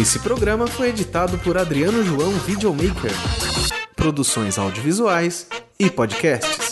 Esse 0.00 0.18
programa 0.18 0.66
foi 0.66 0.88
editado 0.88 1.38
por 1.38 1.56
Adriano 1.56 2.02
João 2.02 2.32
Videomaker. 2.32 3.12
Produções 3.94 4.58
audiovisuais 4.58 5.46
e 5.78 5.88
podcasts. 5.88 6.69